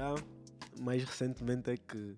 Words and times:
Yeah, 0.00 0.24
mais 0.78 1.04
recentemente 1.04 1.70
é 1.70 1.76
que 1.76 2.16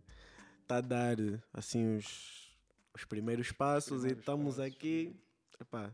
está 0.62 0.76
a 0.76 0.80
dar 0.80 1.16
assim 1.52 1.96
os, 1.96 2.56
os 2.94 3.04
primeiros 3.04 3.50
passos 3.50 4.02
primeiros 4.02 4.18
e 4.18 4.20
estamos 4.20 4.56
passos. 4.56 4.72
aqui. 4.72 5.16
Epá, 5.60 5.92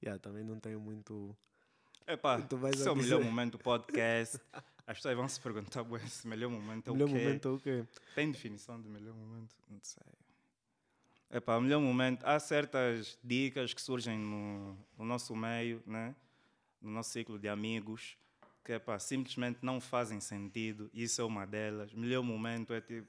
yeah, 0.00 0.16
também 0.22 0.44
não 0.44 0.60
tenho 0.60 0.78
muito. 0.78 1.36
Epá, 2.06 2.38
esse 2.72 2.86
é 2.86 2.90
o 2.92 2.94
melhor 2.94 3.20
momento 3.20 3.52
do 3.52 3.58
podcast. 3.58 4.40
As 4.86 4.98
pessoas 4.98 5.16
vão 5.16 5.26
se 5.26 5.40
perguntar, 5.40 5.82
"Bué, 5.82 6.00
esse 6.04 6.24
melhor 6.28 6.50
momento 6.50 6.86
é 6.86 6.90
o 6.92 6.94
melhor 6.94 7.08
quê? 7.08 7.14
momento 7.14 7.48
é 7.48 7.50
o 7.50 7.58
quê? 7.58 7.84
Tem 8.14 8.30
definição 8.30 8.80
de 8.80 8.88
melhor 8.88 9.14
momento? 9.14 9.56
Não 9.68 9.80
sei. 9.82 10.06
Epá, 11.32 11.56
o 11.56 11.60
melhor 11.60 11.80
momento. 11.80 12.22
Há 12.24 12.38
certas 12.38 13.18
dicas 13.24 13.74
que 13.74 13.82
surgem 13.82 14.16
no, 14.16 14.78
no 14.96 15.04
nosso 15.04 15.34
meio, 15.34 15.82
né? 15.84 16.14
no 16.80 16.92
nosso 16.92 17.10
ciclo 17.10 17.38
de 17.38 17.48
amigos, 17.48 18.16
que 18.64 18.72
epá, 18.72 18.98
simplesmente 18.98 19.58
não 19.62 19.80
fazem 19.80 20.20
sentido. 20.20 20.90
Isso 20.94 21.20
é 21.20 21.24
uma 21.24 21.46
delas. 21.46 21.92
O 21.92 21.98
melhor 21.98 22.22
momento 22.22 22.72
é 22.72 22.80
tipo. 22.80 23.06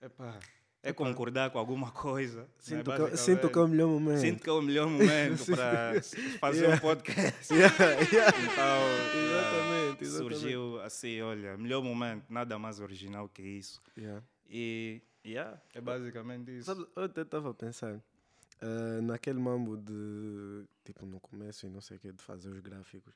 Epá, 0.00 0.38
é 0.82 0.92
concordar 0.92 1.50
com 1.50 1.58
alguma 1.58 1.90
coisa. 1.90 2.42
né, 2.42 2.46
Sinto, 2.58 2.84
que, 2.84 2.98
basicamente. 2.98 3.16
sinto 3.20 3.48
que 3.50 3.58
é 3.58 3.62
o 3.62 3.68
melhor 3.68 3.88
momento. 3.88 4.20
Sinto 4.20 4.42
que 4.42 4.48
é 4.50 4.52
o 4.52 4.60
melhor 4.62 4.86
momento 4.90 5.46
para 5.46 6.02
fazer 6.38 6.60
Yeah. 6.64 6.76
um 6.76 6.78
podcast. 6.80 7.54
Yeah, 7.54 7.76
yeah. 8.12 8.32
Então, 8.44 10.00
Exatamente, 10.00 10.06
surgiu 10.06 10.80
assim, 10.82 11.20
olha, 11.22 11.56
melhor 11.56 11.82
momento, 11.82 12.24
nada 12.28 12.58
mais 12.58 12.80
original 12.80 13.28
que 13.28 13.42
isso. 13.42 13.80
E, 14.48 15.00
yeah, 15.24 15.58
é 15.72 15.80
basicamente 15.80 16.50
isso. 16.54 16.66
Sabe, 16.66 16.86
eu 16.94 17.04
até 17.04 17.22
estava 17.22 17.50
a 17.50 17.54
pensar 17.54 17.98
ah, 18.60 19.00
naquele 19.02 19.38
mambo 19.38 19.76
de 19.78 20.64
tipo 20.84 21.06
no 21.06 21.18
começo 21.18 21.66
e 21.66 21.70
não 21.70 21.80
sei 21.80 21.96
o 21.96 22.00
que, 22.00 22.12
de 22.12 22.22
fazer 22.22 22.50
os 22.50 22.60
gráficos. 22.60 23.14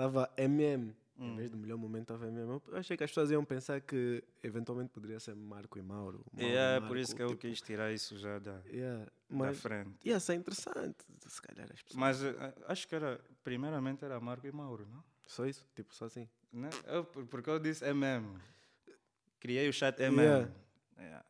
Estava 0.00 0.30
MM, 0.38 0.96
em 1.18 1.22
Hum. 1.22 1.36
vez 1.36 1.50
do 1.50 1.58
melhor 1.58 1.76
momento 1.76 2.04
estava 2.14 2.26
MM. 2.26 2.48
Eu 2.68 2.76
achei 2.78 2.96
que 2.96 3.04
as 3.04 3.10
pessoas 3.10 3.30
iam 3.30 3.44
pensar 3.44 3.78
que 3.82 4.24
eventualmente 4.42 4.88
poderia 4.90 5.20
ser 5.20 5.36
Marco 5.36 5.78
e 5.78 5.82
Mauro. 5.82 6.24
Mauro 6.32 6.46
é 6.56 6.76
e 6.78 6.80
por 6.80 6.96
isso 6.96 7.10
Marco, 7.12 7.16
que 7.16 7.22
eu 7.22 7.28
tipo, 7.28 7.40
quis 7.42 7.60
tirar 7.60 7.92
isso 7.92 8.16
já 8.18 8.38
da, 8.38 8.62
Yeah, 8.64 9.04
da 9.04 9.10
mas 9.28 9.60
frente. 9.60 9.98
ia 10.02 10.18
ser 10.18 10.34
interessante, 10.36 11.04
se 11.28 11.42
calhar 11.42 11.66
as 11.70 11.82
pessoas. 11.82 12.00
Mas 12.00 12.24
eh, 12.24 12.54
acho 12.66 12.88
que 12.88 12.94
era, 12.94 13.20
primeiramente 13.44 14.02
era 14.02 14.18
Marco 14.18 14.46
e 14.46 14.52
Mauro, 14.52 14.86
não? 14.90 15.04
Só 15.26 15.44
isso? 15.44 15.68
Tipo, 15.76 15.94
só 15.94 16.06
assim. 16.06 16.26
Né? 16.50 16.70
Eu, 16.86 17.04
por- 17.04 17.26
porque 17.26 17.50
eu 17.50 17.58
disse 17.58 17.84
MM. 17.84 18.26
Criei 19.38 19.68
o 19.68 19.72
chat 19.74 20.00
MM. 20.00 20.22
Yeah. 20.22 20.50
Yeah. 20.98 21.24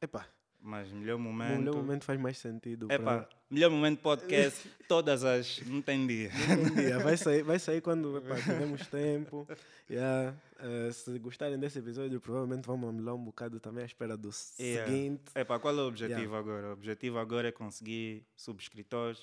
Epá, 0.00 0.26
Mas 0.58 0.90
melhor 0.90 1.16
o 1.16 1.18
momento. 1.18 1.58
melhor 1.58 1.74
momento 1.76 2.04
faz 2.04 2.18
mais 2.18 2.38
sentido. 2.38 2.90
Epá, 2.90 3.24
pra- 3.24 3.28
melhor 3.50 3.70
momento 3.70 4.00
podcast, 4.00 4.68
todas 4.88 5.24
as. 5.24 5.60
Não 5.66 5.80
tem 5.82 6.06
dia. 6.06 6.30
Dia, 6.74 6.98
vai 7.04 7.16
sair, 7.16 7.42
vai 7.42 7.58
sair 7.58 7.80
quando 7.80 8.16
epá, 8.18 8.36
tivermos 8.36 8.86
tempo. 8.86 9.46
Yeah. 9.90 10.34
eh, 10.58 10.90
se 10.92 11.18
gostarem 11.18 11.58
desse 11.58 11.78
episódio, 11.78 12.20
provavelmente 12.20 12.66
vamos 12.66 12.88
amelar 12.88 13.14
um 13.14 13.24
bocado 13.24 13.60
também 13.60 13.82
à 13.82 13.86
espera 13.86 14.16
do 14.16 14.30
Yeah. 14.58 14.86
seguinte. 14.90 15.22
Epá, 15.34 15.58
qual 15.58 15.74
é 15.78 15.82
o 15.82 15.86
objetivo 15.86 16.34
agora? 16.36 16.68
O 16.68 16.72
objetivo 16.72 17.18
agora 17.18 17.48
é 17.48 17.52
conseguir 17.52 18.24
subscritores 18.36 19.20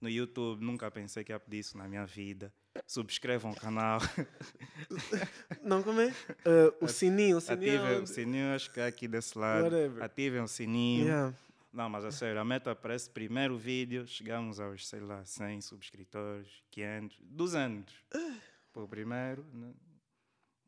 no 0.00 0.08
YouTube. 0.08 0.64
Nunca 0.64 0.90
pensei 0.90 1.24
que 1.24 1.32
ia 1.32 1.40
pedir 1.40 1.58
isso 1.58 1.76
na 1.76 1.88
minha 1.88 2.06
vida. 2.06 2.52
Subscrevam 2.86 3.50
o 3.50 3.56
canal. 3.56 3.98
Não, 5.62 5.82
como 5.82 6.00
é? 6.00 6.14
Eh, 6.44 6.72
o 6.80 6.86
sininho, 6.88 7.38
o 7.38 7.40
sininho. 7.40 7.72
Ativem 7.80 7.96
o 7.96 8.00
onde- 8.00 8.10
sininho, 8.10 8.54
acho 8.54 8.70
que 8.72 8.80
é 8.80 8.86
aqui 8.86 9.08
desse 9.08 9.36
lado. 9.36 9.64
Whatever. 9.64 10.02
Ativem 10.02 10.40
o 10.40 10.48
sininho. 10.48 11.06
Yeah. 11.06 11.34
Não, 11.72 11.88
mas 11.88 12.04
a 12.04 12.10
sério, 12.10 12.40
a 12.40 12.44
meta 12.44 12.74
para 12.74 12.94
esse 12.94 13.08
primeiro 13.08 13.56
vídeo, 13.56 14.06
chegamos 14.06 14.58
aos, 14.58 14.88
sei 14.88 15.00
lá, 15.00 15.24
100 15.24 15.60
subscritores, 15.60 16.64
500, 16.70 17.18
200. 17.22 17.94
Para 18.72 18.82
o 18.82 18.88
primeiro, 18.88 19.44
né? 19.52 19.72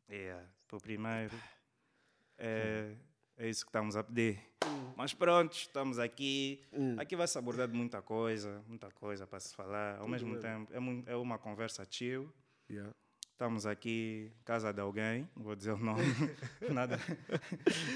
Yeah, 0.09 0.47
para 0.67 0.77
o 0.77 0.81
primeiro. 0.81 1.35
É, 2.37 2.95
é 3.37 3.49
isso 3.49 3.65
que 3.65 3.69
estamos 3.69 3.95
a 3.95 4.03
pedir. 4.03 4.39
Mas 4.95 5.13
pronto, 5.13 5.53
estamos 5.53 5.99
aqui. 5.99 6.61
Hum. 6.71 6.95
Aqui 6.97 7.15
vai 7.15 7.27
se 7.27 7.37
abordar 7.37 7.67
de 7.67 7.73
muita 7.73 8.01
coisa, 8.01 8.63
muita 8.67 8.89
coisa 8.91 9.27
para 9.27 9.39
se 9.39 9.55
falar. 9.55 9.97
Ao 9.99 10.07
mesmo 10.07 10.29
mesmo. 10.29 10.41
tempo, 10.41 10.73
é, 10.73 11.11
é 11.11 11.15
uma 11.15 11.37
conversa 11.37 11.85
chill. 11.89 12.31
Yeah. 12.69 12.93
Estamos 13.43 13.65
aqui, 13.65 14.31
casa 14.45 14.71
de 14.71 14.79
alguém, 14.79 15.27
não 15.35 15.43
vou 15.43 15.53
dizer 15.53 15.71
o 15.73 15.77
nome, 15.77 16.01
nada, 16.71 16.97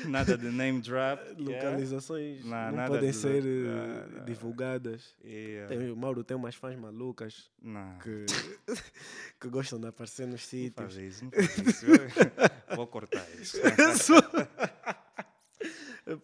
nada 0.06 0.38
de 0.38 0.50
name 0.50 0.82
drop. 0.82 1.24
yeah. 1.40 1.40
Localizações 1.70 2.44
Não, 2.44 2.50
não 2.50 2.72
nada 2.74 2.88
podem 2.90 3.12
de- 3.12 3.16
ser 3.16 3.46
eh, 3.46 3.70
Ah, 3.70 4.10
ah. 4.18 4.24
divulgadas. 4.26 5.16
Yeah. 5.24 5.70
Tem, 5.74 5.90
o 5.90 5.96
Mauro 5.96 6.22
tem 6.26 6.36
umas 6.36 6.54
fãs 6.54 6.76
malucas 6.78 7.50
Não, 7.62 7.98
que, 8.00 8.26
que 9.40 9.48
gostam 9.48 9.80
de 9.80 9.88
aparecer 9.88 10.28
nos 10.28 10.42
não 10.42 10.50
sítios. 10.50 10.98
isso, 10.98 11.24
não 11.24 11.32
faz 11.32 11.58
isso. 11.60 11.86
Vou 12.76 12.88
cortar 12.88 13.26
isso. 13.40 13.58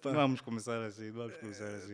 Vamos 0.03 0.41
começar 0.41 0.84
assim, 0.84 1.11
vamos 1.11 1.34
começar 1.38 1.69
assim. 1.69 1.94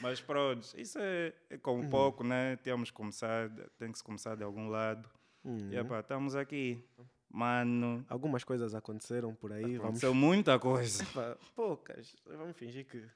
Mas 0.00 0.18
pronto, 0.22 0.66
isso 0.78 0.98
é, 0.98 1.34
é 1.50 1.58
com 1.58 1.78
um 1.78 1.90
pouco, 1.90 2.24
né? 2.24 2.56
Temos 2.56 2.90
que 2.90 2.96
começar, 2.96 3.50
tem 3.78 3.92
que 3.92 3.98
se 3.98 4.04
começar 4.04 4.34
de 4.34 4.42
algum 4.42 4.68
lado. 4.70 5.06
Uhum. 5.44 5.70
E 5.72 5.76
epá, 5.76 6.00
estamos 6.00 6.34
aqui. 6.34 6.82
Mano, 7.28 8.04
Algumas 8.08 8.44
coisas 8.44 8.74
aconteceram 8.74 9.34
por 9.34 9.52
aí. 9.52 9.62
Vamos 9.62 9.80
aconteceu 9.80 10.14
muita 10.14 10.58
coisa. 10.58 11.04
Pá, 11.14 11.36
poucas. 11.56 12.14
Vamos 12.26 12.56
fingir 12.56 12.84
que 12.86 13.08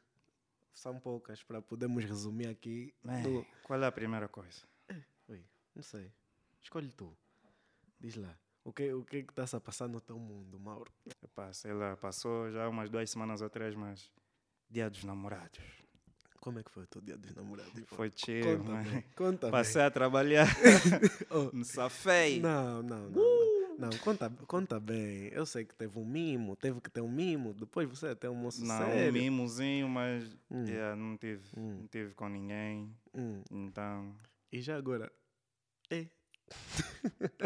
são 0.72 0.98
poucas 0.98 1.42
para 1.42 1.60
podermos 1.60 2.04
resumir 2.04 2.48
aqui. 2.48 2.94
Do- 3.22 3.46
qual 3.62 3.82
é 3.82 3.86
a 3.86 3.92
primeira 3.92 4.26
coisa? 4.28 4.62
Ui, 5.28 5.44
não 5.74 5.82
sei. 5.82 6.10
Escolhe 6.62 6.90
tu. 6.92 7.14
Diz 8.00 8.16
lá. 8.16 8.34
O 8.64 8.72
que 8.72 8.92
o 8.92 9.04
que 9.04 9.18
está 9.18 9.46
se 9.46 9.54
a 9.54 9.60
passar 9.60 9.86
no 9.88 10.00
teu 10.00 10.18
mundo, 10.18 10.58
Mauro? 10.58 10.90
Epá, 11.22 11.52
sei 11.52 11.72
lá, 11.72 11.96
passou 11.96 12.50
já 12.50 12.68
umas 12.68 12.90
duas 12.90 13.08
semanas 13.08 13.40
ou 13.40 13.48
três, 13.48 13.74
mas 13.76 14.10
dia 14.68 14.90
dos 14.90 15.04
namorados. 15.04 15.60
Como 16.40 16.58
é 16.58 16.62
que 16.62 16.70
foi 16.70 16.84
o 16.84 16.86
teu 16.86 17.00
dia 17.02 17.16
dos 17.16 17.34
namorados? 17.34 17.72
Foi 17.88 18.10
chill, 18.14 18.58
Conta 18.58 18.82
bem. 18.82 19.04
Conta 19.16 19.50
Passei 19.50 19.82
a 19.82 19.90
trabalhar, 19.90 20.46
Oh. 21.30 21.54
me 21.56 21.64
safei. 21.64 22.32
bem. 22.34 22.40
Não, 22.40 22.82
não, 22.82 23.08
não. 23.10 23.56
Não, 23.78 23.90
não 23.90 23.98
conta, 23.98 24.30
conta 24.46 24.80
bem. 24.80 25.28
Eu 25.32 25.44
sei 25.44 25.64
que 25.64 25.74
teve 25.74 25.98
um 25.98 26.04
mimo, 26.04 26.56
teve 26.56 26.80
que 26.80 26.88
ter 26.90 27.00
um 27.02 27.10
mimo. 27.10 27.52
Depois 27.52 27.88
você 27.88 28.14
tem 28.14 28.30
um 28.30 28.34
moço 28.34 28.64
Não, 28.64 28.78
sério. 28.78 29.10
um 29.10 29.12
mimozinho, 29.12 29.88
mas 29.88 30.24
Hum. 30.50 30.64
yeah, 30.66 30.94
não, 30.96 31.16
tive, 31.16 31.42
Hum. 31.56 31.80
não 31.80 31.86
tive 31.88 32.14
com 32.14 32.28
ninguém. 32.28 32.94
Hum, 33.14 33.42
Então, 33.50 34.14
E 34.52 34.60
já 34.62 34.76
agora? 34.76 35.10
É, 35.90 36.06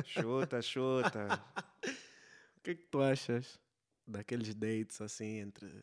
chuta, 0.05 0.61
chuta. 0.62 1.43
o 2.56 2.61
que 2.62 2.71
é 2.71 2.75
que 2.75 2.84
tu 2.87 3.00
achas 3.03 3.59
daqueles 4.06 4.55
dates 4.55 5.00
assim 5.00 5.39
entre, 5.39 5.83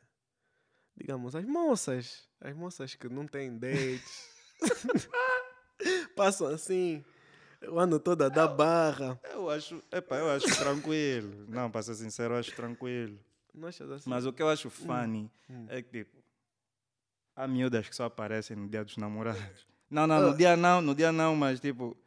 digamos, 0.97 1.35
as 1.35 1.45
moças? 1.45 2.27
As 2.41 2.55
moças 2.55 2.95
que 2.95 3.07
não 3.07 3.27
têm 3.27 3.57
dates. 3.57 4.29
Passam 6.15 6.47
assim, 6.47 7.03
o 7.69 7.79
ano 7.79 7.99
todo 7.99 8.23
a 8.23 8.29
dar 8.29 8.47
barra. 8.47 9.19
Eu 9.31 9.49
acho, 9.49 9.81
epá, 9.91 10.17
eu 10.17 10.29
acho 10.31 10.47
tranquilo. 10.57 11.45
Não, 11.47 11.69
para 11.69 11.83
ser 11.83 11.95
sincero, 11.95 12.33
eu 12.33 12.39
acho 12.39 12.55
tranquilo. 12.55 13.19
Assim? 13.95 14.09
Mas 14.09 14.25
o 14.25 14.33
que 14.33 14.41
eu 14.41 14.49
acho 14.49 14.69
funny 14.69 15.31
hum. 15.49 15.65
é 15.69 15.81
que, 15.81 15.89
tipo, 15.89 16.17
há 17.35 17.47
miúdas 17.47 17.89
que 17.89 17.95
só 17.95 18.05
aparecem 18.05 18.55
no 18.55 18.67
dia 18.67 18.83
dos 18.83 18.97
namorados. 18.97 19.65
Não, 19.89 20.05
não, 20.05 20.21
no 20.21 20.29
Ah. 20.29 20.35
dia 20.35 20.57
não, 20.57 20.81
no 20.81 20.93
dia 20.93 21.11
não, 21.11 21.35
mas, 21.35 21.59
tipo, 21.59 21.97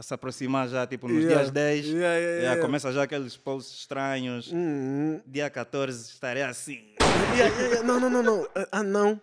se 0.00 0.14
aproximar 0.14 0.68
já, 0.68 0.86
tipo, 0.86 1.08
nos 1.08 1.22
Yeah. 1.24 1.42
dias 1.42 1.50
10, 1.50 1.86
Yeah, 1.86 2.16
yeah, 2.16 2.60
começa 2.62 2.92
já 2.92 3.02
aqueles 3.02 3.36
posts 3.36 3.80
estranhos. 3.80 4.52
Hum, 4.52 4.56
hum. 5.16 5.20
Dia 5.26 5.48
14 5.50 6.10
estarei 6.12 6.42
assim. 6.42 6.82
Não, 7.84 7.98
não, 8.00 8.10
não, 8.10 8.22
não. 8.22 8.48
Ah, 8.72 8.82
não. 8.82 9.20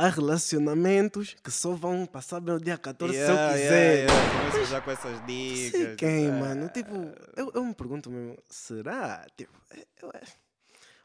Há 0.00 0.08
relacionamentos 0.08 1.34
que 1.42 1.50
só 1.50 1.72
vão 1.72 2.06
passar 2.06 2.40
bem 2.40 2.54
o 2.54 2.60
dia 2.60 2.78
14 2.78 3.12
se 3.12 3.20
eu 3.20 3.36
quiser. 3.52 4.06
Começa 4.50 4.70
já 4.70 4.80
com 4.80 4.90
essas 4.92 5.26
dicas. 5.26 5.70
Sei 5.72 5.96
quem, 5.96 6.28
ah, 6.28 6.32
mano? 6.32 6.68
Tipo, 6.68 6.94
eu, 7.36 7.50
eu 7.52 7.64
me 7.64 7.74
pergunto 7.74 8.08
mesmo, 8.08 8.38
será? 8.48 9.26
Tipo, 9.36 9.52
eu, 10.00 10.12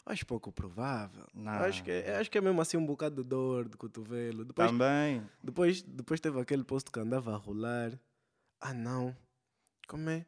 acho 0.05 0.25
pouco 0.27 0.51
provável. 0.51 1.25
Não. 1.33 1.51
Acho, 1.53 1.83
que, 1.83 1.91
acho 1.91 2.29
que 2.29 2.37
é 2.37 2.41
mesmo 2.41 2.61
assim 2.61 2.77
um 2.77 2.85
bocado 2.85 3.23
de 3.23 3.27
dor 3.27 3.67
de 3.67 3.77
cotovelo. 3.77 4.45
Depois, 4.45 4.69
Também. 4.69 5.23
depois, 5.41 5.81
depois 5.81 6.19
teve 6.19 6.39
aquele 6.39 6.63
post 6.63 6.91
que 6.91 6.99
andava 6.99 7.33
a 7.33 7.37
rolar. 7.37 7.91
Ah, 8.65 8.73
não. 8.73 9.15
Como 9.87 10.09
é? 10.09 10.25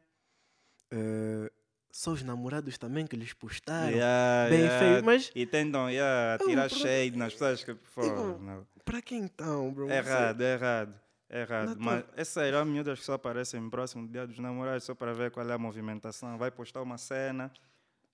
Eh, 0.90 1.50
só 1.90 2.10
os 2.12 2.22
namorados 2.22 2.76
também 2.76 3.06
que 3.06 3.16
lhes 3.16 3.32
postaram. 3.32 3.90
Yeah, 3.90 4.50
bem 4.50 4.60
yeah. 4.60 4.78
feio, 4.78 5.04
mas- 5.04 5.32
E 5.34 5.46
tentam 5.46 5.90
yeah, 5.90 6.38
tirar 6.44 6.68
shade 6.68 7.16
nas 7.16 7.32
pessoas 7.32 7.64
que. 7.64 7.74
Tipo, 7.74 8.38
não. 8.38 8.66
Pra 8.84 9.00
quem 9.00 9.20
então, 9.24 9.72
bro? 9.72 9.88
É 9.90 9.96
errado, 9.96 10.40
é 10.42 10.52
errado. 10.52 11.00
É 11.28 11.40
errado. 11.40 11.68
Não, 11.70 11.76
Mas 11.78 12.04
é 12.14 12.22
sério, 12.24 12.58
há 12.58 12.64
miúdas 12.64 12.98
que 13.00 13.04
só 13.06 13.14
aparecem 13.14 13.68
próximo 13.70 14.06
do 14.06 14.12
dia 14.12 14.26
dos 14.26 14.38
namorados 14.38 14.84
só 14.84 14.94
para 14.94 15.12
ver 15.14 15.30
qual 15.30 15.48
é 15.48 15.54
a 15.54 15.58
movimentação. 15.58 16.36
Vai 16.38 16.50
postar 16.50 16.82
uma 16.82 16.98
cena 16.98 17.50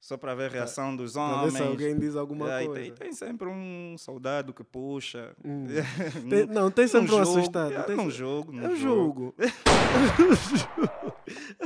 só 0.03 0.17
para 0.17 0.35
ver 0.35 0.47
a 0.47 0.49
reação 0.49 0.97
dos 0.97 1.13
Pra 1.13 1.23
ver 1.29 1.33
homens. 1.35 1.53
se 1.55 1.63
alguém 1.63 1.97
diz 1.97 2.17
alguma 2.17 2.61
e 2.61 2.67
coisa. 2.67 2.81
tem, 2.81 2.89
e 2.89 2.93
tem 2.93 3.13
sempre 3.13 3.47
um 3.49 3.95
soldado 3.97 4.53
que 4.53 4.65
puxa. 4.65 5.33
Hum. 5.45 5.65
Tem- 6.29 6.47
não, 6.47 6.71
tem 6.73 6.89
sempre 6.89 7.15
um 7.15 7.19
jogo, 7.25 7.39
assustado. 7.39 7.69
yeah, 7.71 7.87
tem 7.87 7.97
num 7.97 8.11
jogo, 8.11 8.51
num 8.53 8.63
Eu 8.65 8.75
jogo. 8.77 9.33
julgo. 9.33 9.35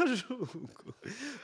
Eu 0.06 0.17
julgo. 0.17 0.94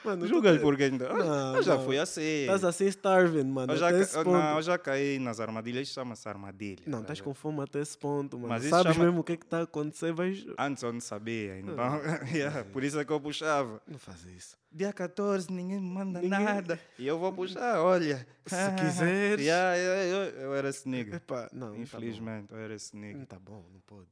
Mano, 0.05 0.27
Julgas 0.27 0.55
tá- 0.57 0.61
porque 0.61 0.83
ainda. 0.83 1.05
Eu- 1.05 1.17
Não, 1.25 1.55
eu 1.57 1.63
já 1.63 1.75
não. 1.75 1.85
fui 1.85 1.97
assim. 1.97 2.21
Estás 2.21 2.63
assim 2.63 2.85
starving, 2.87 3.43
mano. 3.43 3.73
eu, 3.73 3.77
já, 3.77 3.91
ca- 3.91 4.23
não, 4.23 4.55
eu 4.57 4.61
já 4.61 4.77
caí 4.77 5.19
nas 5.19 5.39
armadilhas, 5.39 5.87
chama-se 5.89 6.27
armadilha. 6.27 6.83
Não, 6.85 6.99
tá 6.99 7.03
estás 7.13 7.21
com 7.21 7.33
fome 7.33 7.61
até 7.61 7.79
esse 7.81 7.97
ponto, 7.97 8.37
mano. 8.37 8.49
Mas 8.49 8.63
Sabes 8.65 8.93
chama- 8.93 9.05
mesmo 9.05 9.21
o 9.21 9.23
que 9.23 9.33
é 9.33 9.37
que 9.37 9.45
está 9.45 9.59
a 9.59 9.63
acontecer, 9.63 10.13
vais. 10.13 10.45
Antes 10.57 10.81
eu 10.83 10.93
não 10.93 10.99
sabia, 11.01 11.59
então. 11.59 11.75
Ah. 11.77 11.99
yeah, 12.33 12.63
por 12.65 12.83
isso 12.83 12.99
é 12.99 13.05
que 13.05 13.11
eu 13.11 13.19
puxava. 13.19 13.81
Não 13.87 13.99
faz 13.99 14.23
isso. 14.25 14.57
Dia 14.71 14.91
14, 14.91 15.51
ninguém 15.51 15.79
me 15.79 15.87
manda 15.87 16.19
Ninguém- 16.19 16.39
nada. 16.43 16.79
E 16.97 17.05
eu 17.05 17.19
vou 17.19 17.31
puxar, 17.31 17.79
olha. 17.81 18.25
Se 18.45 18.55
quiseres. 18.79 19.45
Yeah, 19.45 19.75
yeah, 19.75 20.03
eu, 20.05 20.41
eu 20.45 20.55
era 20.55 20.69
esse 20.69 20.87
nigga. 20.89 21.17
Epá, 21.17 21.49
não. 21.53 21.67
não 21.67 21.75
tá. 21.75 21.81
Infelizmente, 21.81 22.51
eu 22.51 22.57
era 22.57 22.73
esse 22.73 22.95
Não 22.95 23.01
nigga. 23.01 23.25
tá 23.25 23.37
bom, 23.39 23.63
não 23.71 23.79
pode. 23.85 24.07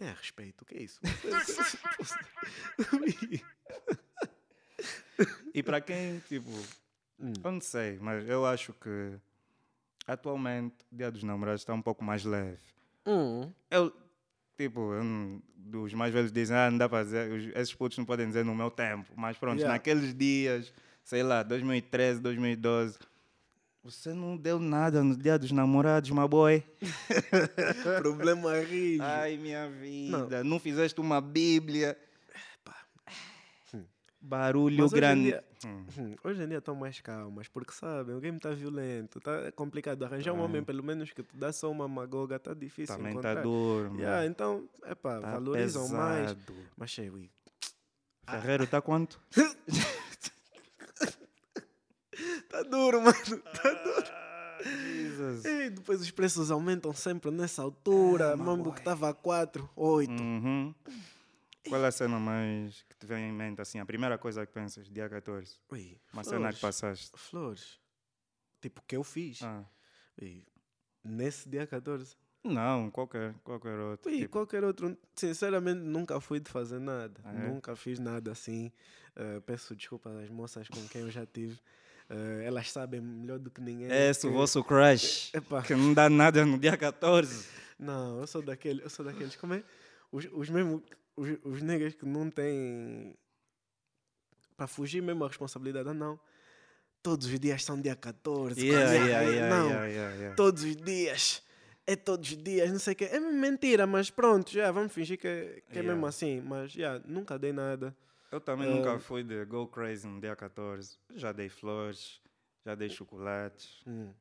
Tenha 0.00 0.14
respeito, 0.14 0.62
o 0.62 0.64
que 0.64 0.78
é 0.78 0.82
isso? 0.82 0.98
E 5.52 5.62
para 5.62 5.78
quem, 5.82 6.20
tipo, 6.20 6.48
Hum. 7.18 7.32
eu 7.44 7.52
não 7.52 7.60
sei, 7.60 7.98
mas 8.00 8.26
eu 8.26 8.46
acho 8.46 8.72
que 8.72 9.12
atualmente 10.06 10.76
o 10.90 10.96
Dia 10.96 11.10
dos 11.10 11.22
Namorados 11.22 11.60
está 11.60 11.74
um 11.74 11.82
pouco 11.82 12.02
mais 12.02 12.24
leve. 12.24 12.56
Hum. 13.06 13.52
Eu, 13.70 13.94
tipo, 14.56 14.94
eu 14.94 15.04
não- 15.04 15.42
dos 15.54 15.92
mais 15.92 16.14
velhos 16.14 16.32
dizem, 16.32 16.56
ah, 16.56 16.70
não 16.70 16.78
dá 16.78 16.88
para 16.88 17.04
dizer, 17.04 17.30
os- 17.30 17.54
esses 17.54 17.74
putos 17.74 17.98
não 17.98 18.06
podem 18.06 18.26
dizer 18.26 18.42
no 18.42 18.54
meu 18.54 18.70
tempo. 18.70 19.12
Mas 19.14 19.36
pronto, 19.36 19.58
Yeah. 19.58 19.74
naqueles 19.74 20.14
dias, 20.14 20.72
sei 21.04 21.22
lá, 21.22 21.42
2013, 21.42 22.20
2012, 22.20 22.98
você 23.82 24.12
não 24.12 24.36
deu 24.36 24.58
nada 24.58 25.02
no 25.02 25.16
Dia 25.16 25.38
dos 25.38 25.50
Namorados, 25.52 26.10
my 26.10 26.28
boy. 26.28 26.62
Problema 27.98 28.58
rijo. 28.60 29.02
Ai, 29.02 29.36
minha 29.36 29.68
vida, 29.68 30.44
não, 30.44 30.58
fizeste 30.58 31.00
uma 31.00 31.20
Bíblia. 31.20 31.96
Barulho 34.22 34.76
Mas 34.82 34.92
hoje 34.92 34.96
em 34.96 35.00
grande. 35.00 35.22
dia- 35.24 35.44
Hum. 35.64 35.86
Hum, 35.98 36.14
Hoje 36.24 36.42
em 36.42 36.48
dia 36.48 36.58
estão 36.58 36.74
mais 36.74 37.00
calmas, 37.00 37.48
porque 37.48 37.72
sabem, 37.72 38.14
o 38.14 38.20
game 38.20 38.36
está 38.36 38.50
violento, 38.50 39.18
está 39.18 39.50
complicado. 39.52 40.02
Arranjar 40.04 40.32
um 40.34 40.40
Ah. 40.40 40.44
homem, 40.44 40.62
pelo 40.62 40.82
menos, 40.82 41.10
que 41.12 41.22
te 41.22 41.36
dá 41.36 41.52
só 41.52 41.70
uma 41.70 41.86
magoga, 41.88 42.36
está 42.36 42.52
difícil. 42.54 42.94
Também 42.96 43.12
encontrar. 43.12 43.30
está 43.32 43.42
duro, 43.42 43.94
Yeah, 43.98 44.26
então, 44.26 44.68
epá, 44.86 45.20
Tá 45.20 45.32
valorizam 45.32 45.88
mais. 45.88 46.32
pesado. 46.34 46.54
Mas, 46.76 46.92
sei, 46.92 47.10
ui, 47.10 47.30
Ferreiro 48.28 48.64
está 48.64 48.80
quanto? 48.82 49.18
tá 52.62 52.68
duro, 52.70 53.00
mano. 53.00 53.38
Tá 53.62 53.72
duro. 53.74 54.20
Jesus. 54.62 55.44
E 55.44 55.70
depois 55.70 56.00
os 56.00 56.10
preços 56.10 56.50
aumentam 56.50 56.92
sempre 56.92 57.30
nessa 57.30 57.62
altura. 57.62 58.32
Ah, 58.32 58.36
my 58.36 58.42
Mambo 58.42 58.72
que 58.72 58.78
estava 58.80 59.08
a 59.08 59.14
4, 59.14 59.68
8. 59.74 60.10
Uhum. 60.10 60.74
Qual 61.68 61.84
é 61.84 61.86
a 61.88 61.92
cena 61.92 62.18
mais 62.18 62.82
que 62.88 62.96
te 62.96 63.06
vem 63.06 63.28
em 63.28 63.32
mente, 63.32 63.60
assim, 63.60 63.78
a 63.78 63.86
primeira 63.86 64.16
coisa 64.18 64.44
que 64.46 64.52
pensas, 64.52 64.88
dia 64.88 65.08
14? 65.08 65.56
Ui, 65.70 65.98
Uma 66.12 66.24
cena 66.24 66.38
flores. 66.38 66.54
que 66.56 66.60
passaste. 66.60 67.10
Flores. 67.16 67.80
Tipo, 68.60 68.82
que 68.86 68.96
eu 68.96 69.04
fiz. 69.04 69.42
Ah. 69.42 69.64
Ui, 70.20 70.44
nesse 71.04 71.48
dia 71.48 71.66
14. 71.66 72.16
Não, 72.42 72.90
qualquer, 72.90 73.34
qualquer 73.44 73.78
outro. 73.78 74.10
Ui, 74.10 74.18
tipo. 74.18 74.30
qualquer 74.30 74.64
outro. 74.64 74.96
Sinceramente, 75.14 75.80
nunca 75.80 76.20
fui 76.20 76.40
de 76.40 76.50
fazer 76.50 76.80
nada. 76.80 77.20
Ah, 77.24 77.34
é? 77.34 77.48
Nunca 77.48 77.76
fiz 77.76 77.98
nada 77.98 78.32
assim. 78.32 78.72
Eh, 79.16 79.40
peço 79.40 79.76
desculpa 79.76 80.08
às 80.10 80.30
moças 80.30 80.68
com 80.68 80.86
quem 80.88 81.02
eu 81.02 81.10
já 81.10 81.26
tive. 81.26 81.58
Eh, 82.10 82.42
elas 82.44 82.70
sabem 82.72 83.00
melhor 83.00 83.38
do 83.38 83.50
que 83.50 83.60
ninguém. 83.60 83.88
Esse 83.90 84.22
que- 84.22 84.26
o 84.26 84.32
vosso 84.32 84.62
crush, 84.64 85.30
Epá, 85.34 85.62
que 85.62 85.74
não 85.76 85.94
dá 85.94 86.10
nada 86.10 86.44
no 86.44 86.58
dia 86.58 86.76
14. 86.76 87.46
não, 87.78 88.20
eu 88.20 88.26
sou 88.26 88.42
daquele, 88.42 88.82
eu 88.82 88.90
sou 88.90 89.04
daqueles. 89.04 89.36
Como 89.36 89.54
é? 89.54 89.62
Os, 90.10 90.26
os 90.32 90.50
mesmo. 90.50 90.82
Os, 91.16 91.28
os 91.44 91.62
negros 91.62 91.94
que 91.94 92.04
não 92.04 92.28
têm. 92.28 93.16
Para 94.56 94.66
fugir 94.66 95.00
mesmo 95.02 95.24
a 95.24 95.28
responsabilidade. 95.28 95.88
Ah, 95.88 95.94
não. 95.94 96.18
Todos 97.02 97.26
os 97.28 97.40
dias 97.40 97.64
são 97.64 97.80
dia 97.80 97.94
14. 97.96 98.60
Yeah, 98.66 98.92
é- 98.92 98.96
yeah, 98.98 99.20
yeah, 99.30 99.56
não. 99.56 99.86
yeah, 99.86 100.34
todos 100.34 100.64
os 100.64 100.76
dias. 100.76 101.42
É 101.86 101.96
todos 101.96 102.30
os 102.30 102.36
dias, 102.36 102.70
não 102.70 102.78
sei 102.78 102.92
o 102.92 102.96
quê. 102.96 103.04
É 103.10 103.18
mentira, 103.18 103.86
mas 103.86 104.10
pronto, 104.10 104.50
já 104.52 104.70
vamos 104.70 104.92
fingir 104.92 105.18
que, 105.18 105.62
que 105.70 105.78
é 105.78 105.82
mesmo 105.82 106.04
assim. 106.06 106.40
Mas 106.40 106.72
já, 106.72 106.98
nunca 107.06 107.38
dei 107.38 107.52
nada. 107.52 107.96
Eu 108.30 108.40
também 108.40 108.70
Ah. 108.70 108.76
nunca 108.76 108.98
fui 109.00 109.22
de 109.24 109.44
go 109.44 109.66
crazy 109.66 110.06
no 110.06 110.20
dia 110.20 110.36
14. 110.36 110.96
Já 111.14 111.32
dei 111.32 111.48
flores, 111.48 112.20
já 112.64 112.74
dei 112.74 112.88
chocolates, 112.88 113.82
Hum. 113.86 114.12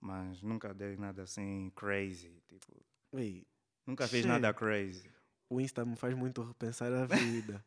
mas 0.00 0.40
nunca 0.42 0.72
dei 0.72 0.96
nada 0.96 1.22
assim 1.22 1.70
crazy. 1.74 2.40
Tipo, 2.48 2.80
Ui, 3.12 3.44
nunca 3.86 4.06
fiz 4.06 4.22
Che. 4.22 4.28
nada 4.28 4.52
crazy. 4.54 5.10
o 5.48 5.60
Insta 5.60 5.84
me 5.84 5.96
faz 5.96 6.14
muito 6.14 6.42
repensar 6.42 6.92
a 6.92 7.06
vida. 7.06 7.64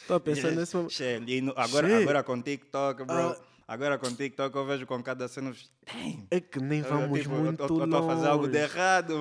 Estou 0.00 0.16
a 0.16 0.20
pensar 0.20 0.50
nesse 0.52 0.74
momento. 0.76 1.54
Agora, 1.56 1.88
Che. 1.88 1.94
agora 2.02 2.22
com 2.22 2.40
TikTok, 2.42 3.04
bro. 3.04 3.14
Ah. 3.30 3.40
Agora 3.68 3.96
com 3.98 4.12
TikTok 4.14 4.54
eu 4.54 4.66
vejo 4.66 4.86
com 4.86 5.02
cada 5.02 5.28
cena. 5.28 5.54
É 6.30 6.40
que 6.40 6.58
nem 6.60 6.80
Eu, 6.80 6.88
vamos 6.88 7.20
tipo, 7.20 7.34
eu 7.34 7.40
muito 7.44 7.66
tô- 7.66 7.80
eu 7.82 7.88
tô 7.88 7.96
a 7.96 8.02
fazer 8.06 8.26
algo 8.26 8.48
de 8.48 8.58
longe. 8.58 8.64
errado. 8.72 9.14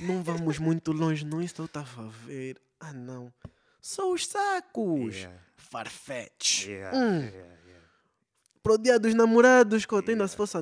Não 0.00 0.22
vamos 0.22 0.58
muito 0.58 0.92
longe 0.92 1.24
no 1.24 1.42
Insta, 1.42 1.62
eu 1.62 1.66
estava 1.66 2.04
a 2.04 2.08
ver. 2.08 2.60
Ah, 2.78 2.92
não. 2.92 3.32
Só 3.80 4.12
os 4.12 4.26
sacos. 4.26 5.14
Yeah, 5.16 5.38
Farfetch. 5.56 6.66
yeah, 6.66 6.96
Hum. 6.96 7.20
yeah, 7.20 7.32
yeah. 7.66 7.86
Pro 8.62 8.76
dia 8.78 8.98
dos 8.98 9.14
namorados, 9.14 9.86
Cota. 9.86 10.10
Ainda 10.10 10.26
se 10.28 10.36
fosse 10.36 10.56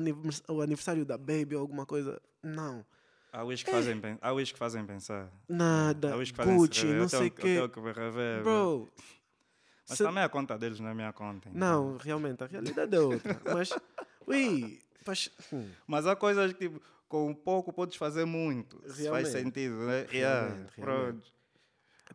o 0.47 0.61
aniversário 0.61 1.03
da 1.05 1.17
Baby 1.17 1.55
ou 1.55 1.61
alguma 1.61 1.85
coisa. 1.85 2.21
Não. 2.43 2.85
Há 3.33 3.43
os 3.43 3.61
que 3.61 3.69
fazem, 3.69 4.01
há 4.21 4.33
que 4.51 4.57
fazem 4.57 4.85
pensar. 4.85 5.29
Nada. 5.47 6.15
Há 6.15 6.17
que 6.31 6.37
fazem 6.37 6.55
Gucci, 6.57 6.85
não 6.85 7.09
sei 7.09 7.27
o 7.27 7.31
que 7.31 7.79
rever, 7.91 8.41
Bro. 8.43 8.89
Mas 9.89 9.97
se- 9.97 10.03
também 10.03 10.23
a 10.23 10.29
conta 10.29 10.57
deles 10.57 10.79
não 10.79 10.89
é 10.89 10.93
minha 10.93 11.13
conta. 11.13 11.49
então. 11.49 11.59
Não, 11.59 11.97
realmente, 11.97 12.43
a 12.43 12.47
realidade 12.47 12.95
é 12.95 12.99
outra. 12.99 13.39
Mas, 13.53 13.69
ui, 14.25 14.79
faz. 15.03 15.29
hum, 15.51 15.69
Mas 15.85 16.05
há 16.07 16.15
coisas 16.15 16.51
que, 16.53 16.59
tipo, 16.69 16.81
com 17.07 17.33
pouco 17.33 17.71
podes 17.71 17.95
fazer 17.97 18.25
muito. 18.25 18.81
Se 18.91 19.03
Realmente. 19.03 19.23
faz 19.31 19.33
sentido, 19.43 19.75
né? 19.85 20.07
Yeah, 20.11 20.47
Realmente, 20.47 20.73
pronto. 20.81 21.31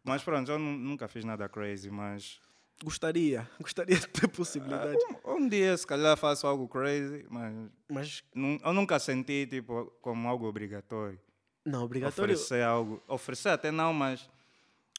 Mas 0.05 0.23
pronto, 0.23 0.51
eu 0.51 0.59
nu- 0.59 0.77
nunca 0.79 1.07
fiz 1.09 1.25
nada 1.25 1.49
crazy, 1.49 1.91
mas 1.91 2.41
gostaria, 2.83 3.49
gostaria 3.61 3.97
de 3.97 4.07
ter 4.09 4.29
possibilidade. 4.29 4.99
um, 5.25 5.35
um 5.37 5.49
dia 5.49 5.77
se 5.77 5.87
calhar 5.87 6.17
faço 6.17 6.47
algo 6.47 6.69
crazy, 6.69 7.25
mas 7.31 7.55
Mas, 7.89 8.25
eu 8.65 8.73
nunca 8.73 8.99
senti 8.99 9.47
tipo 9.47 9.87
como 10.01 10.29
algo 10.29 10.47
obrigatório. 10.47 11.21
não, 11.65 11.85
obrigatório. 11.85 12.35
Oferecer 12.35 12.65
algo, 12.65 13.03
oferecer 13.07 13.51
até 13.51 13.71
não, 13.71 13.93
mas 13.93 14.29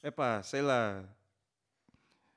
epá, 0.04 0.42
sei 0.44 0.62
lá, 0.62 1.04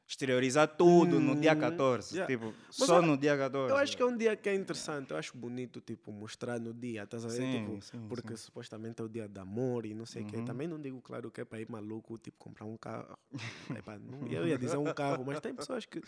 exteriorizar 0.08 0.68
tudo 0.68 1.18
no 1.18 1.34
dia 1.34 1.52
Hum, 1.52 1.58
14, 1.58 2.14
yeah. 2.14 2.32
tipo, 2.32 2.54
Mas 2.66 2.76
só 2.76 2.96
eu- 2.98 3.02
no 3.02 3.16
dia 3.18 3.36
14. 3.36 3.72
Eu 3.72 3.76
acho 3.76 3.96
que 3.96 4.02
é 4.02 4.06
um 4.06 4.16
dia 4.16 4.36
que 4.36 4.48
é 4.48 4.54
interessante, 4.54 5.10
eu 5.10 5.16
acho 5.16 5.36
bonito, 5.36 5.80
tipo, 5.80 6.12
mostrar 6.12 6.60
no 6.60 6.72
dia, 6.72 7.02
estás 7.02 7.24
a 7.24 7.28
ver? 7.28 7.34
Sim, 7.36 7.58
Tipo, 7.58 7.82
sim, 7.82 8.06
porque 8.08 8.36
supostamente 8.36 9.02
é 9.02 9.04
o 9.04 9.08
dia 9.08 9.28
de 9.28 9.40
amor 9.40 9.84
e 9.84 9.94
não 9.94 10.06
sei 10.06 10.22
o 10.22 10.26
quê. 10.26 10.36
Uhum. 10.36 10.44
Também 10.44 10.68
não 10.68 10.80
digo, 10.80 11.00
claro, 11.02 11.28
que 11.30 11.40
é 11.40 11.44
para 11.44 11.60
ir 11.60 11.68
maluco, 11.68 12.16
tipo, 12.18 12.38
comprar 12.38 12.66
um 12.66 12.76
carro. 12.76 13.18
Epá, 13.82 13.98
não, 13.98 14.28
eu 14.28 14.46
ia 14.46 14.56
dizer 14.56 14.76
um 14.76 14.94
carro, 14.94 15.24
mas 15.26 15.40
tem 15.40 15.52
pessoas 15.54 15.84
que. 15.84 16.00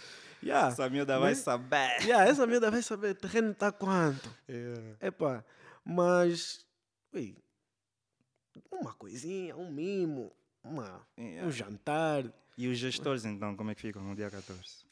Yeah, 0.43 0.69
essa 0.69 0.89
miúda 0.89 1.19
vai 1.19 1.35
saber. 1.35 2.01
yeah, 2.03 2.25
essa 2.31 2.47
miúda 2.47 2.71
vai 2.71 2.83
saber, 2.83 3.15
terreno 3.17 3.51
está 3.51 3.73
quanto? 3.73 4.31
Yeah. 4.49 4.97
Epá, 5.01 5.45
mas. 5.85 6.65
Ui, 7.13 7.37
uma 8.71 8.93
coisinha, 8.95 9.57
um 9.57 9.71
mimo, 9.71 10.33
uma, 10.63 11.05
Yeah. 11.19 11.47
um 11.49 11.51
jantar. 11.51 12.25
E 12.59 12.67
os 12.67 12.77
gestores 12.77 13.25
então, 13.25 13.55
como 13.57 13.71
é 13.71 13.75
que 13.75 13.81
ficam 13.81 14.03
no 14.03 14.17
dia 14.17 14.29
14? 14.29 14.85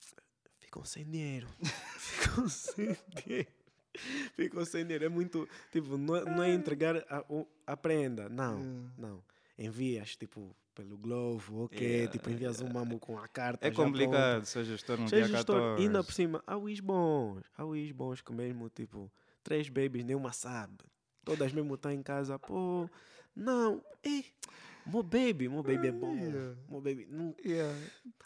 Ficam 0.60 0.84
sem 0.84 1.04
dinheiro. 1.04 1.48
Ficam 1.98 2.48
sem 2.48 2.96
dinheiro. 3.16 3.48
Ficam 4.36 4.64
sem 4.64 4.84
dinheiro. 4.84 5.04
É 5.04 5.08
muito. 5.08 5.48
Tipo, 5.72 5.98
não 5.98 6.14
é, 6.16 6.24
não 6.24 6.42
é 6.42 6.52
entregar 6.54 6.96
a, 7.10 7.24
a 7.66 7.76
prenda. 7.76 8.28
Não, 8.28 8.60
Hum. 8.60 8.90
não. 8.96 9.22
Envias, 9.58 10.16
tipo, 10.16 10.54
pelo 10.74 10.96
Globo, 10.96 11.64
ok. 11.64 11.80
Yeah, 11.84 12.12
tipo, 12.12 12.30
envias 12.30 12.60
um 12.60 12.68
mamo 12.72 13.00
com 13.00 13.18
a 13.18 13.26
carta. 13.26 13.66
É 13.66 13.70
complicado 13.70 14.44
ser 14.44 14.64
gestor 14.64 14.98
no 15.00 15.06
dia 15.06 15.26
gestor, 15.26 15.56
14. 15.56 15.82
ainda 15.82 16.04
por 16.04 16.12
cima, 16.12 16.44
há 16.46 16.56
os 16.56 16.78
bons. 16.80 17.42
Há 17.56 17.64
os 17.64 17.90
bons 17.92 18.20
que 18.20 18.32
mesmo, 18.32 18.68
tipo, 18.68 19.10
três 19.42 19.68
babies, 19.68 20.04
nenhuma 20.04 20.32
sabe. 20.32 20.76
Todas 21.24 21.52
mesmo 21.52 21.74
estão 21.74 21.90
em 21.90 22.02
casa, 22.02 22.38
pô. 22.38 22.88
Não, 23.34 23.82
ei, 24.04 24.24
meu 24.86 25.02
baby, 25.02 25.48
meu 25.48 25.62
baby 25.62 25.88
é 25.88 25.92
bom. 25.92 26.14
Yeah. 26.14 26.56
Meu 26.68 26.80
baby, 26.80 27.06
não, 27.10 27.34
Yeah. 27.44 27.76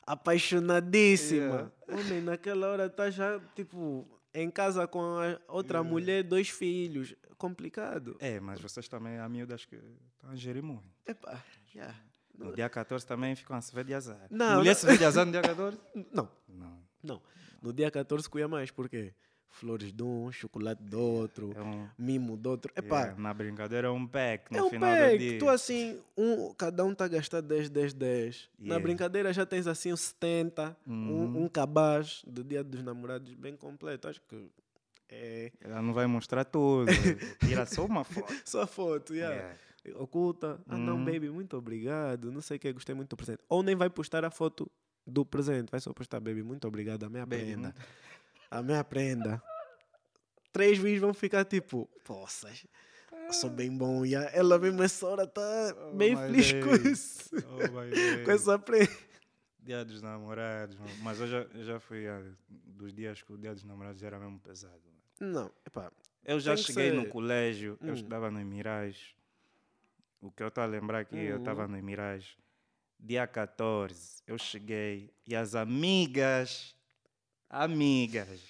apaixonadíssima. 0.07 1.73
Homem, 1.89 2.21
naquela 2.23 2.69
hora 2.69 2.89
tá 2.89 3.11
já, 3.11 3.41
tipo, 3.55 4.07
em 4.35 4.51
casa 4.51 4.87
com 4.87 5.01
a 5.01 5.39
outra 5.53 5.83
mulher, 5.83 6.23
dois 6.23 6.49
filhos. 6.49 7.15
Complicado. 7.39 8.17
É, 8.21 8.39
mas 8.39 8.61
vocês 8.61 8.87
também 8.89 9.19
há 9.19 9.29
miúdas 9.29 9.65
que 9.65 9.77
estão 9.77 10.31
a 10.31 10.37
gerir 10.37 10.63
muito. 10.63 10.85
Epá, 11.07 11.43
já. 11.75 11.95
No 12.37 12.55
dia 12.55 12.69
14 12.69 13.07
também 13.07 13.35
ficam 13.35 13.57
a 13.57 13.61
se 13.61 13.75
ver 13.75 13.85
de 13.85 13.95
azar. 13.95 14.27
Não, 14.31 14.59
Mulher 14.59 14.71
não. 14.71 14.75
se 14.81 14.87
vê 14.87 14.97
de 14.99 15.05
azar 15.05 15.25
no 15.27 15.33
dia 15.33 15.43
14? 15.43 15.79
Não, 16.13 16.29
Não. 16.49 16.83
não. 17.03 17.23
No 17.63 17.73
dia 17.73 17.91
14 17.91 18.29
cuia 18.29 18.49
mais, 18.49 18.71
por 18.71 18.89
quê? 18.89 19.13
Flores 19.53 19.93
de 19.93 20.03
um, 20.03 20.31
chocolate 20.31 20.83
do 20.83 20.99
outro, 21.01 21.53
É 21.57 21.61
um, 21.61 21.89
mimo 21.99 22.37
do 22.37 22.51
outro. 22.51 22.73
Epá, 22.77 23.01
yeah, 23.01 23.21
na 23.21 23.35
brincadeira 23.35 23.89
é 23.89 23.91
um 23.91 24.07
pack 24.07 24.51
no 24.53 24.59
é 24.59 24.63
um 24.63 24.71
final 24.71 24.95
do 24.95 25.01
pack. 25.01 25.19
dia. 25.19 25.39
Tu 25.39 25.49
assim, 25.49 26.01
um, 26.17 26.55
cada 26.55 26.85
um 26.85 26.95
tá 26.95 27.05
a 27.07 27.09
gastar 27.09 27.41
10, 27.43 27.69
10, 27.69 27.93
10. 27.93 28.49
Na 28.59 28.65
Yeah. 28.67 28.83
brincadeira 28.83 29.33
já 29.33 29.45
tens 29.45 29.67
assim 29.67 29.93
uns 29.93 30.01
70, 30.03 30.77
Uhum. 30.87 31.25
um, 31.37 31.45
um 31.45 31.49
cabaz 31.49 32.23
do 32.27 32.45
dia 32.45 32.63
dos 32.63 32.83
namorados 32.83 33.35
bem 33.35 33.57
completo. 33.57 34.09
Acho 34.09 34.21
que 34.29 34.49
é 35.09 35.51
Ela 35.61 35.83
não 35.83 35.93
vai 35.93 36.07
mostrar 36.07 36.45
tudo. 36.45 36.87
Tira 37.41 37.67
só 37.67 37.85
uma 37.85 38.05
foto. 38.05 38.33
só 38.45 38.63
a 38.63 38.67
foto, 38.67 39.15
yeah. 39.15 39.35
Yeah. 39.85 40.01
Oculta. 40.03 40.61
Ah 40.69 40.77
não, 40.79 40.97
Uhum. 40.97 41.05
baby, 41.05 41.29
muito 41.29 41.57
obrigado. 41.57 42.31
Não 42.31 42.41
sei 42.41 42.57
o 42.57 42.61
que, 42.61 42.73
gostei 42.73 42.95
muito 42.95 43.11
do 43.11 43.17
presente. 43.17 43.41
Ou 43.49 43.63
nem 43.63 43.75
vai 43.75 43.91
postar 43.91 44.25
a 44.25 44.31
foto 44.31 44.71
do 45.07 45.25
presente. 45.25 45.71
Vai 45.71 45.81
só 45.81 45.93
postar, 45.93 46.21
baby, 46.21 46.43
muito 46.43 46.69
obrigado. 46.69 47.05
A 47.05 47.09
minha 47.09 47.27
Baby, 47.27 47.43
prenda. 47.47 47.63
muito- 47.63 47.81
A 48.51 48.63
minha 48.63 48.83
prenda. 48.83 49.43
Três 50.53 50.79
vídeos 50.79 51.01
vão 51.01 51.15
ficar 51.15 51.45
tipo, 51.45 51.89
poças, 52.05 52.67
eu 53.13 53.33
sou 53.33 53.49
bem 53.51 53.71
bom. 53.77 54.05
E 54.05 54.15
ela 54.15 54.59
mesmo 54.59 54.83
essa 54.83 55.07
hora 55.07 55.27
tá 55.27 55.41
Oh, 55.93 55.97
bem 55.97 56.17
feliz 56.17 56.53
com 56.55 56.71
days. 56.77 56.85
isso. 56.87 57.31
Oh, 57.37 57.71
com 58.25 58.31
essa 58.33 58.59
prenda. 58.59 58.91
Dia 59.61 59.85
dos 59.85 60.03
namorados, 60.03 60.77
mas 61.03 61.21
eu 61.21 61.27
já, 61.29 61.39
eu 61.55 61.63
já 61.65 61.79
fui 61.79 62.09
ah, 62.09 62.21
dos 62.49 62.93
dias 62.93 63.23
que 63.23 63.33
o 63.33 63.39
dia 63.39 63.55
dos 63.55 63.63
namorados 63.63 64.03
era 64.03 64.19
mesmo 64.19 64.41
pesado. 64.41 64.81
Não, 65.21 65.53
epá, 65.67 65.93
Eu 66.25 66.41
já 66.41 66.57
cheguei 66.57 66.91
no 66.91 67.03
ser. 67.03 67.09
colégio, 67.11 67.79
eu 67.83 67.91
Hum. 67.91 67.95
estudava 67.95 68.31
no 68.31 68.41
Mirage. 68.45 69.15
O 70.21 70.31
que 70.33 70.43
eu 70.43 70.49
estou 70.49 70.65
a 70.65 70.67
lembrar 70.67 71.01
aqui, 71.01 71.17
eu 71.19 71.37
estava 71.39 71.69
no 71.69 71.81
Mirage. 71.83 72.37
Dia 72.99 73.27
14, 73.27 74.23
eu 74.27 74.37
cheguei 74.39 75.13
e 75.27 75.37
as 75.37 75.55
amigas, 75.55 76.75
amigas 77.51 78.41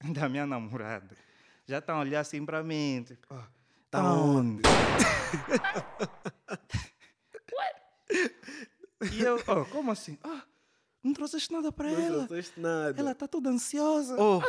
da 0.12 0.28
minha 0.28 0.46
namorada, 0.46 1.16
já 1.66 1.78
estão 1.78 1.96
a 1.96 2.00
olhar 2.00 2.20
assim 2.20 2.44
para 2.44 2.62
mim. 2.62 3.04
Tipo, 3.06 3.26
"Ah, 3.34 3.46
Tá 3.90 4.00
tá 4.02 4.12
onde? 4.14 4.62
e 9.12 9.20
eu, 9.22 9.42
oh, 9.46 9.64
como 9.66 9.90
assim? 9.90 10.18
Ah, 10.22 10.42
não 11.02 11.12
trouxeste 11.12 11.52
nada 11.52 11.72
para 11.72 11.90
não 11.90 12.00
ela? 12.00 12.26
trouxeste 12.26 12.60
nada. 12.60 12.98
Ela 12.98 13.12
está 13.12 13.26
toda 13.28 13.50
ansiosa. 13.50 14.16
Oh, 14.18 14.40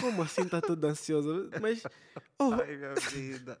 como 0.00 0.22
assim 0.22 0.48
tá 0.48 0.60
toda 0.60 0.88
ansiosa? 0.88 1.50
Mas, 1.60 1.82
oh, 2.38 2.52
Ai, 2.54 2.76
minha 2.76 2.94
vida. 2.94 3.60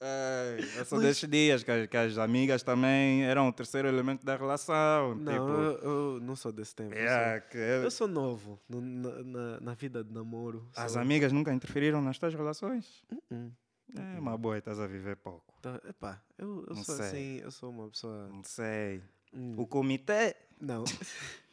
Ai, 0.00 0.58
eu 0.78 0.84
sou 0.84 0.98
Mas- 0.98 1.08
desses 1.08 1.28
dias 1.28 1.64
que, 1.64 1.70
as- 1.72 1.86
que 1.88 1.96
as 1.96 2.18
amigas 2.18 2.62
também 2.62 3.24
eram 3.24 3.48
o 3.48 3.52
terceiro 3.52 3.88
elemento 3.88 4.24
da 4.24 4.36
relação. 4.36 5.16
não, 5.16 5.32
tipo, 5.32 5.48
eu, 5.84 6.14
eu 6.14 6.20
não 6.20 6.36
sou 6.36 6.52
desse 6.52 6.74
tempo. 6.74 6.94
eu 6.94 6.98
yeah, 7.00 7.40
que 7.40 7.56
sou- 7.58 7.66
eu- 7.66 7.82
Eu 7.82 7.90
sou 7.90 8.06
novo 8.08 8.60
no- 8.68 8.80
na, 8.80 9.60
na, 9.60 9.74
vida 9.74 10.04
de 10.04 10.12
namoro. 10.12 10.68
as 10.76 10.92
sou- 10.92 11.00
amigas 11.02 11.32
nunca 11.32 11.52
interferiram 11.52 12.00
nas 12.00 12.16
tuas 12.18 12.32
relações? 12.32 13.02
Hum, 13.30 13.50
É 13.96 14.18
uma 14.20 14.36
boa, 14.38 14.56
estás 14.58 14.78
a 14.78 14.86
viver 14.86 15.16
pouco. 15.16 15.52
tá, 15.62 15.80
epá, 15.88 16.22
eu, 16.38 16.64
eu 16.68 16.76
Não 16.76 16.84
sou 16.84 16.94
sei. 16.94 17.06
assim, 17.06 17.40
eu 17.42 17.50
sou 17.50 17.70
uma 17.70 17.88
pessoa. 17.88 18.28
Não 18.28 18.44
sei. 18.44 19.02
hum, 19.34 19.54
O 19.58 19.66
comitê. 19.66 20.36
Não, 20.60 20.84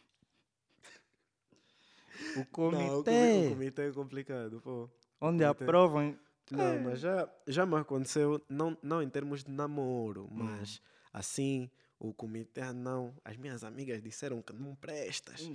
O 2.35 2.37
não, 2.37 2.41
o 2.43 2.45
comitê. 2.45 3.11
comi- 3.11 3.45
o 3.47 3.49
comitê 3.49 3.81
é 3.87 3.91
complicado, 3.91 4.61
pô. 4.61 4.89
onde 5.21 5.43
comitê. 5.43 5.63
aprovam. 5.63 6.15
Não, 6.51 6.79
mas 6.79 6.99
já, 6.99 7.29
já 7.47 7.65
me 7.65 7.75
aconteceu, 7.75 8.43
não, 8.47 8.77
não 8.81 9.01
em 9.01 9.09
termos 9.09 9.43
de 9.43 9.51
namoro, 9.51 10.27
mas 10.31 10.81
assim, 11.11 11.69
o 11.99 12.13
comitê, 12.13 12.61
ah, 12.61 12.73
não, 12.73 13.15
as 13.23 13.35
minhas 13.37 13.63
amigas 13.63 14.01
disseram 14.01 14.41
que 14.41 14.53
não 14.53 14.75
prestas. 14.75 15.49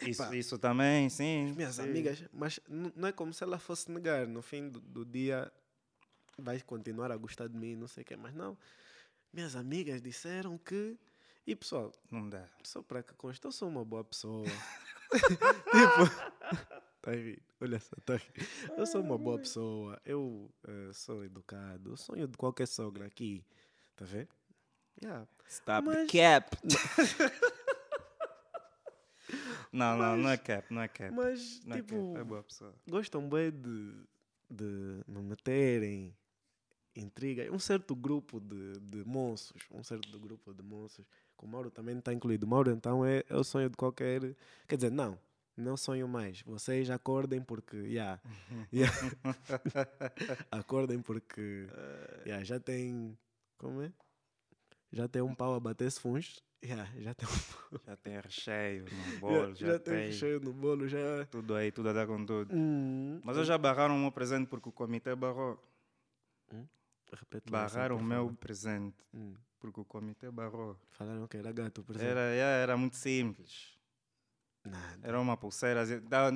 Isso, 0.00 0.22
Epá. 0.22 0.34
isso 0.34 0.58
também, 0.58 1.08
sim. 1.10 1.50
As 1.50 1.56
minhas 1.56 1.74
sim. 1.74 1.82
amigas, 1.82 2.24
mas 2.32 2.58
não 2.68 3.08
é 3.08 3.12
como 3.12 3.32
se 3.32 3.44
ela 3.44 3.58
fosse 3.58 3.90
negar. 3.90 4.26
No 4.26 4.40
fim 4.40 4.70
do, 4.70 4.80
do 4.80 5.04
dia, 5.04 5.52
vai 6.38 6.60
continuar 6.60 7.12
a 7.12 7.16
gostar 7.16 7.48
de 7.48 7.56
mim, 7.56 7.76
não 7.76 7.86
sei 7.86 8.02
o 8.02 8.06
quê, 8.06 8.16
mas 8.16 8.32
não. 8.34 8.56
Minhas 9.32 9.54
amigas 9.54 10.00
disseram 10.00 10.56
que. 10.58 10.98
E 11.46 11.56
pessoal, 11.56 11.92
Não 12.10 12.28
dá. 12.28 12.46
só 12.62 12.82
para 12.82 13.02
que 13.02 13.14
conste, 13.14 13.44
eu 13.44 13.52
sou 13.52 13.68
uma 13.68 13.84
boa 13.84 14.04
pessoa. 14.04 14.44
tipo. 15.12 16.71
Tá 17.02 17.10
aí, 17.10 17.38
olha 17.60 17.80
só, 17.80 17.96
tá 18.04 18.14
aí. 18.14 18.20
Eu 18.78 18.86
sou 18.86 19.00
uma 19.02 19.18
boa 19.18 19.38
pessoa, 19.38 20.00
eu 20.04 20.50
eh, 20.66 20.90
sou 20.92 21.24
educado, 21.24 21.92
o 21.92 21.96
sonho 21.96 22.28
de 22.28 22.36
qualquer 22.38 22.66
sogra 22.68 23.06
aqui, 23.06 23.44
tá 23.96 24.04
vendo? 24.04 24.28
Yeah. 25.02 25.26
Stop 25.48 25.86
Mas- 25.88 26.06
the 26.10 26.18
cap. 26.18 26.56
não, 29.72 29.96
não, 29.96 30.16
não 30.16 30.30
é 30.30 30.36
cap, 30.36 30.72
não 30.72 30.82
é 30.82 30.88
cap. 30.88 31.12
Mas, 31.14 31.60
Não 31.64 31.76
é 31.76 31.80
tipo, 31.82 32.12
cap, 32.12 32.20
é 32.20 32.24
boa 32.24 32.42
pessoa. 32.42 32.74
gostam 32.88 33.28
bem 33.28 33.50
de, 33.50 33.94
de 34.50 35.02
me 35.08 35.22
meterem 35.22 36.14
intriga. 36.94 37.50
Um 37.52 37.58
certo 37.58 37.96
grupo 37.96 38.38
de, 38.38 38.78
de 38.78 39.04
monstros, 39.08 39.62
um 39.72 39.82
certo 39.82 40.16
grupo 40.20 40.52
de 40.54 40.62
monstros, 40.62 41.06
que 41.36 41.44
o 41.44 41.48
Mauro 41.48 41.70
também 41.70 41.98
está 41.98 42.12
incluído. 42.12 42.46
O 42.46 42.48
Mauro, 42.48 42.70
então, 42.70 43.04
é, 43.04 43.24
é 43.28 43.36
o 43.36 43.42
sonho 43.42 43.68
de 43.70 43.76
qualquer... 43.76 44.36
Quer 44.68 44.76
dizer, 44.76 44.90
não, 44.92 45.18
não 45.62 45.76
sonho 45.76 46.06
mais. 46.08 46.42
Vocês 46.42 46.90
acordem 46.90 47.40
porque, 47.42 47.76
yeah, 47.76 48.20
yeah. 48.72 48.94
acordem 50.50 51.00
porque, 51.00 51.66
yeah, 52.26 52.44
já 52.44 52.60
tem, 52.60 53.16
como 53.56 53.82
é? 53.82 53.92
Já 54.92 55.08
tem 55.08 55.22
um 55.22 55.34
pau 55.34 55.54
a 55.54 55.60
bater-se 55.60 55.98
fundos. 56.00 56.42
Yeah, 56.64 56.88
já 57.00 57.12
tem 57.14 57.28
um 57.28 57.32
Já 57.86 57.96
tem 57.96 58.20
recheio 58.20 58.84
no 58.84 58.90
já, 59.12 59.18
bolo, 59.18 59.54
já, 59.54 59.66
já 59.66 59.78
tem 59.80 59.94
tem 59.94 60.06
recheio 60.06 60.40
no 60.40 60.52
bolo, 60.52 60.86
já... 60.88 61.26
tudo 61.26 61.54
aí, 61.56 61.72
tudo 61.72 61.88
a 61.88 61.92
dar 61.92 62.06
com 62.06 62.24
tudo. 62.24 62.54
Hum, 62.54 63.20
Mas 63.24 63.36
eu 63.36 63.44
já 63.44 63.58
barraram 63.58 63.96
o 63.96 63.98
meu 63.98 64.12
presente 64.12 64.46
porque 64.46 64.68
o 64.68 64.72
comitê 64.72 65.14
barrou. 65.16 65.60
Repete 67.12 67.50
lá 67.52 67.64
essa, 67.64 67.74
Barraram 67.74 67.96
o 67.96 68.02
meu 68.02 68.32
presente 68.34 68.96
Hum. 69.12 69.34
porque 69.58 69.80
o 69.80 69.84
comitê 69.84 70.30
barrou. 70.30 70.78
Falaram 70.90 71.26
que 71.26 71.36
era 71.36 71.52
gato, 71.52 71.82
por 71.82 71.94
exemplo. 71.96 72.12
Era, 72.12 72.20
era, 72.20 72.62
era 72.62 72.76
muito 72.76 72.96
simples. 72.96 73.78
Nada. 74.64 74.98
Era 75.02 75.20
uma 75.20 75.36
pulseira. 75.36 75.84
da- 76.00 76.30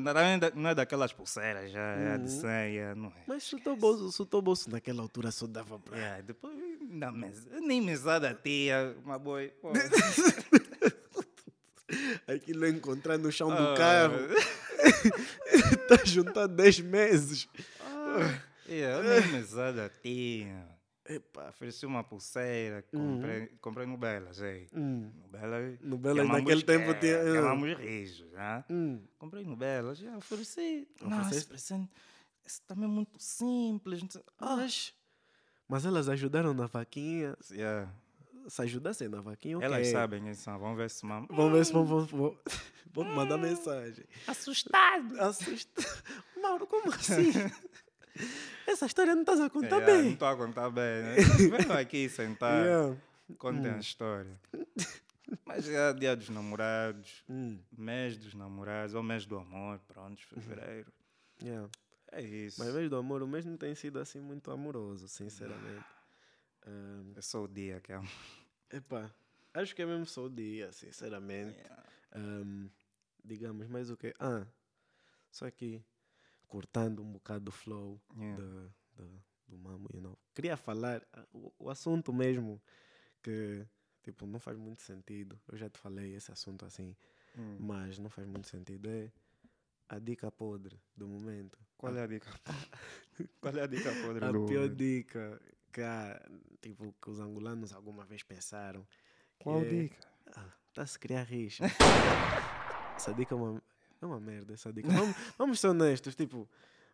Não 0.55 0.71
é 0.71 0.75
daquelas 0.75 1.13
pulseiras, 1.13 1.71
já 1.71 1.81
é 1.81 2.19
de 2.19 2.25
Uhum. 2.25 2.41
100, 2.41 2.49
é, 2.79 2.95
não 2.95 3.09
é. 3.11 3.23
Mas 3.27 3.49
teu 3.63 3.77
bolso, 3.77 4.27
teu 4.27 4.43
bolso 4.43 4.69
naquela 4.69 5.01
altura 5.03 5.31
só 5.31 5.47
dava 5.47 5.79
para. 5.79 5.97
Yeah, 5.97 6.23
depois, 6.23 6.57
na 6.91 7.13
mesa, 7.13 7.49
nem 7.61 7.81
mesada 7.81 8.35
tia, 8.35 8.97
uma 9.05 9.17
pô. 9.63 9.71
Aquilo 12.27 12.67
encontrar 12.67 13.17
no 13.17 13.31
chão 13.31 13.49
do 13.49 13.55
Ah. 13.63 13.75
carro. 13.77 14.19
Junto 16.05 16.41
há 16.41 16.49
10 16.49 16.81
meses. 16.81 17.49
Ah, 17.81 18.41
yeah, 18.69 19.21
nem 19.21 19.29
mesada 19.33 19.89
tinha. 20.03 20.67
Epá. 21.09 21.49
Ofereci 21.51 21.87
uma 21.87 22.03
pulseira, 22.05 22.83
comprei, 22.83 23.47
comprei 23.61 23.87
no 23.87 23.97
Belas, 23.97 24.41
aí. 24.43 24.67
Hum. 24.75 25.11
No 25.23 25.29
Belas. 25.29 25.79
No 25.81 25.99
Belas 25.99 26.17
chamamos- 26.27 26.43
naquele 26.43 26.63
tempo 26.63 26.91
é, 26.91 26.95
tinha- 26.95 27.21
ah. 27.23 27.35
Chamamos 27.35 27.79
rijos, 27.79 28.31
né? 28.33 28.65
Hum. 28.71 29.01
Comprei 29.19 29.45
no 29.45 29.57
Belas, 29.57 29.99
já 29.99 30.17
ofereci. 30.17 30.89
Não, 31.03 31.21
esse 31.31 31.47
presente, 31.47 31.91
esse 32.45 32.61
também 32.63 32.85
é 32.85 32.89
muito 32.89 33.19
simples. 33.21 34.03
Ah, 34.39 34.57
Mas, 34.57 34.95
mas 35.69 35.85
elas 35.87 36.09
ajudaram 36.09 36.53
na 36.55 36.67
vaquinha. 36.67 37.37
yeah. 37.51 37.91
Se 38.49 38.63
ajudassem 38.63 39.09
na 39.09 39.21
vaquinha, 39.21 39.57
ok. 39.57 39.67
Elas 39.67 39.89
sabem 39.89 40.23
quem 40.23 40.35
são, 40.35 40.57
vamos 40.57 40.77
ver 40.77 40.89
se 40.89 41.05
mam... 41.05 41.27
Vamos 41.29 41.53
ver 41.53 41.67
se 41.67 41.73
vão, 41.73 41.85
vão, 41.85 42.39
vão, 42.93 43.05
mandar 43.05 43.37
mensagem. 43.39 44.05
Assustado! 44.29 45.21
Assusta. 45.21 45.83
Mauro, 46.41 46.65
como 46.69 46.93
assim? 46.93 47.33
Essa 48.77 48.85
história 48.85 49.15
não 49.15 49.23
estás 49.23 49.41
a 49.41 49.49
contar 49.49 49.77
Yeah, 49.77 49.95
Não 49.95 50.03
bem. 50.03 50.13
estou 50.13 50.29
a 50.29 50.37
contar 50.37 50.69
bem, 50.69 51.03
né? 51.03 51.17
Venham 51.51 51.79
aqui 51.79 52.11
sentar, 52.11 52.67
Yeah. 52.67 53.01
contem 53.39 53.71
a 53.71 53.79
história. 53.79 54.39
Mas 55.47 55.67
é 55.67 55.95
dia 55.95 56.15
dos 56.15 56.29
namorados, 56.29 57.25
Hum. 57.27 57.59
mês 57.73 58.19
dos 58.19 58.35
namorados, 58.35 58.95
ou 58.95 59.03
mês 59.03 59.25
do 59.25 59.39
amor, 59.39 59.79
pronto, 59.89 60.23
fevereiro. 60.27 60.93
Yeah. 61.43 61.71
É 62.13 62.21
isso. 62.21 62.63
Mas 62.63 62.75
mês 62.75 62.91
do 62.91 62.97
amor, 62.97 63.23
o 63.23 63.27
mês 63.27 63.47
não 63.47 63.57
tem 63.57 63.75
sido 63.75 63.99
assim 63.99 64.21
muito 64.21 64.51
amoroso, 64.51 65.09
sinceramente. 65.09 65.87
Ahm, 66.67 67.15
É 67.17 67.23
só 67.23 67.45
o 67.45 67.49
dia 67.49 67.81
que 67.81 67.93
é. 67.93 68.01
epá, 68.73 69.11
acho 69.55 69.75
que 69.75 69.81
é 69.81 69.87
mesmo 69.87 70.05
só 70.05 70.25
o 70.25 70.29
dia, 70.29 70.71
sinceramente. 70.71 71.57
Ahm, 72.15 72.69
digamos, 73.25 73.67
mais 73.69 73.89
o 73.89 73.97
quê? 73.97 74.13
Ah, 74.21 74.45
só 75.31 75.51
que 75.51 75.83
cortando 76.47 77.03
um 77.03 77.13
bocado 77.13 77.45
do 77.47 77.53
flow 77.53 78.01
Yeah. 78.17 78.43
do, 78.97 79.23
mamo, 79.59 79.89
you 79.93 80.01
know. 80.01 80.19
Queria 80.35 80.57
falar 80.57 81.07
ah, 81.13 81.27
o, 81.33 81.53
o 81.59 81.71
assunto 81.71 82.13
mesmo 82.13 82.61
que, 83.23 83.67
tipo, 84.03 84.27
não 84.27 84.39
faz 84.39 84.57
muito 84.59 84.83
sentido. 84.83 85.39
Eu 85.49 85.57
já 85.57 85.69
te 85.69 85.79
falei 85.79 86.15
esse 86.15 86.31
assunto 86.33 86.65
assim, 86.65 86.97
Hum. 87.37 87.57
mas 87.61 87.99
não 87.99 88.09
faz 88.11 88.27
muito 88.27 88.49
sentido. 88.49 88.89
É 88.89 89.11
a 89.89 89.99
dica 89.99 90.31
podre 90.31 90.81
do 90.97 91.07
momento. 91.07 91.59
Qual 91.77 91.95
é 91.97 92.03
a 92.03 92.07
dica? 92.07 92.29
Qual 93.41 93.55
é 93.57 93.63
a 93.63 93.67
dica 93.67 93.91
podre 94.03 94.25
A 94.25 94.33
do 94.33 94.47
pior 94.47 94.69
dica 94.69 95.41
que, 95.73 95.81
há, 95.83 96.21
tipo, 96.61 96.93
que 97.01 97.11
os 97.11 97.21
angolanos 97.21 97.73
alguma 97.73 98.05
vez 98.05 98.23
pensaram. 98.23 98.87
Qual 99.39 99.61
é- 99.63 99.65
dica? 99.69 99.97
Ah, 100.35 100.51
tá 100.75 100.83
a 100.83 100.87
se 100.87 100.99
criar 100.99 101.23
rixa. 101.25 101.65
Essa 102.97 103.13
dica 103.15 103.35
é 103.35 103.37
uma, 103.39 103.63
É 104.01 104.07
uma 104.07 104.21
merda 104.21 104.55
essa 104.55 104.73
dica. 104.73 104.89
Vamos, 104.89 105.17
vamos 105.39 105.61
ser 105.61 105.69
honestos, 105.69 106.15
tipo, 106.15 106.49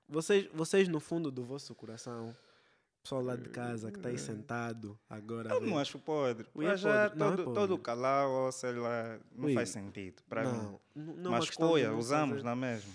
vocês, 0.09 0.49
vocês 0.53 0.89
no 0.89 1.01
fundo 1.01 1.31
do 1.31 1.45
vosso 1.45 1.75
coração, 1.75 2.35
pessoal 3.03 3.23
lá 3.23 3.35
de 3.35 3.49
casa 3.49 3.91
que 3.91 3.99
está 3.99 4.09
aí 4.11 4.19
sentado 4.19 4.97
agora. 5.11 5.51
Eu 5.55 5.61
não 5.61 5.79
acho 5.79 5.99
podre. 5.99 6.47
É 6.47 6.51
Mas 6.55 6.81
já 6.81 7.09
podre. 7.11 7.19
Não, 7.19 7.27
é 7.27 7.31
todo, 7.37 7.45
podre. 7.45 7.61
todo 7.61 7.79
calau, 7.79 8.31
ou 8.45 8.53
sei 8.53 8.73
lá, 8.73 9.19
não 9.35 9.47
Ui, 9.47 9.55
faz 9.55 9.71
sentido 9.71 10.23
para 10.29 10.45
mim. 10.45 10.53
Não, 10.59 10.81
não 10.95 11.25
é 11.25 11.29
uma 11.29 11.39
Mas 11.39 11.51
coia, 11.51 11.91
não 11.91 11.99
usamos 11.99 12.37
fazer- 12.37 12.45
na 12.45 12.55
mesma. 12.57 12.93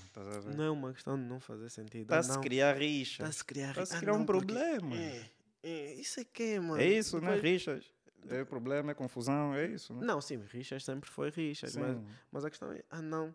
Não 0.55 0.63
é 0.63 0.69
uma 0.71 0.93
questão 0.93 1.17
de 1.17 1.23
não 1.25 1.39
fazer 1.41 1.69
sentido. 1.69 2.11
ah, 2.11 2.19
Está-se 2.19 2.29
não. 2.37 2.41
criar 2.41 2.77
rixa. 2.77 3.23
Está-se 3.23 3.41
a 3.41 3.45
criar, 3.45 3.75
ah, 3.77 3.97
criar 3.99 4.13
um 4.13 4.19
não, 4.19 4.25
porque- 4.25 4.45
problema. 4.53 4.95
É, 4.95 5.21
é, 5.63 5.93
isso 5.95 6.19
é 6.21 6.23
que 6.23 6.43
é, 6.43 6.59
mano. 6.61 6.81
É 6.81 6.85
isso, 6.87 7.19
né? 7.19 7.35
Depois- 7.35 7.43
Rixas. 7.43 7.85
É 8.29 8.43
problema, 8.43 8.91
é 8.91 8.93
confusão, 8.93 9.53
é 9.53 9.67
isso. 9.67 9.93
Né? 9.93 10.05
Não, 10.05 10.19
sim, 10.19 10.37
Richard 10.51 10.83
sempre 10.83 11.09
foi 11.09 11.29
Richard, 11.29 11.77
mas, 11.79 11.97
mas 12.29 12.43
a 12.45 12.49
questão 12.49 12.69
é, 12.73 12.83
ah 12.89 13.01
não, 13.01 13.33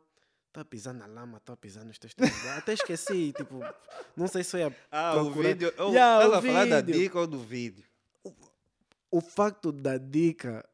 está 0.52 0.60
a 0.60 0.64
pisar 0.66 0.92
na 0.92 1.06
lama, 1.06 1.38
está 1.38 1.54
a 1.54 1.56
pisar 1.56 1.82
nos 1.84 1.98
teus. 1.98 2.14
Até 2.56 2.74
esqueci, 2.74 3.32
tipo, 3.36 3.60
não 4.14 4.28
sei 4.28 4.44
se 4.44 4.50
foi 4.50 4.62
a, 4.64 4.72
Ah, 4.90 5.16
o 5.16 5.30
vídeo. 5.32 5.72
Oh, 5.78 5.90
Yeah, 5.90 6.24
estás 6.24 6.32
o 6.32 6.36
a 6.36 6.42
falar 6.52 6.66
da 6.68 6.80
dica 6.82 7.18
ou 7.18 7.26
do 7.26 7.38
vídeo? 7.38 7.84
o 9.10 9.20
facto 9.20 9.70
da 9.72 9.98
dica 9.98 10.66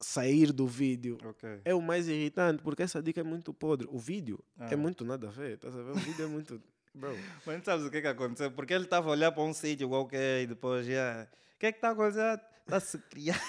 sair 0.00 0.52
do 0.52 0.66
vídeo 0.66 1.16
Ok. 1.24 1.60
é 1.64 1.74
o 1.74 1.80
mais 1.80 2.06
irritante, 2.08 2.62
porque 2.62 2.82
essa 2.82 3.02
dica 3.02 3.20
é 3.20 3.22
muito 3.24 3.52
podre. 3.54 3.86
O 3.90 3.98
vídeo 3.98 4.38
Ah. 4.58 4.68
é 4.70 4.76
muito 4.76 5.04
nada 5.04 5.28
a 5.28 5.30
ver, 5.30 5.54
estás 5.54 5.74
a 5.76 5.82
ver? 5.82 5.90
O 5.92 5.94
vídeo 5.96 6.24
é 6.24 6.28
muito. 6.28 6.62
Bro, 6.94 7.14
Mas 7.44 7.56
não 7.58 7.64
sabes 7.64 7.84
o 7.86 7.90
que, 7.90 8.00
que 8.00 8.06
aconteceu? 8.08 8.50
Porque 8.50 8.72
ele 8.72 8.84
estava 8.84 9.08
a 9.08 9.12
olhar 9.12 9.30
para 9.32 9.42
um 9.42 9.52
sítio 9.52 9.88
qualquer 9.88 10.42
e 10.42 10.46
depois 10.46 10.86
já. 10.86 11.26
O 11.54 11.58
que 11.58 11.66
é 11.66 11.72
que 11.72 11.78
está 11.78 11.88
a 11.88 11.92
acontecer? 11.92 12.40
Está 12.64 12.76
a 12.76 12.80
se 12.80 12.98
criar. 12.98 13.40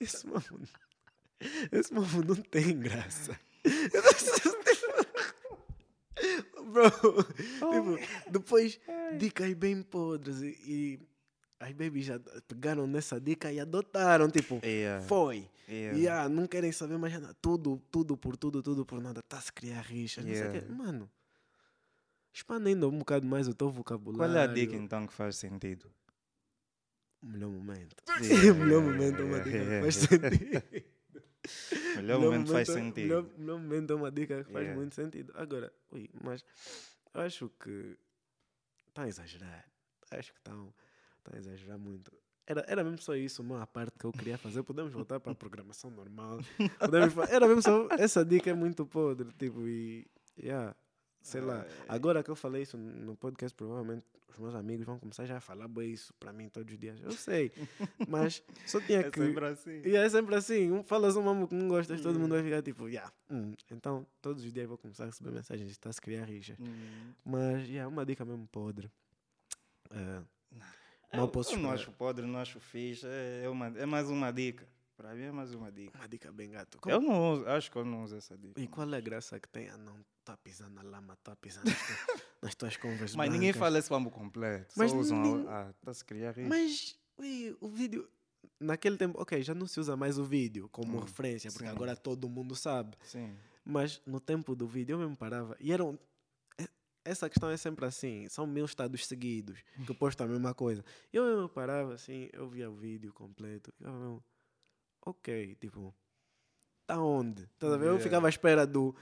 esse 0.00 0.26
mambo, 0.26 0.60
esse 1.72 1.92
mambo 1.94 2.24
não 2.24 2.36
tem 2.36 2.76
graça. 2.78 3.38
Bro, 6.64 6.90
tipo, 6.90 7.98
depois 8.30 8.80
dicas 9.18 9.52
bem 9.54 9.82
podres 9.82 10.42
e, 10.42 10.56
e 10.66 11.00
as 11.60 11.72
babies 11.72 12.06
já 12.06 12.20
pegaram 12.46 12.86
nessa 12.86 13.20
dica 13.20 13.50
e 13.52 13.58
adotaram, 13.60 14.30
tipo, 14.30 14.60
Yeah. 14.62 15.04
foi. 15.06 15.48
Yeah. 15.68 15.98
E 15.98 16.08
ah, 16.08 16.28
não 16.28 16.46
querem 16.46 16.72
saber 16.72 16.98
mais 16.98 17.14
nada. 17.14 17.34
Tudo, 17.40 17.80
tudo 17.90 18.16
por 18.16 18.36
tudo, 18.36 18.62
tudo 18.62 18.84
por 18.84 19.00
nada. 19.00 19.20
Está-se 19.20 19.48
a 19.48 19.52
criar 19.52 19.80
rixa. 19.80 20.20
não 20.20 20.34
sei 20.34 20.48
o 20.48 20.52
quê. 20.52 20.58
Yeah. 20.58 20.74
Mano, 20.74 21.10
expanda 22.32 22.68
ainda 22.68 22.86
um 22.86 22.98
bocado 22.98 23.26
mais 23.26 23.48
o 23.48 23.54
teu 23.54 23.70
vocabulário. 23.70 24.34
Qual 24.34 24.42
é 24.42 24.44
a 24.44 24.46
dica 24.46 24.76
então 24.76 25.06
que 25.06 25.12
faz 25.12 25.36
sentido? 25.36 25.90
O 27.22 27.26
melhor 27.26 27.50
momento. 27.50 27.96
Yeah, 28.20 28.52
o 28.52 28.54
melhor 28.56 28.82
yeah, 28.82 28.92
momento 28.92 29.20
é 29.20 29.24
uma 29.24 29.36
yeah, 29.38 29.44
dica 29.44 29.58
que 29.58 29.64
yeah. 29.64 29.82
faz 29.82 29.96
sentido. 29.96 30.93
O 31.94 31.96
melhor 31.98 32.20
momento 32.20 32.50
faz 32.52 32.68
é- 32.68 32.72
sentido. 32.72 33.02
Melhor, 33.02 33.26
melhor 33.38 33.58
momento 33.60 33.92
é 33.92 33.96
uma 33.96 34.10
dica 34.10 34.44
que 34.44 34.52
faz 34.52 34.64
Yeah. 34.64 34.80
muito 34.80 34.94
sentido. 34.94 35.32
Agora, 35.36 35.72
ui, 35.92 36.08
mas 36.22 36.44
acho 37.12 37.48
que 37.60 37.96
estão 38.88 39.04
a 39.04 39.08
exagerar. 39.08 39.64
Acho 40.10 40.32
que 40.32 40.38
estão 40.38 40.74
estão 41.18 41.34
a 41.34 41.38
exagerar 41.38 41.78
muito. 41.78 42.12
Era, 42.46 42.64
era 42.68 42.84
mesmo 42.84 42.98
só 42.98 43.14
isso, 43.14 43.42
uma 43.42 43.66
parte 43.66 43.98
que 43.98 44.04
eu 44.04 44.12
queria 44.12 44.36
fazer. 44.36 44.62
Podemos 44.62 44.92
voltar 44.92 45.18
para 45.20 45.32
a 45.32 45.34
programação 45.34 45.90
normal. 45.90 46.38
Podemos, 46.78 47.16
era 47.30 47.46
mesmo 47.46 47.62
só. 47.62 47.88
Essa 47.92 48.24
dica 48.24 48.50
é 48.50 48.54
muito 48.54 48.84
podre. 48.86 49.32
Tipo, 49.32 49.66
e. 49.66 50.06
Yeah, 50.38 50.74
sei 51.22 51.40
lá. 51.40 51.64
Agora 51.88 52.22
que 52.22 52.30
eu 52.30 52.36
falei 52.36 52.62
isso 52.62 52.76
no 52.76 53.16
podcast, 53.16 53.54
provavelmente 53.56 54.04
os 54.36 54.42
meus 54.42 54.54
amigos 54.54 54.84
vão 54.86 54.98
começar 54.98 55.24
já 55.26 55.36
a 55.36 55.40
falar 55.40 55.68
bem 55.68 55.90
isso 55.92 56.12
para 56.14 56.32
mim 56.32 56.48
todos 56.48 56.72
os 56.72 56.78
dias. 56.78 57.00
Eu 57.02 57.12
sei. 57.12 57.52
Mas 58.08 58.42
só 58.66 58.80
tinha 58.80 59.00
É 59.00 59.10
que. 59.10 59.18
sempre 59.20 59.44
assim. 59.46 59.82
E 59.84 59.96
é 59.96 60.08
sempre 60.08 60.34
assim, 60.34 60.70
um, 60.72 60.82
falas 60.82 61.16
um 61.16 61.22
mambo 61.22 61.46
que 61.48 61.54
não 61.54 61.68
gostas, 61.68 62.00
todo 62.00 62.18
mundo 62.18 62.32
vai 62.34 62.42
ficar 62.42 62.62
tipo, 62.62 62.88
yeah, 62.88 63.12
hum. 63.30 63.52
então 63.70 64.06
todos 64.20 64.44
os 64.44 64.52
dias 64.52 64.64
eu 64.64 64.68
vou 64.68 64.78
começar 64.78 65.04
a 65.04 65.06
receber 65.06 65.30
mensagens, 65.30 65.70
está-se 65.70 65.98
a 65.98 66.02
criar 66.02 66.24
rixa. 66.24 66.56
Hum. 66.60 67.12
Mas, 67.24 67.68
yeah, 67.68 67.88
uma 67.88 68.04
dica 68.04 68.24
mesmo 68.24 68.46
podre. 68.48 68.90
É, 69.90 70.22
Eu, 71.12 71.18
mal 71.18 71.28
posso 71.28 71.52
eu 71.52 71.58
não 71.58 71.70
esperar. 71.74 71.74
acho 71.88 71.92
podre, 71.92 72.26
não 72.26 72.38
acho 72.38 72.58
fixe. 72.60 73.06
É, 73.06 73.42
é, 73.44 73.48
uma, 73.48 73.66
é 73.68 73.86
mais 73.86 74.08
uma 74.10 74.30
dica. 74.32 74.66
Para 74.96 75.14
mim 75.14 75.22
é 75.22 75.32
mais 75.32 75.52
uma 75.54 75.70
dica. 75.72 75.98
Uma 75.98 76.08
dica 76.08 76.30
bem 76.32 76.50
gato. 76.50 76.78
Como- 76.78 76.94
Eu 76.94 77.00
não 77.00 77.32
uso, 77.32 77.46
acho 77.48 77.70
que 77.70 77.76
eu 77.76 77.84
não 77.84 78.04
uso 78.04 78.16
essa 78.16 78.36
dica. 78.38 78.60
E 78.60 78.66
qual 78.68 78.92
é 78.92 78.96
a 78.96 79.00
graça 79.00 79.38
que 79.40 79.48
tem? 79.48 79.68
Ah, 79.68 79.76
não, 79.76 79.96
está 80.20 80.36
pisando 80.36 80.70
na 80.74 80.82
lama, 80.82 81.14
está 81.14 81.34
pisando 81.36 81.66
nas, 81.66 81.78
tuas- 81.86 81.98
nas 82.42 82.54
tuas 82.54 82.76
conversas. 82.76 83.16
Mas 83.16 83.26
ninguém 83.30 83.50
brancas. 83.50 83.58
fala 83.60 83.78
esse 83.78 83.90
mambo 83.90 84.10
completo. 84.10 84.72
Mas 84.76 84.90
Só 84.92 84.96
usam 84.98 85.20
nin- 85.20 85.46
a. 85.48 85.66
Ah, 85.66 85.70
está-se 85.70 86.02
a 86.02 86.06
criar 86.06 86.30
rixa. 86.32 86.48
Mas, 86.48 86.98
ui, 87.18 87.56
o 87.60 87.68
vídeo. 87.68 88.08
Naquele 88.60 88.96
tempo, 88.96 89.20
ok, 89.20 89.42
já 89.42 89.52
não 89.54 89.66
se 89.66 89.80
usa 89.80 89.96
mais 89.96 90.16
o 90.16 90.24
vídeo 90.24 90.68
como 90.70 90.98
Hum, 90.98 91.00
referência, 91.00 91.50
porque 91.50 91.66
sim. 91.66 91.70
agora 91.70 91.96
todo 91.96 92.28
mundo 92.28 92.54
sabe. 92.54 92.96
Sim. 93.02 93.36
Mas 93.64 94.00
no 94.06 94.20
tempo 94.20 94.54
do 94.54 94.66
vídeo 94.68 94.94
eu 94.94 94.98
mesmo 95.00 95.16
parava. 95.16 95.56
E 95.58 95.72
eram. 95.72 95.98
é- 96.56 96.68
Essa 97.04 97.28
questão 97.28 97.50
é 97.50 97.56
sempre 97.56 97.84
assim. 97.84 98.28
São 98.28 98.46
mil 98.46 98.64
estados 98.64 99.06
seguidos 99.06 99.58
que 99.86 99.92
postam 99.92 100.26
a 100.26 100.28
mesma 100.30 100.54
coisa. 100.54 100.84
Eu 101.12 101.24
mesmo 101.24 101.48
parava 101.48 101.94
assim, 101.94 102.28
eu 102.32 102.48
via 102.48 102.70
o 102.70 102.74
vídeo 102.76 103.12
completo. 103.12 103.72
Eu 103.80 103.92
mesmo, 103.92 104.24
ok, 105.04 105.56
tipo, 105.60 105.94
tá 106.86 106.98
onde? 107.00 107.42
A 107.60 107.66
ver? 107.68 107.74
Eu 107.76 107.80
Yeah. 107.92 108.00
ficava 108.02 108.26
à 108.26 108.30
espera 108.30 108.66
do, 108.66 108.94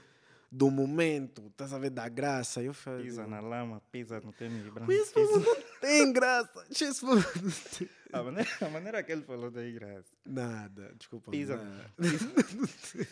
do 0.51 0.69
momento, 0.69 1.47
estás 1.47 1.73
a 1.73 1.79
ver? 1.79 1.89
Da 1.89 2.07
graça. 2.09 2.61
Eu 2.61 2.73
fazia. 2.73 3.03
Pisa 3.05 3.27
na 3.27 3.39
lama, 3.39 3.81
pisa 3.91 4.19
no 4.21 4.31
tênis 4.33 4.67
branco. 4.71 4.91
Isso 4.91 5.13
pisa- 5.13 5.39
não 5.39 5.55
tem 5.81 6.13
graça. 6.13 6.65
Isso 6.69 7.05
não 7.05 7.21
tem 7.21 7.89
A 8.11 8.21
maneira, 8.23 8.49
a 8.61 8.69
maneira 8.69 9.03
que 9.03 9.11
ele 9.11 9.23
falou 9.23 9.49
da 9.49 9.63
graça. 9.71 10.13
Nada, 10.25 10.93
desculpa. 10.97 11.31
Pisa. 11.31 11.57
Nada. 11.57 11.93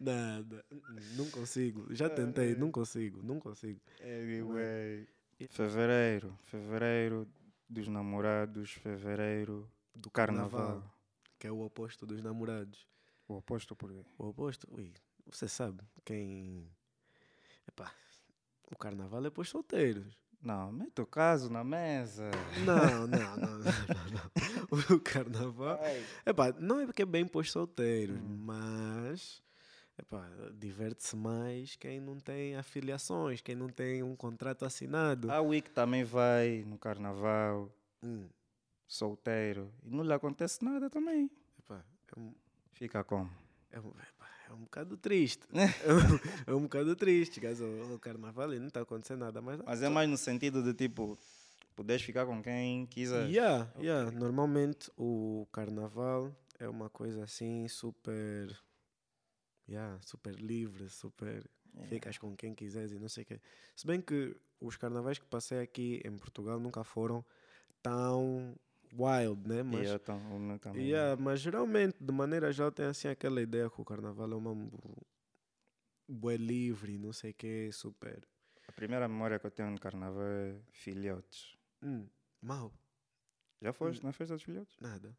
Nada. 0.00 0.64
Não 1.16 1.28
consigo. 1.30 1.86
Já 1.94 2.08
tentei, 2.08 2.54
não 2.54 2.70
consigo, 2.70 3.22
não 3.22 3.38
consigo. 3.38 3.80
Anyway. 4.00 5.06
Fevereiro. 5.50 6.38
Fevereiro 6.44 7.28
dos 7.68 7.88
namorados. 7.88 8.72
Fevereiro 8.72 9.70
do 9.94 10.10
carnaval. 10.10 10.82
Que 11.38 11.46
é 11.46 11.52
o 11.52 11.60
oposto 11.60 12.06
dos 12.06 12.22
namorados. 12.22 12.86
O 13.28 13.34
oposto 13.34 13.74
por 13.74 13.90
quê? 13.90 14.04
O 14.18 14.28
oposto, 14.28 14.66
ui, 14.70 14.92
você 15.26 15.48
sabe, 15.48 15.82
quem. 16.04 16.70
Epá, 17.66 17.92
o 18.70 18.76
carnaval 18.76 19.24
é 19.24 19.30
para 19.30 19.40
os 19.42 19.48
solteiros. 19.48 20.18
Não, 20.42 20.70
mete 20.70 21.00
o 21.00 21.06
caso 21.06 21.50
na 21.50 21.64
mesa. 21.64 22.30
Não, 22.66 23.06
não, 23.06 23.36
não, 23.36 23.58
não, 23.58 23.72
não. 24.78 24.96
O 24.96 25.00
carnaval. 25.00 25.80
Epá, 26.26 26.52
não 26.58 26.80
é 26.80 26.86
porque 26.86 27.00
é 27.00 27.06
bem 27.06 27.26
para 27.26 27.40
os 27.40 27.50
solteiros, 27.50 28.20
mas. 28.20 29.42
Epá, 29.96 30.28
diverte-se 30.52 31.16
mais 31.16 31.76
quem 31.76 32.00
não 32.00 32.18
tem 32.18 32.56
afiliações, 32.56 33.40
quem 33.40 33.54
não 33.54 33.68
tem 33.68 34.02
um 34.02 34.16
contrato 34.16 34.64
assinado. 34.64 35.30
A 35.30 35.40
Wick 35.40 35.70
também 35.70 36.02
vai 36.02 36.64
no 36.66 36.76
carnaval, 36.76 37.70
Hum, 38.02 38.28
solteiro. 38.86 39.72
E 39.82 39.90
não 39.90 40.04
lhe 40.04 40.12
acontece 40.12 40.64
nada 40.64 40.88
também. 40.90 41.30
epá, 41.58 41.84
é 42.14 42.20
um, 42.20 42.34
Fica 42.72 43.02
como? 43.04 43.30
é 43.74 43.80
um, 43.80 43.88
epá, 43.88 44.30
é 44.48 44.52
um 44.52 44.60
bocado 44.62 44.96
triste. 44.96 45.46
é, 45.52 45.92
um, 45.92 46.52
é 46.52 46.54
um 46.54 46.62
bocado 46.62 46.94
triste, 46.94 47.40
guys. 47.40 47.60
O, 47.60 47.98
carnaval 47.98 48.54
e 48.54 48.58
não 48.58 48.68
está 48.68 48.80
acontecendo 48.80 49.20
nada, 49.20 49.42
mas. 49.42 49.60
Mas 49.60 49.82
é 49.82 49.88
mais 49.88 50.08
no 50.08 50.16
sentido 50.16 50.62
de 50.62 50.72
tipo, 50.72 51.18
poderes 51.74 52.02
ficar 52.02 52.24
com 52.24 52.40
quem 52.42 52.86
quiser. 52.86 53.28
Yeah, 53.28 53.72
yeah. 53.78 54.10
Normalmente 54.12 54.90
o 54.96 55.46
carnaval 55.52 56.34
é 56.58 56.68
uma 56.68 56.88
coisa 56.88 57.24
assim 57.24 57.66
super. 57.68 58.56
Yeah, 59.68 59.98
super 60.02 60.34
livre, 60.34 60.88
super. 60.88 61.44
Ficas 61.88 62.16
com 62.18 62.36
quem 62.36 62.54
quiseres 62.54 62.92
e 62.92 62.98
não 63.00 63.08
sei 63.08 63.24
o 63.24 63.26
quê. 63.26 63.40
Se 63.74 63.84
bem 63.84 64.00
que 64.00 64.36
os 64.60 64.76
carnavais 64.76 65.18
que 65.18 65.26
passei 65.26 65.58
aqui 65.58 66.00
em 66.04 66.16
Portugal 66.16 66.60
nunca 66.60 66.84
foram 66.84 67.24
tão 67.82 68.54
wild, 68.96 69.48
né? 69.48 69.62
Mas, 69.62 69.88
tam- 70.02 70.58
também. 70.58 70.86
yeah, 70.88 71.20
mas 71.20 71.40
geralmente, 71.40 71.96
de 72.02 72.12
maneira 72.12 72.52
geral, 72.52 72.70
tem 72.72 72.86
assim 72.86 73.08
aquela 73.08 73.40
ideia 73.42 73.68
que 73.70 73.80
o 73.80 73.84
carnaval 73.84 74.30
é 74.32 74.34
uma. 74.34 74.54
Bué 76.08 76.36
livre, 76.36 76.98
não 76.98 77.12
sei 77.12 77.30
o 77.30 77.34
quê, 77.34 77.70
super. 77.72 78.26
A 78.68 78.72
primeira 78.72 79.08
memória 79.08 79.38
que 79.38 79.46
eu 79.46 79.50
tenho 79.50 79.70
no 79.70 79.78
carnaval 79.80 80.22
é 80.22 80.56
filhotes. 80.70 81.56
Hum, 81.82 82.06
mal. 82.42 82.72
Já 83.60 83.72
foste 83.72 84.04
na 84.04 84.12
festa 84.12 84.34
dos 84.34 84.42
filhotes? 84.42 84.76
Nada. 84.80 85.16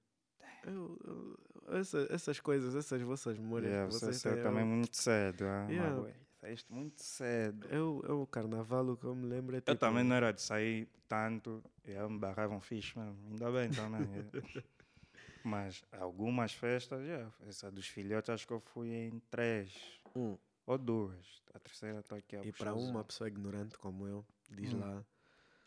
Eu, 0.64 0.98
eu- 1.04 1.76
essa- 1.80 2.08
essas 2.10 2.40
coisas, 2.40 2.76
essas 2.76 3.02
vossas 3.02 3.38
memórias 3.38 3.72
Yeah, 3.72 3.88
que 3.94 4.00
você 4.00 4.14
saiu 4.14 4.42
também 4.44 4.66
muito 4.66 4.96
cedo. 4.98 5.46
Ah, 5.46 5.68
Yeah. 5.70 6.25
Saíste 6.46 6.72
muito 6.72 7.02
cedo. 7.04 7.68
eu, 7.72 8.04
eu, 8.08 8.22
o 8.22 8.28
carnaval, 8.28 8.88
o 8.90 8.96
que 8.96 9.06
eu 9.06 9.16
me 9.16 9.26
lembro 9.26 9.56
é 9.56 9.60
tipo... 9.62 9.72
Eu 9.72 9.76
também 9.78 10.04
não 10.04 10.16
era 10.16 10.32
de 10.32 10.40
sair 10.44 10.88
tanto. 11.08 11.64
Eu 11.84 12.08
me 12.08 12.20
barravam 12.20 12.62
fixe 12.62 12.96
mesmo. 13.00 13.18
Ainda 13.32 13.52
bem 13.52 13.72
também. 13.72 14.08
yeah. 14.08 14.68
Mas 15.44 15.84
algumas 15.92 16.54
festas, 16.54 17.04
já. 17.04 17.32
Essa 17.48 17.72
dos 17.72 17.88
filhotes, 17.88 18.30
acho 18.30 18.46
que 18.46 18.54
eu 18.54 18.60
fui 18.60 18.90
em 18.94 19.20
três 19.32 19.74
Hum, 20.16 20.38
ou 20.68 20.78
duas. 20.78 21.42
A 21.52 21.58
terceira 21.60 22.00
está 22.02 22.16
aqui 22.18 22.36
a 22.36 22.46
E 22.46 22.52
para 22.52 22.76
uma 22.76 23.04
pessoa 23.04 23.28
ignorante 23.28 23.76
como 23.80 24.08
eu, 24.08 24.24
diz 24.48 24.72
Hum. 24.72 24.80
lá... 24.82 25.04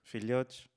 Filhotes. 0.05 0.69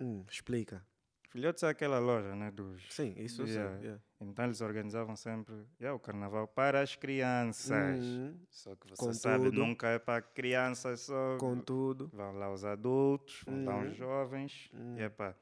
Hum, 0.00 0.24
explica. 0.28 0.84
Filhotes 1.30 1.62
é 1.62 1.68
aquela 1.68 2.00
loja, 2.00 2.34
né? 2.34 2.50
Dos. 2.50 2.82
Sim, 2.90 3.14
isso 3.16 3.44
Yeah. 3.44 3.76
sei. 3.78 3.86
yeah. 3.86 4.02
Então 4.20 4.46
eles 4.46 4.60
organizavam 4.62 5.14
sempre 5.14 5.54
yeah, 5.78 5.94
o 5.94 5.98
carnaval 6.00 6.48
para 6.48 6.80
as 6.80 6.96
crianças. 6.96 7.98
Uhum. 8.02 8.34
Só 8.50 8.74
que 8.74 8.88
você 8.88 8.96
Com 8.96 9.12
sabe, 9.12 9.50
nunca 9.50 9.88
é 9.88 9.98
para 9.98 10.22
crianças 10.22 11.00
só. 11.00 11.36
Com 11.38 11.58
tudo. 11.60 12.10
Vão 12.14 12.32
lá 12.38 12.50
os 12.50 12.64
adultos, 12.64 13.42
vão 13.46 13.64
lá 13.64 13.76
Uhum. 13.76 13.90
os 13.90 13.96
jovens. 13.96 14.70
E 14.96 15.02
é 15.02 15.08
pá. 15.10 15.34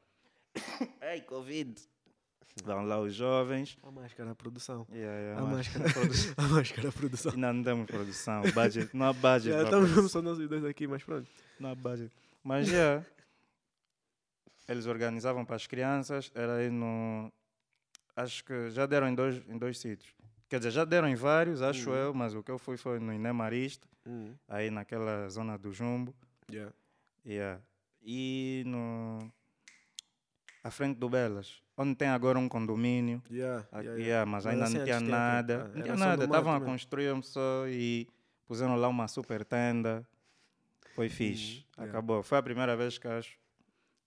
Ei, 1.03 1.21
Covid! 1.21 1.81
Vão 2.65 2.85
lá 2.85 3.01
os 3.01 3.15
jovens. 3.15 3.77
A 3.83 3.91
máscara, 3.91 4.31
a 4.31 4.35
produção. 4.35 4.87
Yeah, 4.93 5.19
yeah, 5.21 5.41
A 5.41 5.45
mas- 5.45 5.57
máscara, 5.57 5.85
a 6.37 6.43
máscara, 6.49 6.89
a 6.89 6.93
produção. 6.93 7.33
Ainda 7.33 7.53
não 7.53 7.63
temos 7.65 7.87
produção. 7.87 8.43
Budget, 8.53 8.97
não 8.97 9.07
há 9.07 9.13
budget. 9.13 9.57
Estamos 9.65 9.91
produção. 9.93 10.09
só 10.09 10.23
nós 10.23 10.39
dois 10.49 10.65
aqui, 10.65 10.87
mas 10.87 11.03
pronto. 11.03 11.29
Não 11.61 11.71
há 11.71 11.75
budget. 11.75 12.13
Mas 12.45 12.69
já. 12.69 13.05
eles 14.69 14.87
organizavam 14.87 15.45
para 15.45 15.57
as 15.57 15.67
crianças. 15.67 16.31
Era 16.35 16.57
aí 16.57 16.71
no. 16.71 17.33
Acho 18.17 18.45
que 18.45 18.71
já 18.71 18.87
deram 18.87 19.09
em 19.09 19.15
dois, 19.15 19.43
em 19.49 19.59
dois 19.59 19.79
sítios. 19.79 20.15
Quer 20.49 20.59
dizer, 20.59 20.71
já 20.71 20.85
deram 20.85 21.09
em 21.09 21.15
vários, 21.17 21.61
acho 21.63 21.91
Uhum. 21.91 21.97
eu, 21.97 22.15
mas 22.15 22.35
o 22.35 22.43
que 22.43 22.51
eu 22.51 22.59
fui 22.59 22.77
foi 22.77 22.99
no 23.01 23.13
Inemarista, 23.13 23.89
Uhum. 24.07 24.35
aí 24.49 24.71
naquela 24.71 25.29
zona 25.29 25.59
do 25.59 25.73
Jumbo. 25.73 26.15
Yeah. 26.51 26.73
Yeah. 27.27 27.61
E 28.03 28.63
no. 28.67 29.33
À 30.63 30.71
frente 30.71 30.97
do 30.99 31.09
Belas, 31.11 31.61
onde 31.77 31.95
tem 31.95 32.09
agora 32.09 32.39
um 32.39 32.49
condomínio. 32.49 33.23
Yeah, 33.31 33.67
Ah, 33.73 33.81
yeah, 33.81 34.01
yeah, 34.03 34.27
mas 34.31 34.45
Mas 34.45 34.53
ainda 34.55 34.65
assim 34.65 34.77
não 34.79 34.85
tinha 34.85 34.97
antes 34.97 35.09
tinha 35.09 35.19
nada. 35.19 35.59
tempo. 35.59 35.71
Ah, 35.71 35.77
não 35.77 35.83
tinha 35.83 35.97
nada. 35.97 36.25
Estavam 36.25 36.53
a 36.53 36.59
mesmo. 36.61 36.73
construir 36.73 37.23
só 37.25 37.67
e 37.69 38.09
puseram 38.47 38.77
lá 38.77 38.89
uma 38.89 39.09
super 39.09 39.45
tenda. 39.45 40.07
Foi 40.95 41.09
fixe. 41.09 41.67
yeah. 41.77 41.91
Acabou. 41.91 42.23
Foi 42.23 42.39
a 42.39 42.43
primeira 42.43 42.77
vez 42.77 42.97
que 42.97 43.07
acho 43.09 43.37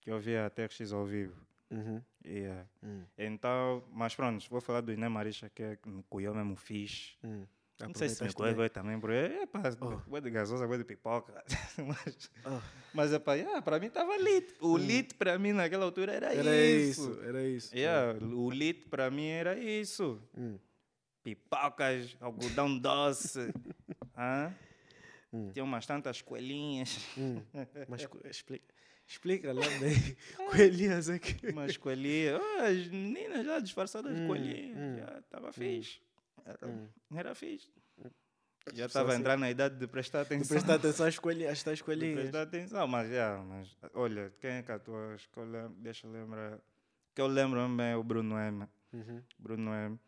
que 0.00 0.10
eu 0.10 0.18
vi 0.18 0.36
a 0.36 0.48
TX 0.50 0.92
ao 0.92 1.04
vivo. 1.04 1.40
Uhum. 1.70 2.02
Yeah. 2.24 2.66
Hum, 2.82 3.04
Então, 3.16 3.84
mas 3.92 4.14
pronto, 4.14 4.44
vou 4.50 4.60
falar 4.60 4.80
do 4.82 4.92
Iné 4.92 5.08
Marisha, 5.08 5.48
que 5.48 5.62
é 5.62 5.78
me 5.86 6.02
cuiou 6.10 6.34
mesmo 6.34 6.56
fixe. 6.56 7.16
hum. 7.24 7.46
Não 7.80 7.94
sei 7.94 8.08
se 8.08 8.24
me 8.24 8.32
cuiou 8.32 8.68
também, 8.70 8.98
porque 8.98 9.14
é 9.14 9.46
pá, 9.46 9.62
Oh. 9.80 10.20
de 10.20 10.30
gasosa, 10.30 10.66
bué 10.66 10.78
de 10.78 10.84
pipoca. 10.84 11.44
mas, 11.86 12.30
Ah, 12.44 12.60
mas 12.92 13.12
é 13.12 13.20
pá, 13.20 13.34
yeah, 13.34 13.62
para 13.62 13.78
mim 13.78 13.86
estava 13.86 14.16
lit. 14.16 14.52
O 14.60 14.76
lit 14.76 15.14
para 15.14 15.38
mim 15.38 15.52
naquela 15.52 15.84
altura 15.84 16.12
era, 16.12 16.34
era 16.34 16.56
isso. 16.56 17.08
isso, 17.12 17.22
era 17.22 17.46
isso. 17.46 17.76
Yeah, 17.76 18.18
o 18.24 18.50
lit 18.50 18.88
para 18.88 19.08
mim 19.12 19.28
era 19.28 19.56
isso. 19.56 20.20
Hum. 20.36 20.58
Pipocas, 21.22 22.16
algodão 22.20 22.76
doce. 22.78 23.52
Hum. 25.30 25.50
Tinha 25.52 25.62
umas 25.62 25.84
tantas 25.86 26.22
coelhinhas. 26.22 26.98
Hum. 27.16 27.42
Mas 27.86 28.04
explica, 28.24 28.74
explica 29.08 29.52
lá 29.52 29.62
bem. 29.80 30.16
Coelhinhas 30.36 31.08
aqui. 31.08 31.48
Umas 31.48 31.76
coelhinhas. 31.76 32.40
Oh, 32.40 32.62
as 32.62 32.86
meninas 32.88 33.44
lá 33.46 33.58
disfarçadas 33.58 34.14
de 34.14 34.20
Hum, 34.22 34.26
coelhinhas. 34.28 34.76
hum, 34.78 34.96
Já 34.98 35.18
estava 35.18 35.52
fixe. 35.52 36.00
Era, 36.44 36.66
hum. 36.68 36.88
era 37.14 37.34
fixe. 37.34 37.68
Já 38.74 38.84
estava 38.86 39.08
a 39.08 39.12
assim. 39.12 39.20
entrar 39.20 39.38
na 39.38 39.50
idade 39.50 39.76
de 39.78 39.86
prestar 39.86 40.18
De 40.24 40.26
atenção. 40.34 40.48
prestar 40.56 40.74
atenção 40.74 41.06
às 41.06 41.16
coelhinhas, 41.18 41.52
às 41.52 41.62
tais 41.62 41.78
de 41.78 41.84
coelhinhas. 41.84 42.20
prestar 42.20 42.42
atenção, 42.42 42.86
mas, 42.86 43.10
já, 43.10 43.38
mas 43.38 43.74
olha, 43.94 44.30
quem 44.40 44.50
é 44.50 44.62
que 44.62 44.70
atua? 44.70 45.14
Acho 45.14 45.28
que 45.30 45.38
eu 45.38 45.44
lembro, 45.44 45.74
deixa 45.78 46.06
eu 46.06 46.12
lembrar. 46.12 46.58
Que 47.14 47.20
eu 47.22 47.26
lembro 47.26 47.58
mesmo 47.66 47.80
é 47.82 47.96
o 47.96 48.02
Bruno 48.04 48.38
M. 48.38 48.66
Uhum. 48.92 49.22
Bruno 49.38 49.72
M. 49.74 49.98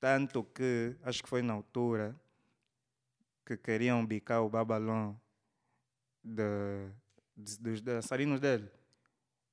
Tanto 0.00 0.42
que, 0.44 0.96
acho 1.04 1.22
que 1.22 1.28
foi 1.28 1.40
na 1.40 1.52
altura, 1.54 2.14
que 3.46 3.56
queriam 3.56 4.04
bicar 4.04 4.42
o 4.42 4.50
Babalão 4.50 5.18
de, 6.22 6.42
de- 6.42 6.90
dos 7.36 7.80
dançarinos 7.80 8.40
dele. 8.40 8.70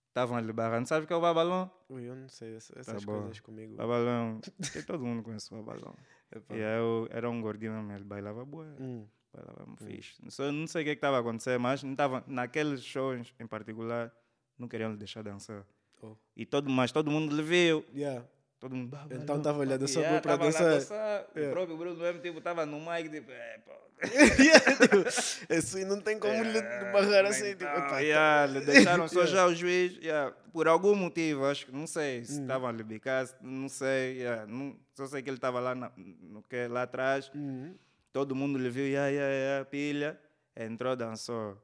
Estavam 0.10 0.36
ali 0.38 0.52
barrando. 0.52 0.88
Sabe 0.88 1.06
o 1.06 1.08
que 1.08 1.14
é 1.14 1.16
o 1.16 1.22
Babalão? 1.22 1.72
Ui, 1.88 2.04
eu 2.04 2.16
não 2.16 2.28
sei, 2.28 2.56
essa- 2.56 2.78
essas 2.78 3.06
bom. 3.06 3.14
coisas 3.22 3.40
comigo. 3.40 3.76
Babalão. 3.76 4.42
todo 4.86 5.04
mundo 5.06 5.24
conhece 5.24 5.54
o 5.54 5.58
Babalão. 5.64 5.96
E 6.50 6.60
eu, 6.60 7.10
era 7.12 7.30
um 7.30 7.42
gordinho 7.42 7.74
mesmo, 7.74 7.92
ele 7.92 8.06
bailava 8.06 8.46
boa. 8.46 8.66
Hum. 8.80 9.06
Bailava 9.34 9.66
muito 9.66 9.84
fixe. 9.84 10.22
Só 10.30 10.50
não 10.50 10.66
sei 10.66 10.82
o 10.82 10.86
que 10.86 10.92
estava 10.92 11.18
a 11.18 11.20
acontecer, 11.20 11.60
mas 11.60 11.84
não 11.84 11.94
tava, 11.94 12.24
naqueles 12.26 12.82
shows 12.86 13.34
em 13.38 13.46
particular, 13.46 14.14
não 14.58 14.66
queriam 14.68 14.92
lhe 14.92 14.98
deixar 14.98 15.24
dançar. 15.24 15.66
Oh. 16.02 16.16
E 16.36 16.46
todo, 16.46 16.70
mas 16.70 16.92
todo 16.94 17.12
mundo 17.12 17.36
lhe 17.36 17.44
viu. 17.44 17.86
Yeah. 17.94 18.26
Todo 18.62 18.76
mundo. 18.76 18.96
Então 19.10 19.38
estava 19.40 19.58
olhando 19.60 19.88
só 19.88 20.00
Yeah, 20.00 20.22
para 20.22 20.32
tava 20.38 20.44
lá 20.44 20.50
a 20.50 20.54
dançar. 20.54 20.70
dançar. 20.80 21.26
O 21.36 21.40
Yeah. 21.40 21.52
próprio 21.56 21.78
Bruno 21.78 22.00
mesmo 22.00 22.22
tipo, 22.22 22.38
estava 22.38 22.64
no 22.66 22.80
mic, 22.80 23.10
tipo, 23.10 23.32
é, 23.32 23.58
pô. 23.66 23.72
Yeah, 24.40 25.60
tipo, 25.60 25.78
aí 25.78 25.86
não 25.86 26.00
tem 26.00 26.18
como 26.20 26.44
lhe 26.44 26.58
É, 26.60 26.92
barrar 26.92 27.26
assim. 27.26 27.50
então, 27.50 27.68
Tipo, 27.68 27.86
epá, 27.88 28.00
yeah, 28.00 28.46
lhe 28.46 28.64
deixaram 28.66 29.08
só 29.10 29.22
Yeah. 29.24 29.36
já 29.36 29.46
o 29.48 29.56
juiz, 29.56 29.98
yeah, 29.98 30.32
por 30.54 30.68
algum 30.68 30.96
motivo, 30.96 31.46
acho 31.46 31.66
que 31.66 31.72
não 31.72 31.88
sei 31.88 32.22
Hum. 32.22 32.26
se 32.26 32.42
estavam 32.42 32.70
a 32.70 32.72
lhe 32.72 32.84
bicar, 32.84 33.26
se- 33.26 33.36
não 33.42 33.68
sei, 33.68 34.18
yeah, 34.20 34.46
não, 34.46 34.76
só 34.96 35.08
sei 35.08 35.22
que 35.24 35.30
ele 35.30 35.38
estava 35.38 35.60
lá, 35.60 35.74
na- 35.74 35.92
no 35.98 36.44
que, 36.44 36.68
lá 36.68 36.84
atrás, 36.84 37.32
Uhum. 37.34 37.76
todo 38.14 38.36
mundo 38.36 38.60
lhe 38.60 38.70
viu, 38.70 38.86
yeah, 38.86 39.08
yeah, 39.10 39.34
yeah, 39.34 39.66
pilha, 39.66 40.20
entrou, 40.56 40.96
dançou. 40.96 41.58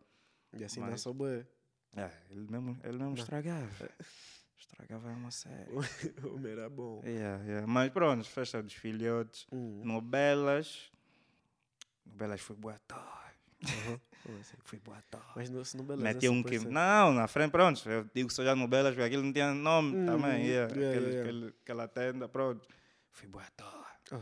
E 0.58 0.64
assim 0.64 0.80
Mas- 0.80 1.02
sou 1.02 1.14
bem. 1.14 1.46
Ele 2.32 2.48
mesmo, 2.50 2.78
ele 2.84 2.98
mesmo 2.98 3.14
estragava. 3.16 3.68
Estragava 4.68 5.10
uma 5.10 5.32
série. 5.32 5.72
O 6.24 6.36
homem 6.36 6.52
era 6.52 6.70
bom. 6.70 7.02
Yeah, 7.06 7.44
yeah. 7.46 7.68
Mas 7.68 7.90
pronto, 7.92 8.24
festa 8.26 8.62
dos 8.62 8.74
filhotes. 8.74 9.48
Hum. 9.52 9.82
No 9.84 10.02
Belas. 10.02 10.92
No 12.06 12.14
Belas 12.14 12.42
foi 12.42 12.56
boa 12.56 12.80
tarde. 12.88 13.08
Uhum. 13.64 14.00
Assim? 14.40 14.58
Foi 14.66 14.80
boa 14.80 15.02
tarde. 15.10 15.32
Mas 15.36 15.50
no, 15.50 15.64
se 15.64 15.78
não 15.78 15.86
beleza. 15.86 16.04
Meti 16.04 16.30
um 16.30 16.44
que. 16.44 16.60
Não, 16.60 17.14
na 17.14 17.28
frente, 17.28 17.52
pronto. 17.52 17.90
Eu 17.90 18.08
digo 18.14 18.30
só 18.32 18.44
já 18.44 18.56
no 18.56 18.68
Belas, 18.68 18.94
porque 18.94 19.08
aquilo 19.08 19.24
não 19.24 19.34
tinha 19.34 19.54
nome 19.54 19.96
Hum, 19.96 20.06
também. 20.06 20.46
Yeah. 20.46 20.74
yeah, 20.76 20.90
aquele, 20.90 21.06
yeah. 21.12 21.22
Aquele, 21.22 21.56
aquela 21.64 21.88
tenda, 21.88 22.30
pronto. 22.30 22.68
Foi 23.12 23.28
boa 23.28 23.46
tarde. 23.56 23.78
Oh. 24.12 24.20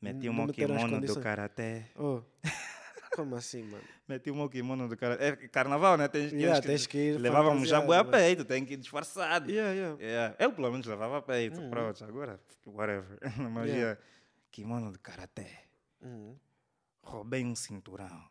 Meti 0.00 0.28
Não 0.28 0.44
um 0.44 0.46
kimono 0.48 1.00
do 1.00 1.20
karaté. 1.20 1.90
Oh. 1.96 2.22
Como 3.14 3.36
assim, 3.36 3.62
mano? 3.64 3.84
Meti 4.08 4.30
o 4.30 4.34
meu 4.34 4.48
kimono 4.48 4.88
do 4.88 4.96
karaté. 4.96 5.28
É 5.28 5.36
carnaval, 5.48 5.96
né? 5.98 6.08
Tens, 6.08 6.32
Yeah, 6.32 6.60
tens 6.60 6.66
tens 6.66 6.86
que 6.86 6.98
ir 6.98 7.18
Levávamos 7.20 7.68
já 7.68 7.80
boa 7.80 8.00
a 8.00 8.04
peito, 8.04 8.44
tem 8.44 8.64
que 8.64 8.74
ir 8.74 8.76
disfarçado. 8.78 9.50
Yeah, 9.50 9.72
yeah. 9.74 10.02
Yeah. 10.02 10.36
Eu 10.38 10.52
pelo 10.52 10.70
menos 10.70 10.86
levava 10.86 11.18
a 11.18 11.22
peito, 11.22 11.60
Uhum. 11.60 11.70
pronto, 11.70 12.04
agora, 12.04 12.40
whatever. 12.66 13.18
Mas 13.52 13.68
Yeah. 13.70 14.00
kimono 14.50 14.92
de 14.92 14.98
karaté. 14.98 15.64
Uhum. 16.00 16.36
Roubei 17.02 17.44
um 17.44 17.54
cinturão. 17.54 18.22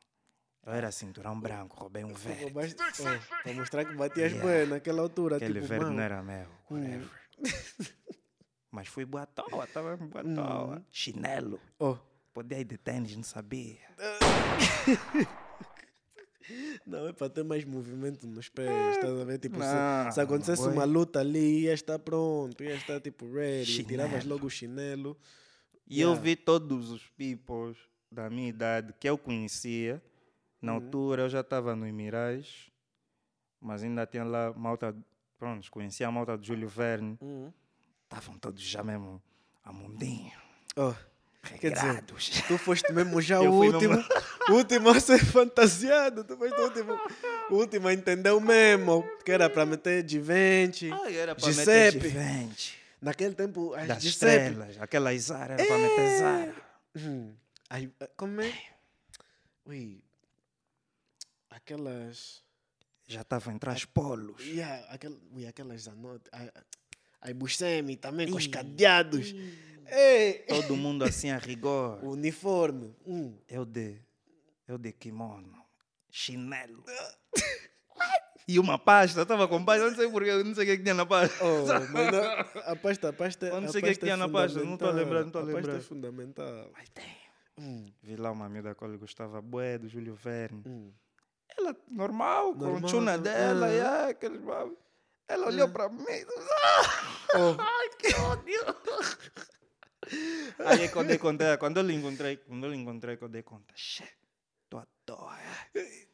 Eu 0.65 0.73
era 0.73 0.91
cinturão 0.91 1.39
branco, 1.39 1.75
roubei 1.79 2.03
um 2.03 2.13
verde. 2.13 2.43
Roubaste- 2.45 2.75
oh, 3.01 3.43
Para 3.43 3.53
mostrar 3.53 3.85
que 3.85 3.93
batias 3.95 4.31
Yeah. 4.31 4.51
bem 4.59 4.67
naquela 4.67 5.01
altura. 5.01 5.37
Aquele 5.37 5.55
tipo, 5.55 5.67
verde 5.67 5.85
mano. 5.85 5.97
não 5.97 6.03
era 6.03 6.21
meu, 6.23 6.47
whatever. 6.69 7.09
Mas 8.71 8.87
fui 8.87 9.03
boa 9.05 9.25
toa, 9.25 9.65
estava 9.65 9.97
boa 9.97 10.23
toa. 10.23 10.75
Uhum. 10.77 10.85
Chinelo. 10.89 11.59
Oh. 11.77 11.97
Podia 12.33 12.59
ir 12.59 12.63
de 12.65 12.77
tênis, 12.77 13.15
não 13.15 13.23
sabia. 13.23 13.77
Não, 16.85 17.07
é 17.07 17.13
para 17.13 17.29
ter 17.29 17.43
mais 17.43 17.63
movimento 17.63 18.25
nos 18.27 18.49
pés, 18.49 18.95
estás 18.95 19.17
a 19.19 19.23
ver? 19.23 19.37
Tipo, 19.37 19.55
se- 19.61 19.73
Não, 20.05 20.11
se, 20.11 20.19
acontecesse 20.19 20.63
boy. 20.63 20.73
uma 20.73 20.83
luta 20.85 21.19
ali, 21.19 21.61
ia 21.61 21.73
estar 21.73 21.97
pronto, 21.99 22.61
ia 22.63 22.73
estar 22.75 22.99
tipo 22.99 23.31
ready, 23.31 23.65
Chinelo. 23.65 23.87
tiravas 23.89 24.25
logo 24.25 24.47
o 24.47 24.49
chinelo. 24.49 25.17
E 25.87 26.01
eu 26.01 26.09
Yeah. 26.09 26.21
vi 26.21 26.35
todos 26.35 26.89
os 26.89 27.07
peoples 27.09 27.77
da 28.11 28.29
minha 28.29 28.49
idade 28.49 28.93
que 28.99 29.07
eu 29.07 29.17
conhecia. 29.17 30.01
Na 30.61 30.73
Uhum. 30.73 30.77
altura 30.83 31.23
eu 31.23 31.29
já 31.29 31.41
estava 31.41 31.75
no 31.75 31.87
Imirais, 31.87 32.69
mas 33.59 33.83
ainda 33.83 34.05
tinha 34.05 34.23
lá 34.23 34.51
malta, 34.53 34.95
pronto, 35.37 35.69
conhecia 35.71 36.07
a 36.07 36.11
malta 36.11 36.37
de 36.37 36.47
Júlio 36.47 36.67
Verne. 36.67 37.17
Uhum. 37.21 37.53
Estavam 38.03 38.37
todos 38.37 38.61
já 38.61 38.83
mesmo 38.83 39.21
a 39.63 39.71
mundinho, 39.71 40.37
Oh, 40.75 40.93
quer 41.59 41.71
dizer, 41.73 42.03
tu 42.47 42.57
foste 42.57 42.91
mesmo 42.93 43.21
já 43.21 43.39
o 43.41 43.51
último, 43.51 43.95
mesmo- 43.95 44.09
último 44.49 44.89
a 44.89 44.99
ser 44.99 45.23
fantasiado, 45.25 46.23
tu 46.23 46.37
foste 46.37 46.55
o 46.59 46.63
último, 46.63 46.99
o 47.49 47.55
último 47.55 47.87
a 47.87 47.93
entender 47.93 48.31
o 48.31 48.39
mesmo, 48.39 49.03
que 49.25 49.31
era 49.31 49.49
para 49.49 49.65
meter 49.65 50.07
Givenchy. 50.07 50.91
Ai, 50.91 51.15
era 51.15 51.35
para 51.35 51.47
meter 51.53 51.93
Givenchy, 51.93 52.73
Naquele 53.01 53.33
tempo, 53.33 53.73
as 53.73 53.87
das 53.87 54.03
Giuseppe. 54.03 54.45
estrelas, 54.49 54.77
aquela 54.79 55.17
Zara 55.17 55.53
era 55.55 55.65
para 55.65 55.77
meter 55.77 56.19
Zara. 56.19 56.55
Hum. 56.95 57.33
Ai, 57.69 57.89
eh, 57.99 58.09
como 58.15 58.41
é? 58.41 58.53
Ui. 59.65 60.03
Aquelas. 61.49 62.43
Já 63.07 63.21
estava 63.21 63.51
entre 63.51 63.69
as 63.69 63.83
polos. 63.85 64.41
Yeah, 64.45 64.85
aquel, 64.93 65.17
ui, 65.33 65.45
aquelas 65.45 65.81
Zanotti. 65.81 66.29
Ai, 66.31 66.49
ai, 67.21 67.33
Buscemi 67.33 67.95
também 67.97 68.29
com 68.29 68.37
os 68.37 68.45
Ih, 68.45 68.49
cadeados. 68.49 69.33
Ei! 69.91 70.33
Todo 70.47 70.75
mundo 70.77 71.03
assim 71.03 71.29
a 71.31 71.37
rigor. 71.37 72.03
Uniforme. 72.03 72.95
Hum. 73.05 73.37
Eu 73.47 73.65
de, 73.65 74.01
eu 74.67 74.77
de 74.77 74.91
kimono, 74.93 75.63
chinelo. 76.09 76.83
E 78.47 78.57
uma 78.59 78.77
pasta, 78.77 79.21
estava 79.21 79.47
com 79.47 79.63
pasta, 79.63 79.87
não 79.87 79.95
sei 79.95 80.09
porque, 80.09 80.29
eu 80.29 80.43
não 80.43 80.53
sei 80.53 80.63
o 80.63 80.65
que, 80.65 80.71
é 80.73 80.77
que 80.77 80.83
tinha 80.83 80.95
na 80.95 81.05
pasta. 81.05 81.37
Oh, 81.45 81.63
mas 81.93 82.11
não, 82.11 82.23
a 82.71 82.75
pasta, 82.75 83.09
a 83.09 83.13
pasta, 83.13 83.45
Eu 83.45 83.61
não 83.61 83.69
a 83.69 83.71
sei 83.71 83.79
o 83.79 83.83
que 83.83 83.89
é 83.91 83.93
tinha 83.95 84.17
na 84.17 84.27
pasta, 84.27 84.61
não 84.61 84.73
estou 84.73 84.89
a 84.89 84.91
lembrar, 84.91 85.19
não 85.21 85.27
estou 85.27 85.41
a 85.41 85.43
A 85.43 85.47
pasta 85.47 85.61
lembrar. 85.61 85.77
é 85.77 85.81
fundamental. 85.81 86.69
Mas 86.73 86.89
tem. 86.89 87.17
Hum, 87.57 87.85
Vi 88.01 88.15
lá 88.17 88.31
uma 88.31 88.45
amiga 88.47 88.73
que 88.75 88.83
eu 88.83 88.97
gostava 88.99 89.41
bué 89.41 89.77
do 89.77 89.87
Júlio 89.87 90.15
Verne. 90.15 90.63
hum. 90.65 90.91
Ela, 91.57 91.75
normal, 91.89 92.53
com 92.53 92.59
Normal, 92.65 92.85
a 92.85 92.87
chuna 92.87 93.17
dela, 93.17 93.67
ah. 93.67 93.73
e 93.73 93.79
ah, 93.81 94.07
aqueles 94.07 94.41
babos. 94.41 94.77
Ela 95.27 95.47
olhou 95.47 95.69
para 95.69 95.87
mim. 95.87 96.03
Oh, 97.35 97.55
Ai, 97.57 97.89
que 97.99 98.13
ódio! 98.15 98.65
Aí 100.59 100.83
é 100.83 100.87
quando 100.87 101.09
eu 101.09 101.15
encontrei, 101.15 101.57
quando 101.57 101.77
eu 101.77 101.83
lhe 101.83 101.93
encontrei, 101.93 102.37
quando 102.37 102.65
eu 102.65 102.71
lhe 102.71 102.77
encontrei, 102.77 103.17
quando 103.17 103.29
eu 103.29 103.33
dei 103.33 103.43
conta, 103.43 103.73
xé, 103.75 104.07
tô 104.69 104.77
à 104.77 104.85
toa. 105.05 105.37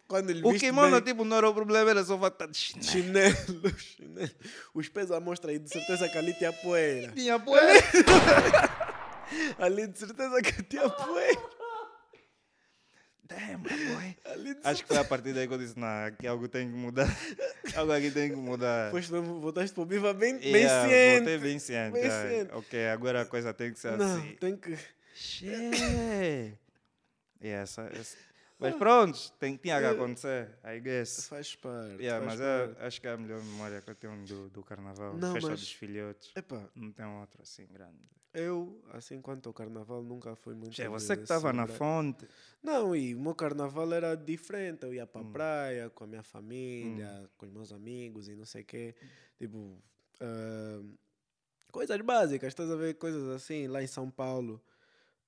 Quando 0.08 0.30
ele 0.30 0.42
O 0.46 0.54
kimono, 0.58 0.92
bem, 1.02 1.02
tipo, 1.02 1.26
não 1.26 1.38
era 1.38 1.50
o 1.50 1.54
problema, 1.54 1.90
era 1.90 2.04
só 2.04 2.18
falta 2.18 2.48
de 2.48 2.58
chinelo. 2.58 2.88
chinelo, 2.90 3.76
chinelo. 3.78 4.32
Os 4.74 4.88
pés 4.88 5.12
à 5.12 5.20
mostra 5.20 5.52
aí, 5.52 5.60
de 5.60 5.70
certeza 5.70 6.08
que 6.08 6.18
ali 6.18 6.34
tinha 6.34 6.54
poeira. 6.54 7.12
Tinha 7.12 7.38
poeira. 7.40 7.82
Ali 9.60 9.88
de 9.88 10.00
certeza 10.00 10.42
que 10.42 10.64
tinha 10.64 10.90
poeira. 10.90 11.57
Damn, 13.28 13.64
boy. 13.64 14.56
Acho 14.64 14.84
que 14.84 14.88
foi 14.88 14.98
a 14.98 15.04
partir 15.04 15.34
daí 15.34 15.48
que 15.48 15.54
eu 15.54 15.58
disse, 15.58 15.78
não, 15.78 16.06
aqui 16.06 16.26
algo 16.26 16.48
tem 16.48 16.70
que 16.70 16.76
mudar. 16.76 17.08
algo 17.76 17.92
aqui 17.92 18.10
tem 18.12 18.30
que 18.30 18.36
mudar. 18.36 18.86
Depois 18.86 19.08
tu 19.08 19.22
voltaste 19.22 19.74
para 19.74 19.84
o 19.84 19.86
Biva 19.86 20.14
bem, 20.14 20.38
bem 20.38 20.56
Yeah, 20.56 20.88
ciente. 20.88 21.18
Voltei 21.18 21.38
bem 21.38 21.60
ciente. 21.60 21.94
Bem 21.94 22.06
ah, 22.06 22.28
ciente. 22.28 22.52
Ok, 22.54 22.88
agora 22.88 23.22
a 23.22 23.26
coisa 23.26 23.54
tem 23.54 23.74
que 23.74 23.80
ser 23.80 23.98
Não, 23.98 24.18
assim. 24.18 24.36
tem 24.40 24.56
que... 24.56 24.78
Xê. 25.14 26.58
Yeah, 27.42 27.64
essa, 27.64 27.90
essa- 27.94 28.18
Mas 28.60 28.76
pronto, 28.76 29.32
tem, 29.34 29.56
tinha 29.56 29.80
que 29.80 29.86
acontecer, 29.86 30.50
I 30.64 30.80
guess. 30.80 31.28
Faz 31.28 31.56
parte. 31.56 32.02
Yeah, 32.02 32.26
faz 32.26 32.40
mas 32.40 32.68
parte. 32.68 32.86
acho 32.86 33.02
que 33.02 33.08
é 33.08 33.12
a 33.12 33.18
melhor 33.18 33.40
memória 33.44 33.82
que 33.82 33.90
eu 33.92 33.96
tenho 33.96 34.26
do, 34.26 34.50
do 34.50 34.64
carnaval. 34.64 35.16
Não, 35.16 35.34
Festa 35.34 35.50
mas- 35.52 35.60
dos 35.60 35.72
filhotes. 35.72 36.32
Epá, 36.36 36.64
Não 36.74 36.92
tem 36.92 37.06
outro 37.06 37.42
assim 37.44 37.68
grande. 37.72 38.00
Eu, 38.34 38.82
assim 38.92 39.22
quanto 39.22 39.48
ao 39.50 39.54
carnaval, 39.54 40.04
nunca 40.04 40.36
fui 40.36 40.54
muito. 40.54 40.72
De 40.76 40.88
você 40.88 41.16
que 41.16 41.24
estava 41.24 41.52
na 41.54 41.68
fonte. 41.68 42.28
Não, 42.62 42.96
e 42.96 43.16
o 43.16 43.20
meu 43.20 43.34
carnaval 43.36 43.92
era 43.94 44.16
diferente. 44.16 44.84
Eu 44.84 44.94
ia 44.94 45.06
para 45.08 45.22
a 45.22 45.24
Hum. 45.24 45.32
praia 45.32 45.90
com 45.90 46.04
a 46.04 46.08
minha 46.08 46.24
família, 46.24 47.30
com 47.38 47.46
os 47.46 47.52
meus 47.52 47.72
amigos 47.72 48.28
e 48.28 48.36
não 48.36 48.46
sei 48.46 48.62
o 48.62 48.66
quê. 48.66 48.96
Tipo, 49.38 49.82
ah, 50.20 50.82
coisas 51.72 52.00
básicas, 52.02 52.50
estás 52.50 52.70
a 52.70 52.76
ver? 52.76 52.96
Coisas 52.96 53.28
assim. 53.30 53.68
Lá 53.68 53.82
em 53.82 53.88
São 53.88 54.10
Paulo 54.10 54.62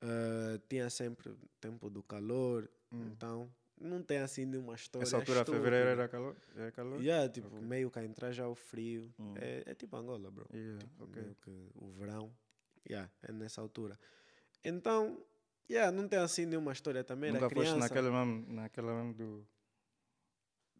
ah, 0.02 0.60
tinha 0.68 0.90
sempre 0.90 1.34
tempo 1.60 1.90
do 1.90 2.02
calor, 2.04 2.70
então 2.92 3.50
não 3.80 4.02
tem 4.04 4.18
assim 4.18 4.46
nenhuma 4.46 4.76
história. 4.76 5.06
Hum. 5.06 5.08
Essa 5.08 5.18
altura, 5.18 5.40
estúpida. 5.40 5.64
fevereiro, 5.64 5.90
era 5.92 6.08
calor? 6.10 6.36
Era 6.56 6.72
calor? 6.72 7.00
Yeah, 7.02 7.30
tipo, 7.32 7.48
Ok. 7.48 7.62
meio 7.62 7.90
que 7.90 8.00
entrar 8.02 8.32
já 8.32 8.48
o 8.48 8.56
frio. 8.56 9.14
Hum. 9.18 9.34
É, 9.38 9.64
é 9.68 9.74
tipo 9.76 9.96
Angola, 9.96 10.30
bro. 10.30 10.46
Yeah, 10.54 10.80
Tipo, 10.80 11.04
ok. 11.06 11.22
meio 11.22 11.36
que 11.36 11.70
o 11.76 11.88
verão. 11.92 12.32
Yeah, 12.88 13.10
é 13.24 13.32
nessa 13.32 13.62
altura. 13.62 14.00
Então, 14.64 15.24
yeah, 15.70 15.92
não 15.92 16.08
tem 16.08 16.20
assim 16.20 16.46
nenhuma 16.46 16.72
história 16.72 17.04
também. 17.04 17.32
Nunca 17.32 17.46
era 17.46 17.56
foste 17.56 17.70
criança. 17.72 17.88
naquela 17.88 18.26
mesmo, 18.26 18.54
naquela 18.54 18.94
mesmo 18.96 19.14
do, 19.14 19.48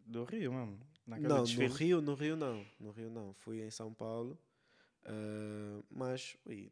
do 0.06 0.24
Rio 0.24 0.52
mesmo? 0.52 0.80
Naquela 1.06 1.36
Não, 1.36 1.44
desfile? 1.44 1.68
no 1.68 1.74
Rio, 1.74 2.00
no 2.00 2.14
Rio 2.14 2.36
não. 2.36 2.66
No 2.78 2.90
Rio 2.90 3.10
não. 3.10 3.32
Fui 3.34 3.62
em 3.62 3.70
São 3.70 3.92
Paulo. 3.92 4.38
ah, 5.04 5.82
mas, 5.90 6.36
ui, 6.44 6.70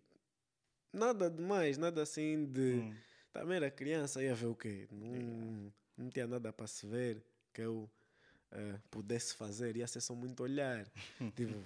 nada 0.92 1.30
demais, 1.30 1.78
nada 1.78 2.02
assim 2.02 2.44
de. 2.46 2.74
Hum. 2.74 2.94
Também 3.32 3.56
era 3.56 3.70
criança, 3.70 4.22
ia 4.22 4.34
ver 4.34 4.46
o 4.46 4.54
quê? 4.54 4.88
Não, 4.90 5.72
não 5.96 6.10
tinha 6.10 6.26
nada 6.26 6.52
para 6.52 6.66
se 6.66 6.86
ver 6.86 7.22
que 7.52 7.60
eu 7.60 7.88
ah, 8.50 8.80
pudesse 8.90 9.34
fazer, 9.34 9.76
ia 9.76 9.86
ser 9.86 10.00
só 10.00 10.14
muito 10.14 10.42
olhar. 10.42 10.86
tipo, 11.36 11.64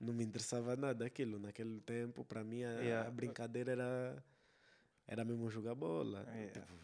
não 0.00 0.12
me 0.14 0.24
interessava 0.24 0.74
nada 0.76 1.04
aquilo. 1.04 1.38
Naquele 1.38 1.80
tempo, 1.80 2.24
para 2.24 2.42
mim, 2.42 2.62
a, 2.64 2.70
Yeah. 2.80 3.08
a 3.08 3.10
brincadeira 3.10 3.72
era, 3.72 4.24
era 5.06 5.24
mesmo 5.24 5.50
jogar 5.50 5.74
bola. 5.74 6.26
Yeah. 6.34 6.52
Tipo, 6.52 6.80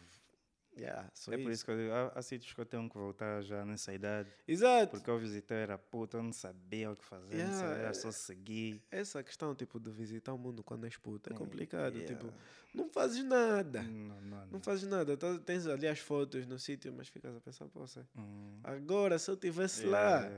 yeah, 0.77 1.11
É 1.29 1.31
por 1.31 1.39
isso. 1.39 1.49
isso 1.51 1.65
que 1.65 1.71
eu 1.71 1.77
digo, 1.77 1.91
há, 1.91 2.07
há 2.13 2.21
sítios 2.21 2.53
que 2.53 2.61
eu 2.61 2.65
tenho 2.65 2.87
que 2.87 2.95
voltar 2.95 3.41
já 3.41 3.65
nessa 3.65 3.91
idade. 3.93 4.29
Exato. 4.47 4.91
Porque 4.91 5.09
eu 5.09 5.17
visitei, 5.17 5.57
era 5.57 5.75
puta, 5.77 6.17
eu 6.17 6.23
não 6.23 6.31
sabia 6.31 6.91
o 6.91 6.95
que 6.95 7.03
fazer, 7.03 7.29
não 7.33 7.39
Yeah, 7.39 7.57
sabia, 7.59 7.75
era 7.77 7.93
só 7.95 8.11
seguir. 8.11 8.83
Essa 8.91 9.23
questão, 9.23 9.55
tipo, 9.55 9.79
de 9.79 9.89
visitar 9.89 10.33
o 10.33 10.37
mundo 10.37 10.63
quando 10.63 10.83
és 10.85 10.95
puto 10.97 11.31
é 11.31 11.33
complicado. 11.35 11.99
Tipo, 12.05 12.31
não 12.75 12.87
fazes 12.89 13.23
nada. 13.23 13.81
Não, 13.81 14.21
não, 14.21 14.37
Não 14.41 14.47
não. 14.51 14.59
fazes 14.59 14.87
nada. 14.87 15.17
Tá- 15.17 15.39
Tens 15.39 15.65
ali 15.65 15.87
as 15.87 15.97
fotos 15.99 16.45
no 16.45 16.59
sítio, 16.59 16.93
mas 16.93 17.07
ficas 17.07 17.35
a 17.35 17.41
pensar, 17.41 17.67
poxa, 17.69 18.07
Hum. 18.15 18.59
agora 18.63 19.17
se 19.17 19.31
eu 19.31 19.33
estivesse 19.35 19.83
lá. 19.87 20.29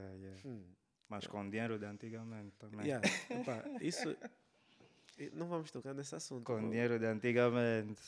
Hum, 0.46 0.63
Mas 1.10 1.26
com 1.28 1.50
dinheiro 1.50 1.78
de 1.80 1.86
antigamente 1.86 2.56
também. 2.58 2.86
yeah, 2.86 3.06
epá, 3.30 3.63
isso. 3.82 4.15
Não 5.34 5.48
vamos 5.48 5.72
tocar 5.72 5.93
nesse 5.93 6.15
assunto. 6.15 6.43
Com 6.45 6.69
dinheiro 6.69 6.98
de 7.00 7.06
antigamente. 7.06 8.00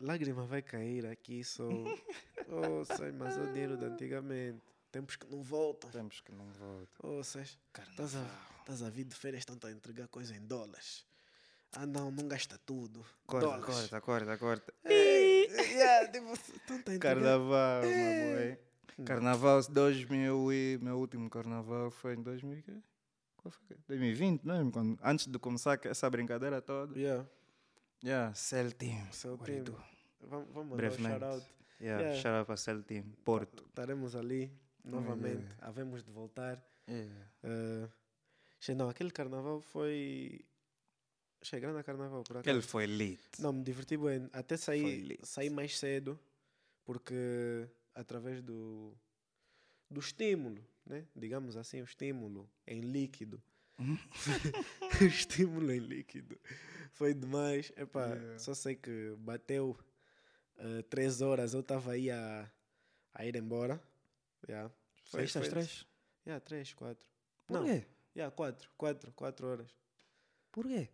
Lágrima 0.00 0.44
vai 0.46 0.62
cair 0.62 1.06
aqui, 1.06 1.44
só. 1.44 1.68
oh, 2.48 2.84
sei, 2.84 3.12
mas 3.12 3.36
o 3.36 3.46
dinheiro 3.52 3.76
de 3.76 3.84
antigamente. 3.84 4.60
Tempos 4.90 5.16
que 5.16 5.26
não 5.30 5.42
voltam. 5.42 5.90
Tempos 5.90 6.20
que 6.20 6.32
não 6.32 6.46
voltam. 6.52 6.88
Oh, 7.02 7.22
sais, 7.22 7.58
estás 7.90 8.16
a, 8.16 8.86
a 8.86 8.90
vir 8.90 9.04
de 9.04 9.14
férias, 9.14 9.40
estão 9.42 9.56
a 9.68 9.72
entregar 9.72 10.08
coisa 10.08 10.34
em 10.34 10.40
dólares. 10.40 11.04
Ah, 11.72 11.84
não, 11.86 12.10
não 12.10 12.26
gasta 12.26 12.58
tudo. 12.64 13.04
Corta, 13.26 13.46
dólares. 13.46 13.66
corta, 13.66 14.00
corta, 14.00 14.38
corta. 14.38 14.74
É, 14.84 15.44
yeah, 15.46 16.10
tipo. 16.10 16.98
Carnaval, 16.98 17.82
É. 17.84 18.56
boy. 18.56 18.65
Carnaval 19.04 19.60
2000 19.68 20.52
e... 20.52 20.78
Meu 20.80 20.98
último 20.98 21.28
carnaval 21.28 21.90
foi 21.90 22.14
em 22.14 22.22
2000 22.22 22.58
e 22.58 22.62
quê? 22.62 22.72
Qual 23.36 23.52
foi? 23.52 23.76
2020 23.88 24.42
mesmo, 24.44 24.72
quando, 24.72 24.98
antes 25.02 25.26
de 25.26 25.38
começar 25.38 25.78
essa 25.84 26.08
brincadeira 26.10 26.60
toda. 26.60 26.98
Yeah, 26.98 27.26
Yeah, 28.04 28.34
Cell 28.34 28.72
Team. 28.72 29.10
Cell 29.12 29.38
Team. 29.38 29.64
vamos, 30.20 30.48
vamos 30.52 30.54
mandar 30.54 30.74
um 30.74 30.76
Brevemente. 30.76 31.08
shout-out. 31.20 31.46
Yeah, 31.80 32.02
Yeah. 32.02 32.20
shout 32.22 32.36
out 32.36 32.46
para 32.46 32.56
Cell 32.56 32.82
Team. 32.82 33.04
Porto. 33.24 33.64
Estaremos 33.68 34.14
ali 34.14 34.52
novamente. 34.84 35.42
yeah. 35.42 35.56
Havemos 35.60 36.02
de 36.04 36.10
voltar. 36.10 36.62
Yeah. 36.88 37.12
Uh, 37.44 38.74
não, 38.76 38.88
aquele 38.88 39.10
carnaval 39.10 39.60
foi. 39.60 40.44
Grande 41.52 41.82
carnaval, 41.84 42.24
por 42.24 42.38
acaso. 42.38 42.40
Aquele 42.40 42.62
foi 42.62 42.86
lit. 42.86 43.20
Não, 43.38 43.52
me 43.52 43.62
diverti 43.62 43.96
bem. 43.96 44.28
Até 44.32 44.56
saí, 44.56 45.16
saí 45.22 45.48
mais 45.48 45.78
cedo, 45.78 46.18
porque 46.84 47.68
através 47.96 48.40
do, 48.42 48.94
do 49.90 49.98
estímulo, 50.00 50.62
né? 50.84 51.06
digamos 51.16 51.56
assim, 51.56 51.80
o 51.80 51.84
estímulo 51.84 52.48
em 52.66 52.80
líquido. 52.80 53.42
o 55.00 55.04
estímulo 55.04 55.70
em 55.72 55.78
líquido. 55.80 56.38
Foi 56.92 57.12
demais. 57.12 57.72
Epá, 57.76 58.06
Yeah. 58.06 58.38
Só 58.38 58.54
sei 58.54 58.74
que 58.76 59.14
bateu 59.18 59.76
uh, 60.58 60.82
três 60.84 61.20
horas, 61.20 61.52
eu 61.54 61.60
estava 61.60 61.92
aí 61.92 62.10
a, 62.10 62.50
a 63.14 63.26
ir 63.26 63.36
embora. 63.36 63.82
Yeah. 64.48 64.72
Foi, 65.04 65.20
Saíste 65.20 65.38
às 65.38 65.44
foi- 65.44 65.50
três? 65.50 65.86
Yeah, 66.26 66.44
três, 66.44 66.72
quatro. 66.72 67.06
Por 67.46 67.58
Não, 67.60 67.64
quê? 67.66 67.86
yeah, 68.16 68.34
quatro, 68.34 68.70
quatro, 68.76 69.12
quatro 69.12 69.46
horas. 69.46 69.74
Por 70.50 70.66
quê? 70.66 70.88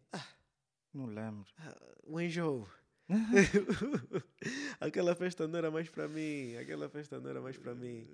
Não 0.92 1.06
lembro. 1.06 1.46
Ah, 1.58 1.76
o 2.04 2.20
enjoo. 2.20 2.68
aquela 4.80 5.14
festa 5.14 5.46
não 5.46 5.58
era 5.58 5.70
mais 5.70 5.88
para 5.88 6.08
mim. 6.08 6.56
Aquela 6.56 6.88
festa 6.88 7.20
não 7.20 7.30
era 7.30 7.40
mais 7.40 7.56
para 7.56 7.74
mim. 7.74 8.08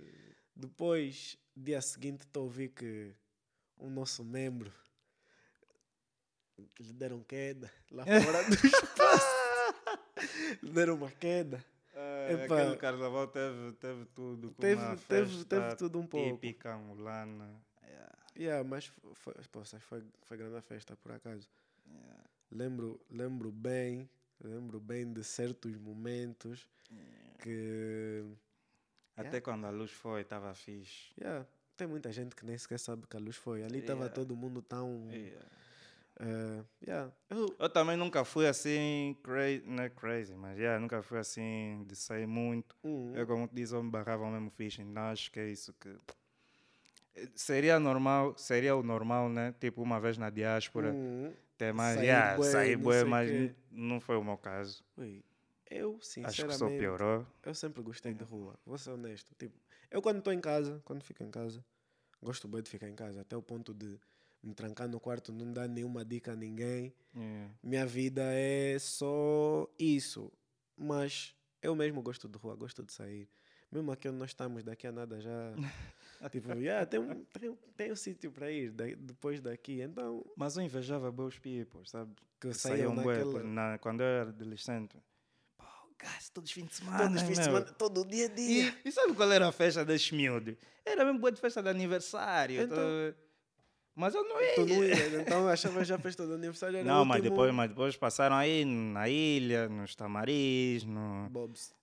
Depois, 0.55 1.37
dia 1.57 1.81
seguinte, 1.81 2.23
estou 2.23 2.43
a 2.43 2.45
ouvir 2.45 2.69
que 2.71 3.15
um 3.79 3.91
nosso 3.91 4.25
membro 4.25 4.73
lhe 6.81 6.93
deram 6.93 7.23
queda 7.23 7.71
lá 7.91 8.05
fora 8.25 8.43
do 8.43 8.55
espaço. 8.55 9.27
lhe 10.63 10.71
deram 10.73 10.95
uma 10.95 11.11
queda. 11.11 11.65
Epá. 12.31 12.61
aquele 12.61 12.77
carnaval 12.77 13.27
teve, 13.29 13.73
teve 13.73 14.05
tudo. 14.07 14.51
Teve, 14.53 14.83
uma 14.83 14.97
teve, 14.97 15.45
teve 15.45 15.77
tudo 15.77 15.99
um 15.99 16.07
pouco. 16.07 16.39
Típica 16.39 16.75
angolana. 16.75 17.61
Yeah, 18.39 18.63
mas 18.63 18.93
foi, 19.15 19.35
poxa, 19.51 19.81
foi, 19.81 20.05
foi 20.23 20.37
grande 20.37 20.57
a 20.57 20.63
festa, 20.63 20.97
por 20.97 21.11
acaso. 21.11 21.49
Lembro, 22.53 23.01
lembro 23.11 23.51
bem, 23.51 24.09
lembro 24.41 24.79
bem 24.81 25.13
de 25.13 25.23
certos 25.25 25.77
momentos 25.77 26.69
que 27.41 28.25
Até 29.17 29.29
Yeah. 29.39 29.41
quando 29.41 29.65
a 29.67 29.71
luz 29.71 29.91
foi, 29.91 30.21
estava 30.23 30.55
fixe. 30.55 31.13
yeah, 31.21 31.45
tem 31.77 31.87
muita 31.89 32.13
gente 32.13 32.35
que 32.37 32.45
nem 32.47 32.57
sequer 32.57 32.79
sabe 32.79 33.07
que 33.07 33.17
a 33.17 33.21
luz 33.21 33.37
foi. 33.37 33.63
Ali 33.65 33.79
estava 33.81 34.03
Yeah. 34.03 34.15
todo 34.15 34.37
mundo 34.37 34.63
tão. 34.63 35.09
Yeah. 35.11 35.47
eh, 36.21 36.65
yeah. 36.87 37.13
Eu- 37.31 37.55
Eu 37.59 37.69
também 37.71 37.97
nunca 37.97 38.25
fui 38.25 38.47
assim, 38.47 39.17
crazy, 39.23 39.63
não 39.67 39.83
é 39.85 39.89
crazy, 39.91 40.35
mas 40.35 40.57
yeah, 40.59 40.79
nunca 40.81 41.03
fui 41.03 41.19
assim 41.19 41.85
de 41.89 41.95
sair 41.97 42.27
muito. 42.27 42.77
hum, 42.85 43.13
Eu, 43.15 43.27
como 43.27 43.47
te 43.49 43.55
diz, 43.57 43.73
eu 43.73 43.83
me 43.83 43.91
barrava 43.91 44.29
mesmo 44.31 44.51
fixe. 44.51 44.83
Então 44.83 45.03
acho 45.05 45.31
que 45.33 45.41
é 45.41 45.49
isso 45.51 45.73
que. 45.75 45.97
Seria 47.35 47.81
normal, 47.81 48.37
seria 48.39 48.77
o 48.77 48.83
normal, 48.83 49.29
né? 49.29 49.53
Tipo, 49.61 49.83
uma 49.83 49.99
vez 50.01 50.17
na 50.17 50.31
diáspora, 50.31 50.93
hum, 50.93 51.33
ter 51.59 51.75
mais. 51.75 51.97
sair 51.97 52.07
yeah, 52.07 52.37
bué, 52.37 52.51
sair 52.51 52.77
bué, 52.77 53.05
mas 53.05 53.31
quê. 53.31 53.55
não 53.71 54.01
foi 54.01 54.17
o 54.17 54.25
meu 54.25 54.39
caso. 54.39 54.83
ui, 54.97 55.23
eu, 55.71 55.97
Acho 55.97 56.09
que 56.15 56.23
só 56.23 56.31
sinceramente, 56.31 56.79
piorou. 56.79 57.27
eu 57.45 57.55
sempre 57.55 57.83
gostei 57.83 58.15
de 58.15 58.25
rua. 58.25 58.59
Vou 58.65 58.79
ser 58.79 58.91
honesto. 58.91 59.35
Tipo, 59.39 59.55
eu 59.91 60.01
quando 60.01 60.19
estou 60.19 60.33
em 60.33 60.41
casa, 60.41 60.81
quando 60.85 61.03
fico 61.03 61.23
em 61.23 61.31
casa, 61.31 61.63
gosto 62.23 62.49
bem 62.49 62.63
de 62.63 62.71
ficar 62.71 62.89
em 62.89 62.95
casa, 62.95 63.21
até 63.21 63.37
o 63.37 63.43
ponto 63.43 63.75
de 63.75 63.99
me 64.43 64.55
trancar 64.55 64.89
no 64.89 64.99
quarto, 65.01 65.33
não 65.33 65.53
dar 65.53 65.69
nenhuma 65.69 66.05
dica 66.05 66.33
a 66.33 66.37
ninguém. 66.37 66.95
Yeah. 67.15 67.55
minha 67.63 67.87
vida 67.87 68.23
é 68.25 68.79
só 68.79 69.69
isso. 69.79 70.33
Mas 70.77 71.35
eu 71.61 71.75
mesmo 71.75 72.01
gosto 72.01 72.29
de 72.29 72.39
rua, 72.39 72.55
gosto 72.55 72.83
de 72.83 72.93
sair. 72.93 73.29
Mesmo 73.71 73.93
aqui 73.93 74.09
onde 74.09 74.19
nós 74.19 74.31
estamos, 74.31 74.63
daqui 74.65 74.87
a 74.87 74.93
nada 74.93 75.21
já. 75.21 75.53
tipo, 76.31 76.53
yeah, 76.55 76.85
tem, 76.87 77.01
um, 77.01 77.25
tem, 77.25 77.59
tem 77.77 77.93
um 77.93 77.97
sítio 77.97 78.31
para 78.33 78.51
ir 78.51 78.71
da- 78.71 78.85
depois 78.97 79.41
daqui. 79.41 79.81
Então, 79.81 80.25
Mas 80.37 80.57
eu 80.57 80.63
invejava 80.63 81.11
bons 81.13 81.39
people, 81.39 81.81
sabe? 81.85 82.13
que 82.41 82.49
Que 82.49 82.55
saíam 82.55 82.95
naquela. 82.95 83.43
na, 83.43 83.79
quando 83.79 84.01
eu 84.01 84.07
era 84.07 84.29
adolescente. 84.31 84.97
Pô, 85.57 85.65
gás, 85.99 86.29
todos 86.31 86.51
os 86.51 86.55
fins 86.55 86.67
de 86.69 86.75
semana. 86.77 86.99
Todos 86.99 87.17
os 87.17 87.23
fins 87.29 87.39
de 87.39 87.45
semana, 87.45 87.67
todo 87.67 88.05
dia 88.05 88.27
a 88.27 88.29
dia. 88.29 88.75
E, 88.85 88.89
e 88.89 88.93
sabe 88.93 89.13
qual 89.15 89.31
era 89.31 89.49
a 89.49 89.53
festa 89.53 89.85
desses 89.85 90.11
miúdos? 90.13 90.57
Era 90.85 91.05
mesmo 91.05 91.19
boa 91.21 91.31
de 91.33 91.41
festa 91.41 91.63
de 91.63 91.69
aniversário. 91.69 92.63
Então- 92.63 92.77
ver? 92.77 93.17
Mas 93.95 94.15
eu 94.15 94.23
não 94.23 94.41
ia. 94.41 94.55
Tu 94.55 94.65
não 94.67 94.85
ia, 94.85 94.95
então 95.23 95.41
eu 95.43 95.49
achava 95.49 95.85
já 95.85 95.97
a 95.97 95.99
festa 95.99 96.25
do 96.25 96.35
aniversário 96.35 96.77
era 96.77 96.87
Não, 96.87 97.05
mas 97.05 97.21
depois, 97.21 97.53
mas 97.53 97.69
depois 97.69 97.97
passaram 97.97 98.37
aí 98.37 98.65
na 98.65 99.09
ilha, 99.09 99.69
nos 99.69 99.97
tamaris, 99.97 100.85
no. 100.85 101.29
Bobs. 101.29 101.75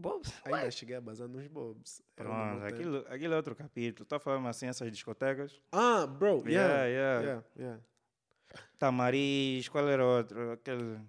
Bom, 0.00 0.22
Ainda 0.44 0.70
cheguei 0.70 0.94
a 0.94 1.00
bazar 1.00 1.26
nos 1.26 1.44
Bobs. 1.48 2.00
Pronto, 2.14 2.64
aquilo, 2.64 3.04
aquilo 3.08 3.34
é 3.34 3.36
outro 3.36 3.54
capítulo. 3.56 4.06
Tá 4.06 4.20
falando 4.20 4.46
assim, 4.46 4.66
essas 4.68 4.90
discotecas. 4.92 5.60
Ah, 5.72 6.06
bro, 6.06 6.44
yeah. 6.46 6.84
Yeah, 6.84 6.86
yeah. 6.86 7.22
yeah, 7.24 7.44
yeah. 7.58 7.80
Tamaris, 8.78 9.68
qual 9.68 9.88
era 9.88 10.04
outro? 10.06 10.52
Aquele. 10.52 11.00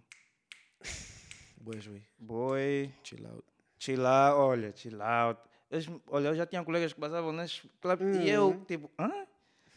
Jui. 1.77 2.03
Boi. 2.17 2.91
Chill 3.03 3.27
out. 3.27 3.43
Chill 3.77 4.05
out, 4.07 4.37
olha, 4.39 4.73
chill 4.75 5.01
out. 5.01 5.39
Eles- 5.69 5.87
olha, 6.07 6.29
eu 6.29 6.35
já 6.35 6.45
tinha 6.47 6.63
colegas 6.63 6.91
que 6.93 6.99
passavam 6.99 7.31
nesses 7.31 7.61
clubes 7.79 8.17
e 8.17 8.27
eu, 8.29 8.47
Uhum. 8.49 8.65
tipo, 8.65 8.89
hã? 8.97 9.27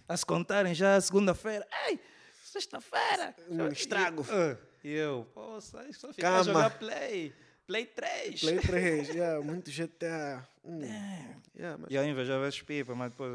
A 0.09 0.17
se 0.17 0.25
contarem 0.25 0.75
já 0.75 0.99
segunda-feira. 1.01 1.67
Ei, 1.87 2.01
sexta-feira. 2.43 3.35
Um 3.51 3.69
estrago. 3.69 4.23
E, 4.23 4.33
ah, 4.33 4.59
e 4.83 4.93
eu, 4.95 5.27
pô, 5.35 5.61
sai, 5.61 5.93
só 5.93 6.11
ficar 6.15 6.43
jogar 6.43 6.79
play. 6.79 7.35
Play 7.67 7.87
3. 7.87 8.41
Play 8.41 8.59
3, 8.59 9.09
yeah, 9.15 9.41
muito 9.45 9.71
GTA. 9.71 10.47
Hum. 10.65 10.81
Yeah, 11.57 11.79
mas 11.79 11.91
E 11.91 11.95
eu 11.95 12.05
invejava 12.05 12.47
esses 12.49 12.63
pipas, 12.63 12.97
mas 12.97 13.11
depois, 13.11 13.33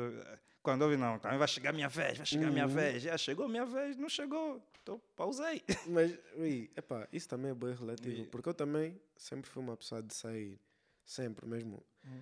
quando 0.62 0.84
eu 0.84 0.90
vi, 0.90 0.98
não, 0.98 1.18
também 1.20 1.38
vai 1.38 1.48
chegar 1.48 1.70
a 1.70 1.74
minha 1.74 1.90
vez, 1.90 2.18
vai 2.18 2.26
chegar 2.26 2.48
a 2.48 2.52
minha 2.52 2.66
Uhum. 2.68 2.74
vez. 2.74 3.04
Já 3.04 3.18
chegou 3.18 3.46
a 3.46 3.50
minha 3.50 3.66
vez, 3.66 3.96
não 3.98 4.10
chegou. 4.10 4.62
Então, 4.84 5.02
pausei. 5.16 5.62
Mas, 5.88 6.18
ui, 6.36 6.70
epá, 6.76 7.08
isso 7.12 7.28
também 7.28 7.52
é 7.52 7.54
bem 7.54 7.74
relativo. 7.76 8.22
Ui. 8.22 8.28
Porque 8.28 8.48
eu 8.48 8.54
também 8.54 8.98
sempre 9.18 9.50
fui 9.50 9.62
uma 9.62 9.76
pessoa 9.76 10.02
de 10.02 10.14
sair. 10.14 10.58
Sempre 11.06 11.46
mesmo. 11.46 11.84
Uhum. 12.06 12.22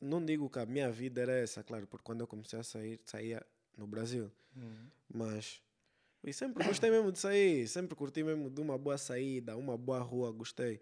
Não 0.00 0.24
digo 0.24 0.48
que 0.50 0.58
a 0.58 0.66
minha 0.66 0.90
vida 0.90 1.20
era 1.22 1.32
essa, 1.32 1.62
claro, 1.64 1.86
porque 1.86 2.04
quando 2.04 2.20
eu 2.20 2.26
comecei 2.26 2.58
a 2.58 2.62
sair, 2.62 3.00
saía 3.04 3.44
no 3.76 3.86
Brasil. 3.86 4.30
Mas, 5.12 5.60
ui, 6.26 6.32
sempre 6.32 6.64
gostei 6.64 6.90
mesmo 6.90 7.12
de 7.12 7.18
sair. 7.18 7.68
Sempre 7.68 7.94
curti 7.94 8.22
mesmo 8.22 8.50
de 8.50 8.60
uma 8.60 8.76
boa 8.76 8.98
saída, 8.98 9.56
uma 9.56 9.76
boa 9.78 10.00
rua, 10.00 10.32
gostei. 10.32 10.80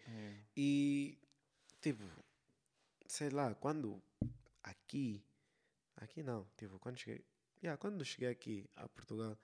E, 0.56 1.18
tipo, 1.80 2.02
sei 3.06 3.30
lá, 3.30 3.54
quando 3.54 4.02
aqui, 4.62 5.22
aqui 5.96 6.22
não, 6.22 6.46
tipo, 6.56 6.78
quando 6.78 6.98
cheguei, 6.98 7.22
yeah, 7.62 7.76
quando 7.76 8.04
cheguei 8.04 8.28
aqui 8.28 8.68
a 8.76 8.88
Portugal, 8.88 9.36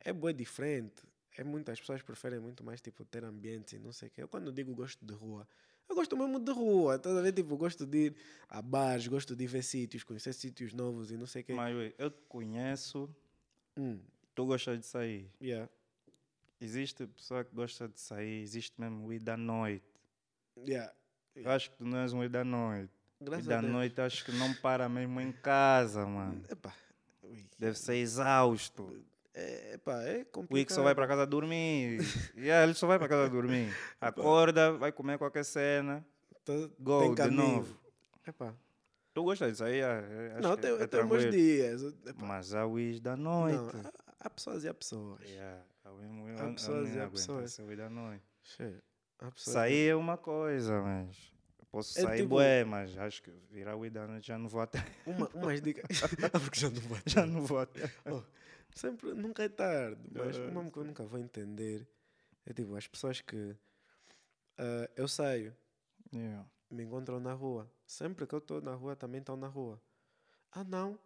é 0.00 0.12
bem 0.12 0.34
diferente. 0.34 1.02
É 1.36 1.44
muitas 1.44 1.78
pessoas 1.78 2.02
preferem 2.02 2.40
muito 2.40 2.64
mais, 2.64 2.80
tipo, 2.80 3.04
ter 3.04 3.24
ambiente 3.24 3.76
e 3.76 3.78
não 3.78 3.92
sei 3.92 4.08
o 4.08 4.10
quê. 4.10 4.22
Eu 4.24 4.28
quando 4.28 4.50
digo 4.50 4.74
gosto 4.74 5.04
de 5.06 5.14
rua, 5.14 5.46
eu 5.88 5.94
gosto 5.94 6.16
mesmo 6.16 6.40
de 6.40 6.50
rua, 6.50 6.98
tá 6.98 7.16
a 7.16 7.22
ver? 7.22 7.32
Tipo, 7.32 7.56
gosto 7.56 7.86
de 7.86 8.06
ir 8.06 8.16
a 8.48 8.60
bares, 8.60 9.06
gosto 9.06 9.36
de 9.36 9.46
ver 9.46 9.62
sítios, 9.62 10.02
conhecer 10.02 10.32
sítios 10.32 10.72
novos 10.72 11.12
e 11.12 11.16
não 11.16 11.26
sei 11.26 11.42
o 11.42 11.44
quê. 11.44 11.54
Mas 11.54 11.94
eu 11.96 12.10
te 12.10 12.20
conheço, 12.28 13.08
Hum, 13.78 14.00
tu 14.38 14.46
gostas 14.46 14.78
de 14.78 14.86
sair. 14.86 15.28
yeah, 15.42 15.68
Existe 16.60 17.06
pessoa 17.08 17.44
que 17.44 17.52
gosta 17.54 17.88
de 17.88 17.98
sair, 18.00 18.40
existe 18.42 18.80
mesmo 18.80 19.06
o 19.08 19.12
ir 19.12 19.18
da 19.20 19.36
noite. 19.36 19.84
yeah. 20.66 20.92
Eu 21.34 21.50
acho 21.50 21.70
que 21.70 21.76
tu 21.78 21.84
não 21.84 21.98
és 21.98 22.12
um 22.12 22.22
ir 22.22 22.28
da 22.28 22.44
noite. 22.44 22.92
Ir 23.20 23.24
Graças 23.24 23.46
da 23.46 23.58
a 23.58 23.60
Deus. 23.60 23.72
noite 23.72 24.00
acho 24.00 24.24
que 24.24 24.30
não 24.32 24.54
para 24.54 24.88
mesmo 24.88 25.20
em 25.20 25.32
casa, 25.32 26.06
mano. 26.06 26.40
Ui, 27.22 27.44
Deve 27.58 27.76
ser 27.78 27.94
exausto. 27.96 29.04
é, 29.34 29.74
epá, 29.74 30.02
é 30.02 30.16
O 30.16 30.20
Ick 30.20 30.30
complicado. 30.32 30.74
só 30.76 30.82
vai 30.84 30.94
para 30.94 31.06
casa 31.08 31.26
dormir. 31.26 31.98
yeah, 32.36 32.62
ele 32.64 32.74
só 32.74 32.86
vai 32.86 32.98
para 32.98 33.08
casa 33.08 33.28
dormir. 33.28 33.72
Acorda, 34.00 34.72
vai 34.72 34.92
comer 34.92 35.18
qualquer 35.18 35.44
cena. 35.44 36.04
Tá- 36.44 36.52
Go, 36.78 37.14
tem 37.14 37.14
de 37.28 37.30
novo. 37.34 37.76
Epá. 38.26 38.54
Tu 39.14 39.22
gostas 39.24 39.50
disso 39.52 39.64
aí? 39.64 39.78
É, 39.80 40.32
acho 40.38 40.42
Não, 40.48 40.56
que 40.56 40.62
tem, 40.62 40.72
é 40.74 40.78
tem 40.78 40.88
tranquilo. 40.88 41.30
dias. 41.30 41.82
Epá, 41.82 42.26
Mas 42.26 42.54
há 42.54 42.64
o 42.66 42.78
Is 42.80 43.00
da 43.00 43.16
noite. 43.16 43.56
não, 43.58 44.07
há, 44.28 44.30
pessoas 44.30 44.64
e 44.64 44.68
há 44.68 44.74
pessoas. 44.74 45.20
Yeah, 45.28 45.64
há 45.84 46.52
pessoas 46.52 46.94
e 46.94 47.00
há 47.00 47.08
pessoas. 47.10 47.58
Sair 49.36 49.88
é 49.88 49.94
uma 49.96 50.16
coisa, 50.16 50.80
mas. 50.80 51.36
Posso 51.70 51.98
É 51.98 52.02
sair 52.02 52.16
tipo- 52.22 52.30
bué, 52.30 52.64
mas 52.64 52.96
acho 52.96 53.22
que 53.22 53.30
virar 53.50 53.76
o 53.76 53.84
noite 54.06 54.26
já 54.26 54.38
não 54.38 54.48
vou 54.48 54.60
até. 54.62 54.78
Uma, 55.06 55.28
umas 55.34 55.60
dicas. 55.60 55.84
Ah, 56.02 56.40
Porque 56.40 56.58
já 56.60 56.70
não 56.70 56.80
vai. 56.82 57.02
Já 57.04 57.26
não 57.26 57.42
vou 57.44 57.58
até. 57.58 57.92
Oh, 58.06 58.22
sempre, 58.74 59.12
nunca 59.12 59.42
é 59.42 59.48
tarde. 59.50 60.00
Mas 60.10 60.36
É, 60.36 60.46
uma 60.46 60.70
que 60.70 60.78
eu 60.78 60.84
nunca 60.84 61.04
vou 61.04 61.18
entender 61.18 61.86
é 62.46 62.52
tipo 62.54 62.74
as 62.74 62.86
pessoas 62.86 63.20
que 63.20 63.54
ah, 64.56 64.88
eu 64.96 65.06
saio, 65.08 65.54
Yeah. 66.10 66.48
me 66.70 66.84
encontram 66.84 67.20
na 67.20 67.34
rua. 67.34 67.70
Sempre 67.86 68.26
que 68.26 68.34
eu 68.34 68.38
estou 68.38 68.62
na 68.62 68.74
rua, 68.74 68.96
também 68.96 69.20
estão 69.20 69.36
na 69.36 69.46
rua. 69.48 69.78
Ah, 70.52 70.64
não. 70.64 70.98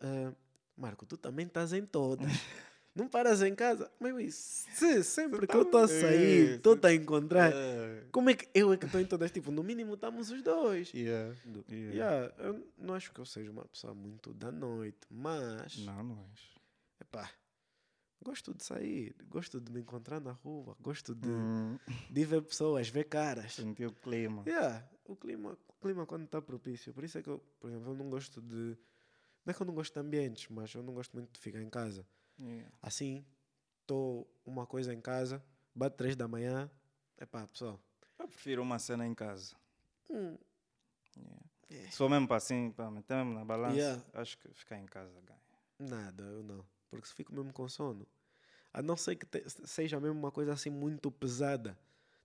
Ah, 0.00 0.32
Marco, 0.76 1.06
tu 1.06 1.16
também 1.16 1.46
estás 1.46 1.72
em 1.72 1.84
todas. 1.86 2.26
não 2.94 3.08
paras 3.08 3.42
em 3.42 3.54
casa. 3.54 3.90
Mas 3.98 4.34
se 4.34 5.02
sempre 5.04 5.46
que 5.46 5.56
eu 5.56 5.62
estou 5.62 5.80
a 5.82 5.88
sair, 5.88 6.52
É, 6.52 6.54
estou 6.56 6.78
a 6.82 6.92
encontrar. 6.94 7.52
É. 7.54 8.04
Como 8.10 8.30
é 8.30 8.34
que 8.34 8.48
eu 8.54 8.72
é 8.72 8.76
que 8.76 8.86
estou 8.86 9.00
em 9.00 9.06
todas? 9.06 9.30
Tipo, 9.30 9.50
no 9.50 9.62
mínimo 9.62 9.94
estamos 9.94 10.30
os 10.30 10.42
dois. 10.42 10.92
Yeah. 10.92 11.34
Yeah. 11.68 11.94
Yeah, 11.94 12.34
eu 12.38 12.72
não 12.78 12.94
acho 12.94 13.12
que 13.12 13.20
eu 13.20 13.26
seja 13.26 13.50
uma 13.50 13.64
pessoa 13.66 13.94
muito 13.94 14.32
da 14.34 14.50
noite, 14.50 14.98
mas 15.10 15.78
Não, 15.78 16.02
não 16.02 16.18
és. 16.32 16.40
epá, 17.00 17.30
gosto 18.22 18.52
de 18.54 18.64
sair, 18.64 19.14
gosto 19.28 19.60
de 19.60 19.70
me 19.72 19.80
encontrar 19.80 20.20
na 20.20 20.32
rua, 20.32 20.76
gosto 20.80 21.14
de, 21.14 21.28
Hum, 21.28 21.78
de 22.10 22.24
ver 22.24 22.42
pessoas, 22.42 22.88
ver 22.88 23.04
caras. 23.04 23.54
sentir 23.54 23.86
o 23.86 23.92
clima. 23.92 24.42
Yeah, 24.46 24.88
o 25.04 25.14
clima, 25.14 25.56
o 25.68 25.74
clima 25.82 26.06
quando 26.06 26.24
está 26.24 26.40
propício. 26.42 26.92
Por 26.94 27.04
isso 27.04 27.18
é 27.18 27.22
que 27.22 27.28
eu, 27.28 27.38
por 27.60 27.70
exemplo, 27.70 27.90
eu 27.92 27.94
não 27.96 28.08
gosto 28.10 28.40
de. 28.40 28.76
Não 29.44 29.50
é 29.50 29.54
que 29.54 29.60
eu 29.62 29.66
não 29.66 29.74
gosto 29.74 29.92
de 29.92 30.00
ambientes, 30.00 30.48
mas 30.48 30.72
eu 30.74 30.82
não 30.82 30.94
gosto 30.94 31.12
muito 31.12 31.32
de 31.32 31.38
ficar 31.40 31.60
em 31.60 31.68
casa. 31.70 32.06
Yeah. 32.40 32.70
Assim, 32.82 33.24
estou 33.82 34.26
uma 34.44 34.66
coisa 34.66 34.92
em 34.92 35.00
casa, 35.00 35.44
bate 35.74 35.96
três 35.96 36.16
da 36.16 36.26
manhã, 36.26 36.70
epá, 37.20 37.46
pessoal. 37.46 37.78
Eu 38.18 38.26
prefiro 38.28 38.62
uma 38.62 38.78
cena 38.78 39.06
em 39.06 39.14
casa. 39.14 39.54
hum, 40.10 40.36
Yeah. 41.70 41.90
Se 41.90 41.96
for 41.96 42.10
mesmo 42.10 42.28
para 42.28 42.36
assim, 42.36 42.70
para 42.72 42.90
meter 42.90 43.16
mesmo 43.16 43.34
na 43.34 43.44
balança, 43.44 43.74
Yeah. 43.76 44.02
acho 44.14 44.36
que 44.38 44.48
ficar 44.52 44.78
em 44.78 44.84
casa 44.86 45.18
ganha. 45.22 45.40
Nada, 45.78 46.22
eu 46.22 46.42
não. 46.42 46.64
Porque 46.90 47.06
se 47.06 47.14
fico 47.14 47.32
mesmo 47.32 47.52
com 47.52 47.68
sono. 47.68 48.06
A 48.72 48.82
não 48.82 48.96
ser 48.96 49.16
que 49.16 49.24
te- 49.26 49.44
seja 49.66 49.98
mesmo 49.98 50.18
uma 50.18 50.30
coisa 50.30 50.52
assim 50.52 50.70
muito 50.70 51.10
pesada. 51.10 51.76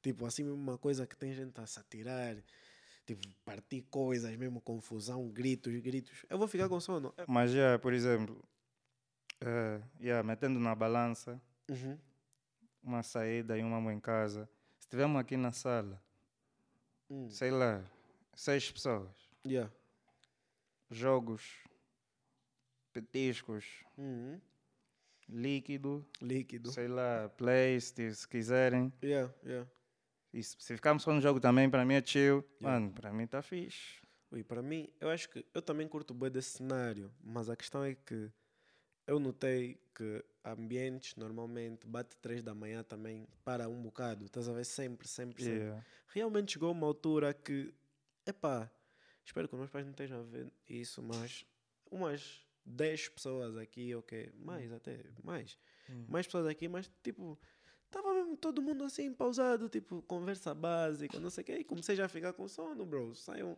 Tipo, 0.01 0.25
assim 0.25 0.43
mesmo 0.43 0.58
uma 0.58 0.77
coisa 0.77 1.08
que 1.08 1.15
tem 1.15 1.34
gente 1.34 1.60
a 1.60 1.65
se 1.65 1.79
atirar. 1.79 2.36
Tipo, 3.10 3.28
partir 3.43 3.82
coisas, 3.89 4.36
mesmo 4.36 4.62
confusão, 4.62 5.28
gritos, 5.32 5.74
gritos. 5.82 6.24
Eu 6.30 6.38
vou 6.38 6.48
ficar 6.48 6.69
com 6.69 6.80
sono. 6.80 7.12
Mas 7.28 7.50
já, 7.50 7.80
por 7.80 7.91
exemplo, 7.91 8.39
yeah, 10.00 10.22
metendo 10.22 10.60
na 10.60 10.76
balança, 10.76 11.41
Uhum. 11.67 11.98
uma 12.84 13.02
saída 13.02 13.58
e 13.58 13.63
uma 13.63 13.82
mãe 13.82 13.95
em 13.98 14.00
casa. 14.00 14.48
Se 14.78 14.86
estivermos 14.86 15.19
aqui 15.19 15.36
na 15.36 15.52
sala, 15.52 16.00
Hum. 17.10 17.28
sei 17.32 17.50
lá, 17.50 17.84
seis 18.36 18.72
pessoas, 18.72 19.10
Yeah. 19.43 19.74
jogos, 20.91 21.63
petiscos, 22.93 23.84
Uhum. 23.98 24.39
líquido, 25.28 26.06
Líquido. 26.22 26.72
sei 26.72 26.88
lá, 26.88 27.28
play, 27.30 27.82
se, 27.82 28.13
se 28.13 28.28
quiserem. 28.28 28.93
Yeah, 29.02 29.34
yeah. 29.43 29.67
E 30.34 30.44
se, 30.44 30.56
se 30.60 30.76
ficarmos 30.76 31.04
só 31.04 31.12
no 31.13 31.22
jogo 31.22 31.39
também, 31.39 31.70
para 31.70 31.84
mim 31.86 31.96
é 31.96 32.06
chill. 32.06 32.44
Yeah. 32.62 32.80
Mano, 32.80 32.92
para 32.94 33.12
mim 33.12 33.24
está 33.24 33.42
fixe. 33.42 34.00
Ui, 34.32 34.44
para 34.44 34.62
mim, 34.62 34.88
eu 35.00 35.10
acho 35.10 35.28
que 35.30 35.44
eu 35.54 35.62
também 35.62 35.88
curto 35.88 36.13
bem 36.13 36.30
desse 36.30 36.58
cenário, 36.58 37.12
mas 37.24 37.50
a 37.50 37.56
questão 37.56 37.84
é 37.84 37.96
que 37.96 38.32
eu 39.08 39.20
notei 39.20 39.82
que 39.96 40.23
ambientes 40.46 41.15
normalmente 41.15 41.88
bate 41.88 42.15
três 42.17 42.44
da 42.44 42.54
manhã 42.54 42.84
também 42.84 43.27
para 43.44 43.67
um 43.67 43.82
bocado, 43.82 44.25
estás 44.25 44.48
a 44.48 44.54
ver 44.54 44.65
sempre, 44.65 45.08
sempre, 45.08 45.44
sempre. 45.44 45.60
Yeah. 45.62 45.86
Realmente 46.10 46.54
chegou 46.54 46.71
uma 46.71 46.86
altura 46.86 47.34
que, 47.34 47.73
epá, 48.23 48.69
espero 49.25 49.48
que 49.48 49.56
os 49.56 49.60
meus 49.60 49.71
pais 49.71 49.84
não 49.86 49.92
estejam 49.92 50.19
a 50.19 50.23
ver 50.23 50.52
isso, 50.67 51.02
mas 51.02 51.44
umas 51.90 52.46
10 52.63 53.10
pessoas 53.10 53.58
aqui, 53.58 53.96
ok, 53.96 54.32
mais 54.36 54.71
até, 54.71 55.04
mais, 55.23 55.58
Hum. 55.90 56.06
mais 56.08 56.27
pessoas 56.27 56.46
aqui, 56.46 56.67
mas 56.67 56.88
tipo, 57.02 57.36
Tava 57.92 58.13
mesmo 58.13 58.37
todo 58.37 58.62
mundo 58.62 58.83
assim, 58.83 59.12
pausado, 59.12 59.67
tipo, 59.67 60.02
conversa 60.04 60.54
básica, 60.54 61.19
não 61.19 61.29
sei 61.29 61.42
o 61.42 61.46
quê. 61.46 61.54
E 61.60 61.63
comecei 61.63 61.96
já 61.96 62.06
a 62.06 62.10
ficar 62.10 62.33
com 62.33 62.48
sono, 62.48 62.85
bro. 62.85 63.15
Saiam, 63.15 63.58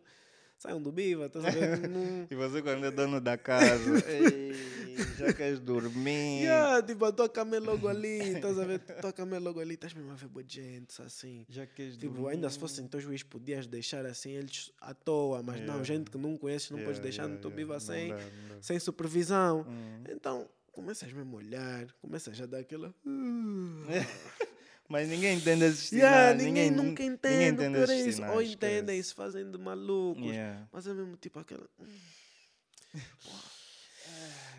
saiam 0.58 0.80
do 0.80 0.90
biva, 0.90 1.26
estás 1.26 1.44
a 1.44 1.50
ver? 1.50 1.78
Não- 1.88 2.26
E 2.30 2.34
você 2.34 2.62
quando 2.62 2.86
é 2.86 2.90
dono 2.90 3.20
da 3.20 3.36
casa, 3.36 3.62
"Ei, 4.08 5.12
já 5.18 5.32
queres 5.34 5.60
dormir? 5.60 6.12
Yeah, 6.42 6.82
tipo, 6.82 7.04
a 7.04 7.12
tua 7.12 7.28
cama 7.28 7.56
é 7.56 7.60
logo 7.60 7.86
ali, 7.86 8.32
estás 8.34 8.58
a 8.58 8.64
ver? 8.64 8.80
A 8.88 8.94
tua 9.02 9.12
cama 9.12 9.36
é 9.36 9.38
logo 9.38 9.60
ali, 9.60 9.74
estás 9.74 9.92
mesmo 9.92 10.10
a 10.10 10.14
ver 10.14 10.28
boa 10.28 10.44
gente, 10.48 11.00
assim. 11.02 11.44
Já 11.48 11.66
queres 11.66 11.96
Tipo, 11.98 12.14
dormir? 12.14 12.30
ainda 12.30 12.48
se 12.48 12.58
fossem 12.58 12.86
teus 12.88 13.02
juízes, 13.02 13.22
podias 13.22 13.66
deixar 13.66 14.06
assim 14.06 14.30
eles 14.30 14.72
à 14.80 14.94
toa, 14.94 15.42
mas 15.42 15.60
não, 15.60 15.66
Yeah. 15.74 15.84
gente 15.84 16.10
que 16.10 16.16
não 16.16 16.38
conheces, 16.38 16.70
não 16.70 16.78
podes 16.78 16.94
Yeah, 16.98 17.02
deixar 17.02 17.22
yeah, 17.24 17.34
no 17.36 17.40
teu 17.42 17.50
biva 17.50 17.74
Não 17.74 17.80
sem, 17.80 18.08
dá, 18.08 18.16
não 18.16 18.48
dá. 18.56 18.62
sem 18.62 18.78
supervisão. 18.78 19.66
Hum. 19.68 20.04
Então, 20.08 20.48
começas 20.72 21.12
mesmo 21.12 21.36
a 21.36 21.38
olhar, 21.40 21.86
começas 22.00 22.40
a 22.40 22.46
dar 22.46 22.58
aquela. 22.60 22.92
Mas 24.88 25.08
ninguém 25.08 25.36
entende 25.36 25.64
esses 25.64 25.90
Yeah, 25.92 26.32
sinais. 26.32 26.42
ninguém, 26.42 26.70
nunca 26.70 27.02
ninguém 27.02 27.06
entende, 27.08 27.44
entende 27.44 27.68
o 27.68 27.72
pior 27.72 27.90
é 27.90 27.94
esses 27.94 28.06
isso. 28.08 28.16
sinais, 28.16 28.34
Ou 28.34 28.42
entendem 28.42 29.02
se 29.02 29.14
fazem 29.14 29.50
de 29.50 29.56
malucos. 29.58 30.22
Yeah. 30.24 30.68
Mas 30.72 30.86
é 30.86 30.92
mesmo 30.92 31.16
tipo 31.16 31.38
aquela. 31.38 31.66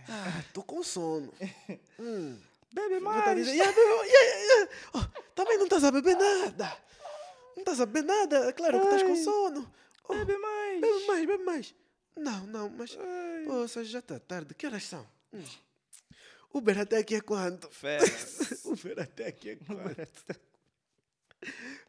Ah, 0.10 0.44
tô 0.54 0.64
com 0.64 0.82
sono. 0.84 1.32
Hum. 2.00 2.38
Bebe 2.74 2.96
tá 2.96 3.02
mais. 3.02 3.36
dizer, 3.38 3.52
"Yeah, 3.56 3.72
bebe- 3.72 3.88
yeah, 3.88 4.08
yeah, 4.10 4.44
yeah." 4.54 4.70
Oh, 4.96 5.22
também 5.36 5.58
não 5.58 5.66
estás 5.66 5.84
a 5.84 5.92
beber 5.92 6.18
nada. 6.18 6.78
Não 7.56 7.62
estás 7.62 7.80
a 7.80 7.86
beber 7.86 8.04
nada. 8.04 8.52
Claro 8.54 8.80
que 8.80 8.86
estás 8.86 9.04
com 9.04 9.10
Ai. 9.14 9.24
sono. 9.24 9.74
Oh, 10.10 10.14
Bebe 10.16 10.38
mais. 10.38 10.82
bebe 10.82 11.06
mais, 11.08 11.26
bebe 11.28 11.44
mais. 11.44 11.76
Não, 12.18 12.48
não, 12.48 12.70
mas. 12.72 12.98
Ai. 13.00 13.46
Poxa, 13.46 13.84
já 13.84 14.00
está 14.00 14.20
tarde. 14.20 14.56
Que 14.56 14.66
horas 14.66 14.84
são? 14.84 15.08
Hum. 15.32 15.44
Uber 16.54 16.80
até 16.80 16.98
aqui 17.00 17.16
é 17.16 17.22
quanto? 17.22 17.70
Fera. 17.70 18.04
Uber 18.66 19.00
até 19.00 19.28
aqui 19.28 19.50
é 19.52 19.56
quanto? 19.56 20.40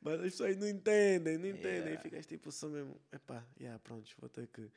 Mas 0.00 0.14
as 0.14 0.20
pessoas 0.32 0.56
não 0.56 0.68
entendem, 0.68 1.38
não 1.38 1.46
entendem. 1.46 1.70
E 1.70 1.90
Yeah. 1.90 2.02
ficas 2.02 2.26
tipo 2.26 2.50
só 2.50 2.68
mesmo. 2.68 3.00
Epá, 3.12 3.44
yeah, 3.60 3.78
pronto, 3.78 4.10
vou 4.18 4.28
ter 4.28 4.46
que. 4.48 4.68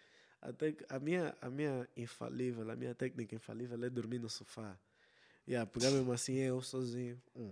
Até 0.42 0.72
que 0.74 0.86
a, 0.88 1.00
minha, 1.00 1.36
a 1.42 1.50
minha 1.50 1.88
infalível, 1.98 2.70
a 2.70 2.76
minha 2.76 2.94
técnica 2.94 3.36
infalível 3.36 3.84
é 3.84 3.90
dormir 3.90 4.20
no 4.20 4.30
sofá. 4.30 4.78
Yeah, 5.48 5.70
pegar 5.70 5.90
mesmo 5.90 6.12
assim 6.12 6.36
eu 6.36 6.62
sozinho. 6.62 7.20
Hum. 7.36 7.52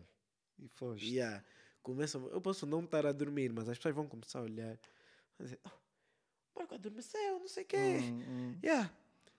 E 0.59 0.67
foste. 0.67 1.07
Yeah. 1.15 1.43
Começa, 1.81 2.17
eu 2.17 2.41
posso 2.41 2.65
não 2.65 2.83
estar 2.83 3.05
a 3.05 3.11
dormir, 3.11 3.51
mas 3.53 3.67
as 3.69 3.77
pessoas 3.77 3.95
vão 3.95 4.07
começar 4.07 4.39
a 4.39 4.43
olhar. 4.43 4.77
Vão 5.37 5.45
dizer, 5.45 5.59
oh, 5.65 5.69
Marco 6.55 6.75
adormeceu, 6.75 7.39
não 7.39 7.47
sei 7.47 7.63
o 7.63 7.65
quê. 7.65 7.97
Hum, 8.01 8.23
hum. 8.27 8.59
Yeah. 8.63 8.91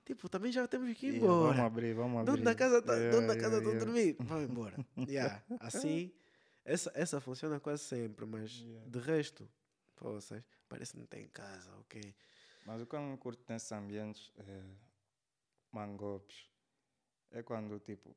Tipo, 0.06 0.28
também 0.28 0.52
já 0.52 0.68
temos 0.68 0.96
que 0.96 1.08
ir 1.08 1.14
Yeah, 1.14 1.26
Vamos 1.26 1.52
embora. 1.52 1.66
abrir, 1.66 1.94
vamos 1.94 2.20
abrir. 2.20 2.32
Dono 2.32 2.44
da 2.44 2.54
casa 2.54 2.78
está 2.78 2.94
Yeah, 2.94 3.16
dono 3.16 3.26
da 3.26 3.34
yeah, 3.34 3.50
casa 3.50 3.62
tá 3.62 3.68
yeah. 3.68 3.84
dormir. 3.84 4.16
Vamos 4.22 4.50
embora. 4.50 4.86
Yeah. 4.96 5.42
Assim, 5.58 6.12
essa, 6.64 6.92
essa 6.94 7.20
funciona 7.20 7.58
quase 7.58 7.82
sempre, 7.82 8.24
mas 8.24 8.52
de 8.52 8.98
resto, 9.00 9.48
poças, 9.96 10.44
parece 10.68 10.92
que 10.92 10.98
não 11.00 11.06
tem 11.06 11.26
casa, 11.26 11.68
ok? 11.80 12.14
Mas 12.64 12.80
o 12.80 12.86
que 12.86 12.94
eu 12.94 13.00
não 13.00 13.16
curto 13.16 13.42
nesses 13.48 13.70
ambientes 13.72 14.32
é, 14.38 14.62
mangopes 15.72 16.48
é 17.32 17.42
quando, 17.42 17.78
tipo, 17.80 18.16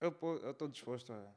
eu 0.00 0.10
estou 0.50 0.66
disposto 0.66 1.12
a 1.12 1.32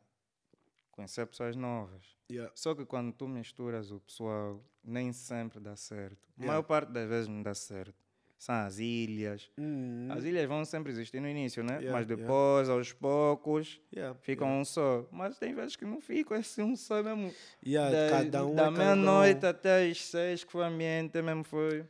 conhecer 0.89 1.27
pessoas 1.27 1.55
novas. 1.55 2.17
Yeah. 2.31 2.51
Só 2.55 2.73
que 2.73 2.83
quando 2.83 3.13
tu 3.13 3.27
misturas 3.27 3.91
o 3.91 3.99
pessoal, 3.99 4.63
nem 4.83 5.13
sempre 5.13 5.59
dá 5.59 5.75
certo. 5.75 6.27
A 6.39 6.45
maior 6.45 6.63
parte 6.63 6.91
das 6.91 7.07
vezes 7.07 7.27
não 7.27 7.43
dá 7.43 7.53
certo. 7.53 8.02
São 8.43 8.55
as 8.55 8.77
ilhas. 8.77 9.49
Hum, 9.57 10.09
As 10.11 10.25
ilhas 10.25 10.45
vão 10.49 10.65
sempre 10.65 10.91
existir 10.91 11.21
no 11.21 11.29
início, 11.29 11.63
né? 11.63 11.75
Yeah, 11.75 11.93
Mas 11.93 12.05
yeah. 12.09 12.15
depois, 12.21 12.67
aos 12.67 12.91
poucos, 12.91 13.79
yeah, 13.95 14.13
ficam 14.21 14.59
um 14.59 14.65
só. 14.65 15.07
Mas 15.13 15.37
tem 15.37 15.55
vezes 15.55 15.77
que 15.77 15.85
não 15.85 16.01
ficam, 16.01 16.35
é 16.35 16.41
assim 16.41 16.61
um 16.61 16.75
só 16.75 17.01
mesmo. 17.01 17.33
Yeah, 17.65 17.89
da 17.89 18.09
cada 18.09 18.45
um 18.45 18.51
é 18.51 18.55
da 18.55 18.63
cada 18.63 18.71
meia-noite 18.77 19.45
um. 19.45 19.49
até 19.49 19.89
às 19.89 20.03
seis, 20.03 20.43
que 20.43 20.51
foi 20.51 20.59
o 20.59 20.65
ambiente 20.65 21.21
mesmo 21.21 21.45
foi. 21.45 21.85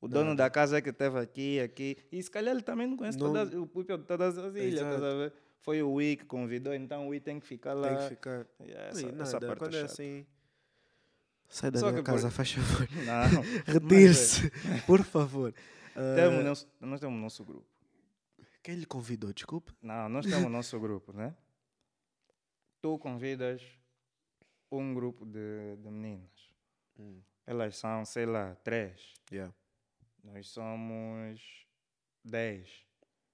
O 0.00 0.08
dono 0.08 0.34
da 0.34 0.48
casa 0.48 0.78
é 0.78 0.80
que 0.80 0.88
esteve 0.88 1.18
aqui, 1.18 1.60
aqui. 1.60 1.98
E 2.10 2.22
se 2.22 2.30
calhar 2.30 2.54
ele 2.54 2.62
também 2.62 2.86
não 2.86 2.96
conhece 2.96 3.18
Não- 3.18 3.26
todas, 3.26 3.52
o 3.52 3.66
people 3.66 3.98
de 3.98 4.04
todas 4.04 4.38
as 4.38 4.54
ilhas, 4.54 4.72
estás 4.72 4.94
Exato. 4.94 5.04
a 5.04 5.14
ver? 5.14 5.32
Foi 5.60 5.82
o 5.82 5.92
Wii 5.92 6.16
que 6.16 6.24
convidou, 6.24 6.72
então 6.72 7.04
o 7.06 7.10
Wii 7.10 7.20
tem 7.20 7.38
que 7.38 7.46
ficar 7.46 7.74
lá. 7.74 7.88
Tem 7.88 7.98
que 7.98 8.08
ficar. 8.14 8.46
Yeah, 8.62 8.88
essa, 8.88 8.98
Sim, 8.98 9.08
essa 9.20 9.32
nada, 9.34 9.46
parte 9.46 9.58
quando 9.58 9.74
é 9.74 9.76
é 9.76 9.80
chata. 9.82 9.92
assim. 9.92 10.26
Sai 11.50 11.70
da 11.70 11.78
Só 11.80 11.90
minha 11.90 11.98
que 12.02 12.06
por- 12.10 12.14
casa, 12.14 12.30
faz 12.30 12.50
favor. 12.52 12.88
Não. 13.04 13.42
Retire-se, 13.74 14.50
por 14.86 15.04
favor. 15.04 15.52
Ah, 15.94 16.14
Temos 16.16 16.44
nosso, 16.44 16.68
nós 16.80 17.00
temos 17.00 17.16
o 17.18 17.20
nosso 17.20 17.44
grupo. 17.44 17.66
quem 18.62 18.74
lhe 18.76 18.86
convidou? 18.86 19.32
Desculpe. 19.32 19.72
Não, 19.82 20.08
nós 20.08 20.24
temos 20.26 20.44
o 20.44 20.48
nosso 20.48 20.78
grupo, 20.80 21.12
né? 21.12 21.34
Tu 22.80 22.98
convidas 22.98 23.62
um 24.70 24.94
grupo 24.94 25.24
de, 25.24 25.76
de 25.76 25.90
meninas. 25.90 26.50
Hum. 26.98 27.20
Elas 27.46 27.76
são, 27.76 28.04
sei 28.04 28.26
lá, 28.26 28.54
três. 28.64 29.12
Yeah. 29.30 29.52
Nós 30.24 30.48
somos 30.48 31.40
dez. 32.24 32.68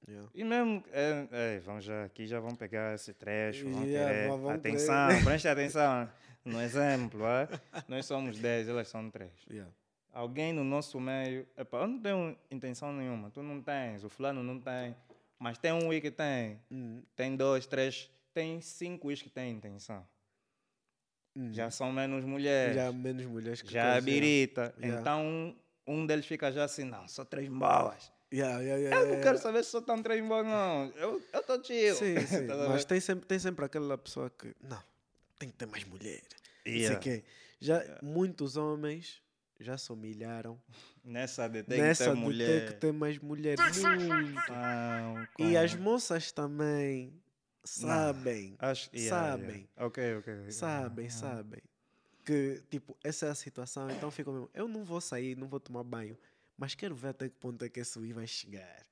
Yeah. 0.08 0.30
E 0.34 0.44
mesmo, 0.44 0.82
é, 0.90 1.28
é, 1.30 1.60
vão 1.60 1.80
já, 1.80 2.04
aqui 2.04 2.26
já 2.26 2.40
vão 2.40 2.54
pegar 2.54 2.94
esse 2.94 3.12
trecho, 3.12 3.68
vão 3.70 3.84
Yeah, 3.84 4.12
querer. 4.36 4.50
atenção, 4.54 5.08
preste 5.24 5.48
atenção 5.48 6.10
no 6.44 6.60
exemplo, 6.62 7.26
é? 7.26 7.48
Nós 7.88 8.06
somos 8.06 8.38
10, 8.38 8.68
elas 8.68 8.88
são 8.88 9.10
3. 9.10 9.30
Yeah. 9.50 9.70
Alguém 10.12 10.52
no 10.52 10.64
nosso 10.64 10.98
meio, 10.98 11.46
epa, 11.56 11.78
eu 11.78 11.86
não 11.86 12.00
tenho 12.00 12.36
intenção 12.50 12.92
nenhuma, 12.92 13.30
tu 13.30 13.42
não 13.42 13.62
tens, 13.62 14.02
o 14.04 14.08
fulano 14.08 14.42
não 14.42 14.58
tem, 14.58 14.96
mas 15.38 15.58
tem 15.58 15.72
um 15.72 15.88
que 16.00 16.10
tem, 16.10 16.60
Hum, 16.70 17.02
tem 17.14 17.36
dois, 17.36 17.66
três, 17.66 18.10
tem 18.32 18.60
cinco 18.60 19.08
que 19.08 19.28
têm 19.30 19.52
intenção. 19.52 20.06
hum. 21.36 21.52
Já 21.52 21.70
são 21.70 21.92
menos 21.92 22.24
mulheres, 22.24 22.74
Já 22.74 22.86
já, 22.86 22.92
menos 22.92 23.26
mulheres 23.26 23.62
que 23.62 23.76
é 23.78 23.82
coisa, 23.82 24.00
birita. 24.00 24.74
Yeah. 24.78 25.00
Então 25.00 25.24
um, 25.24 25.56
um 25.86 26.06
deles 26.06 26.26
fica 26.26 26.50
já 26.50 26.64
assim, 26.64 26.84
não, 26.84 27.06
só 27.06 27.24
três 27.24 27.48
boas. 27.48 28.10
Yeah, 28.32 28.58
yeah, 28.60 28.76
yeah, 28.76 28.96
Eu 28.96 29.00
não 29.00 29.06
yeah, 29.14 29.22
quero 29.22 29.36
yeah. 29.36 29.38
saber 29.38 29.64
se 29.64 29.70
só 29.70 29.78
estão 29.78 30.02
três 30.02 30.22
boas, 30.26 30.44
não. 30.46 30.92
Eu 30.96 31.22
estou 31.32 31.64
chill. 31.64 31.94
Sim, 31.94 32.20
sim. 32.26 32.50
A 32.50 32.68
mas 32.68 32.84
tem 32.84 33.00
sempre, 33.00 33.24
tem 33.26 33.38
sempre 33.38 33.64
aquela 33.64 33.96
pessoa 33.96 34.28
que. 34.30 34.54
Não, 34.62 34.82
tem 35.38 35.48
que 35.48 35.56
ter 35.56 35.66
mais 35.66 35.84
mulher. 35.84 36.22
Não 36.66 36.72
sei 36.72 36.80
Yeah. 36.82 37.00
quê. 37.00 37.24
Já 37.60 37.98
muitos 38.02 38.56
homens 38.56 39.22
já 39.60 39.76
se 39.78 39.92
humilharam 39.92 40.60
Nessa 41.04 41.48
de 41.48 41.62
tem 41.62 41.80
nessa 41.80 42.14
mulher. 42.14 42.78
ter 42.78 42.92
mais 42.92 43.18
mulher. 43.18 43.56
Muito. 43.58 44.38
Ah, 44.50 45.28
E 45.38 45.56
as 45.56 45.74
moças 45.74 46.30
também 46.32 47.12
sabem. 47.64 48.54
Acho, 48.58 48.90
yeah, 48.94 49.30
sabem. 49.32 49.48
yeah. 49.48 49.68
Ok, 49.86 50.16
ok. 50.18 50.50
Sabem, 50.50 51.06
Ah, 51.06 51.10
sabem. 51.10 51.62
Que, 52.24 52.62
tipo, 52.70 52.96
essa 53.02 53.26
é 53.26 53.30
a 53.30 53.34
situação. 53.34 53.90
Então 53.90 54.10
fica 54.10 54.30
mesmo. 54.30 54.50
Eu 54.52 54.68
não 54.68 54.84
vou 54.84 55.00
sair, 55.00 55.36
não 55.36 55.48
vou 55.48 55.58
tomar 55.60 55.82
banho. 55.82 56.16
Mas 56.56 56.74
quero 56.74 56.94
ver 56.94 57.08
até 57.08 57.28
que 57.28 57.36
ponto 57.36 57.64
é 57.64 57.68
que 57.68 57.80
esse 57.80 57.98
Wii 57.98 58.12
vai 58.12 58.26
chegar. 58.26 58.82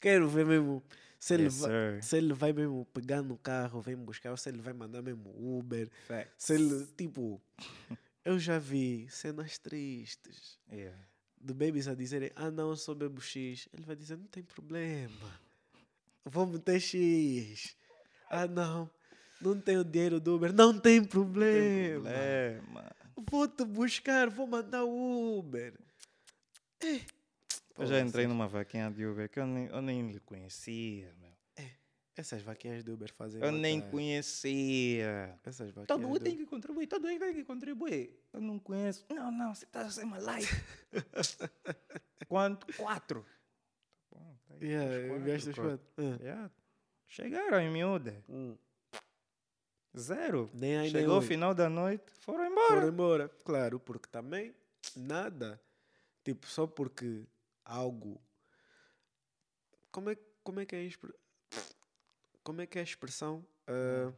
Quero 0.00 0.28
ver 0.28 0.44
mesmo 0.46 0.82
se 1.18 1.34
ele, 1.34 1.44
Yes, 1.44 1.58
vai, 1.58 2.02
se 2.02 2.16
ele 2.18 2.32
vai 2.34 2.52
mesmo 2.52 2.84
pegar 2.92 3.22
no 3.22 3.36
carro, 3.38 3.80
vem 3.80 3.96
me 3.96 4.04
buscar, 4.04 4.30
ou 4.30 4.36
se 4.36 4.48
ele 4.50 4.60
vai 4.60 4.72
mandar 4.74 5.00
mesmo 5.02 5.34
Uber. 5.58 5.88
Facts. 6.06 6.34
Se 6.36 6.54
ele, 6.54 6.86
tipo, 6.96 7.40
eu 8.26 8.38
já 8.40 8.58
vi 8.58 9.06
cenas 9.08 9.56
tristes 9.56 10.58
Yeah. 10.70 10.98
de 11.40 11.54
babies 11.54 11.86
a 11.86 11.94
dizerem: 11.94 12.30
Ah, 12.34 12.50
não, 12.50 12.70
eu 12.70 12.76
sou 12.76 12.94
bebo 12.94 13.20
X. 13.20 13.68
Ele 13.72 13.84
vai 13.84 13.94
dizer: 13.94 14.18
Não 14.18 14.26
tem 14.26 14.42
problema, 14.42 15.40
vou 16.24 16.44
meter 16.44 16.80
X. 16.80 17.76
Ah, 18.28 18.48
não, 18.48 18.90
não 19.40 19.60
tenho 19.60 19.84
dinheiro 19.84 20.18
do 20.18 20.34
Uber. 20.34 20.52
Não 20.52 20.78
tem 20.78 21.04
problema. 21.04 22.10
Problema. 22.10 22.96
Vou 23.30 23.46
te 23.48 23.64
buscar, 23.64 24.28
vou 24.28 24.46
mandar 24.46 24.82
Uber. 24.84 25.72
É. 26.80 27.00
Eu 27.78 27.86
já 27.86 28.00
entrei 28.00 28.26
numa 28.26 28.48
vaquinha 28.48 28.90
de 28.90 29.06
Uber 29.06 29.28
que 29.28 29.38
eu 29.38 29.46
nem, 29.46 29.66
eu 29.66 29.80
nem 29.80 30.10
lhe 30.10 30.20
conhecia. 30.20 31.14
Essas 32.16 32.40
vaquinhas 32.40 32.82
de 32.82 32.90
Uber 32.90 33.12
fazem. 33.12 33.42
Eu 33.42 33.52
nem 33.52 33.78
matar. 33.78 33.90
conhecia. 33.90 35.38
Essas 35.44 35.68
vaquinhas. 35.68 35.86
Todo 35.86 36.00
mundo 36.08 36.18
de 36.18 36.24
tem 36.24 36.36
que 36.38 36.46
contribuir, 36.46 36.86
todo 36.86 37.06
mundo 37.06 37.18
tem 37.20 37.34
que 37.34 37.44
contribuir. 37.44 38.18
Eu 38.32 38.40
não 38.40 38.58
conheço. 38.58 39.04
Não, 39.10 39.30
não, 39.30 39.54
você 39.54 39.64
está 39.66 39.82
a 39.82 39.90
ser 39.90 40.04
uma 40.04 40.18
live. 40.18 40.48
Quanto? 42.26 42.66
Quatro. 42.74 43.24
Bom, 44.10 44.34
tá 44.48 44.54
aí, 44.54 44.66
Yeah, 44.66 45.08
quatro, 45.08 45.52
quatro. 45.54 45.62
quatro. 45.62 45.86
Ah. 45.98 46.22
Yeah. 46.22 46.50
Chegaram 47.06 47.60
em 47.60 47.70
miúda. 47.70 48.24
Hum. 48.28 48.56
Zero. 49.98 50.50
Nem 50.54 50.78
aí, 50.78 50.90
Chegou 50.90 51.18
o 51.18 51.22
final 51.22 51.54
da 51.54 51.68
noite, 51.70 52.04
foram 52.20 52.46
embora. 52.46 52.68
Foram 52.68 52.88
embora. 52.88 53.28
Claro, 53.44 53.78
porque 53.78 54.08
também 54.08 54.54
nada. 54.94 55.60
Tipo, 56.24 56.46
só 56.46 56.66
porque 56.66 57.24
algo. 57.64 58.20
Como 59.90 60.10
é, 60.10 60.16
como 60.42 60.60
é 60.60 60.66
que 60.66 60.74
é 60.76 60.80
a 60.80 60.82
expre- 60.82 61.14
Como 62.46 62.60
é 62.60 62.66
que 62.66 62.78
é 62.78 62.80
a 62.80 62.84
expressão? 62.84 63.44
Ah, 63.66 64.12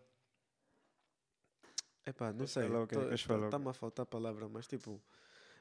Epá, 2.05 2.31
não 2.31 2.47
sei. 2.47 2.65
Está-me 3.15 3.69
a 3.69 3.73
faltar 3.73 4.03
a 4.03 4.07
palavra, 4.07 4.47
mas 4.51 4.67
tipo. 4.67 5.01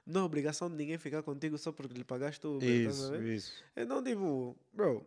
Não 0.05 0.21
é 0.21 0.23
obrigação 0.25 0.69
de 0.69 0.75
ninguém 0.75 0.97
ficar 0.97 1.23
contigo 1.23 1.57
só 1.57 1.71
porque 1.71 1.93
lhe 1.93 2.03
pagaste 2.03 2.45
o 2.45 2.57
Uber, 2.57 2.67
a 2.69 2.71
Isso, 2.91 3.11
ver? 3.11 3.23
isso. 3.23 3.63
Então, 3.75 4.01
tipo, 4.03 4.57
bro, 4.73 5.05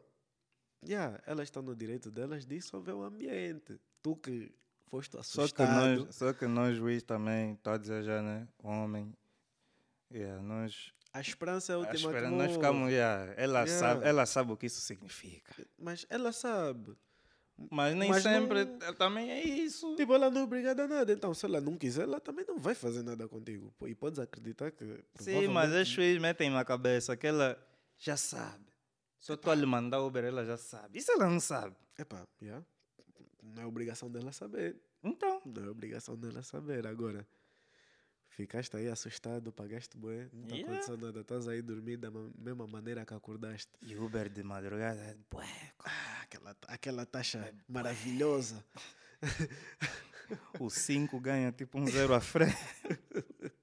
yeah, 0.86 1.18
elas 1.26 1.44
estão 1.48 1.62
no 1.62 1.74
direito 1.76 2.10
delas 2.10 2.44
de 2.46 2.56
dissolver 2.56 2.94
o 2.94 3.02
ambiente. 3.02 3.78
Tu 4.02 4.16
que 4.16 4.54
foste 4.90 5.12
Só 5.12 5.20
assustado. 5.20 5.54
que, 5.54 5.62
nós, 6.04 6.14
só 6.14 6.32
que 6.34 6.46
nós, 6.46 6.76
juiz, 6.76 7.02
também, 7.02 7.52
está 7.54 7.74
a 7.74 7.78
dizer 7.78 8.02
já, 8.04 8.22
né? 8.22 8.46
Homem. 8.62 9.14
Yeah, 10.12 10.42
nós 10.42 10.92
A 11.14 11.20
esperança 11.20 11.72
é 11.72 11.76
A 11.76 11.78
última 11.78 11.94
que 12.10 12.16
espera- 12.16 12.30
nós 12.30 12.52
ficamos, 12.52 12.90
yeah, 12.90 13.32
ela, 13.38 13.60
Yeah. 13.64 13.78
Sabe, 13.78 14.06
ela 14.06 14.26
sabe 14.26 14.52
o 14.52 14.56
que 14.56 14.66
isso 14.66 14.80
significa. 14.82 15.66
Mas 15.78 16.04
ela 16.10 16.30
sabe. 16.32 16.94
Mas 17.70 17.94
nem 17.94 18.08
Mas 18.08 18.22
sempre 18.22 18.64
não- 18.64 18.78
eh, 18.88 18.92
também 18.92 19.30
é 19.30 19.42
isso. 19.44 19.94
Tipo, 19.96 20.14
ela 20.14 20.30
não 20.30 20.40
é 20.40 20.44
obrigada 20.44 20.84
a 20.84 20.88
nada. 20.88 21.12
Então, 21.12 21.34
se 21.34 21.44
ela 21.44 21.60
não 21.60 21.76
quiser, 21.76 22.04
ela 22.04 22.20
também 22.20 22.44
não 22.46 22.58
vai 22.58 22.74
fazer 22.74 23.02
nada 23.02 23.28
contigo. 23.28 23.72
E 23.86 23.94
podes 23.94 24.18
acreditar 24.18 24.70
que. 24.70 25.04
Sim, 25.16 25.48
mas 25.48 25.72
as 25.72 25.86
juízes 25.88 26.20
metem 26.20 26.48
na 26.48 26.64
cabeça 26.64 27.16
que 27.16 27.26
ela 27.26 27.58
já 27.98 28.16
sabe. 28.16 28.64
Se 29.18 29.30
eu 29.30 29.34
estou 29.34 29.52
a 29.52 29.54
lhe 29.54 29.66
mandar 29.66 30.00
Uber, 30.00 30.24
ela 30.24 30.44
já 30.46 30.56
sabe. 30.56 30.98
E 30.98 31.02
se 31.02 31.12
ela 31.12 31.28
não 31.28 31.40
sabe? 31.40 31.76
Epá, 31.98 32.26
yeah. 32.40 32.64
não 33.42 33.62
é 33.62 33.66
obrigação 33.66 34.10
dela 34.10 34.32
saber. 34.32 34.80
Então, 35.02 35.42
Não 35.44 35.64
é 35.64 35.68
obrigação 35.68 36.16
dela 36.16 36.42
saber. 36.42 36.86
Agora, 36.86 37.26
ficaste 38.40 38.74
aí 38.76 38.88
assustado, 38.88 39.52
pagaste 39.52 39.96
bué, 39.96 40.28
não 40.32 40.42
está 40.44 40.54
Yeah. 40.56 40.72
acontecendo 40.72 41.06
nada. 41.06 41.20
Estás 41.20 41.46
aí 41.48 41.60
dormir 41.62 41.96
da 41.98 42.10
ma- 42.10 42.30
mesma 42.38 42.66
maneira 42.66 43.04
que 43.04 43.12
acordaste. 43.14 43.70
e 43.82 43.94
Uber 43.96 44.28
de 44.28 44.42
madrugada 44.42 45.00
é 45.00 45.14
bueco. 45.30 45.84
Ah, 45.84 46.20
aquela, 46.22 46.56
aquela 46.68 47.06
taxa 47.06 47.52
maravilhosa. 47.68 48.64
O 50.58 50.70
5 50.70 51.20
ganha 51.20 51.52
tipo 51.52 51.78
um 51.78 51.86
zero 51.86 52.14
à 52.14 52.20
frente. 52.20 52.56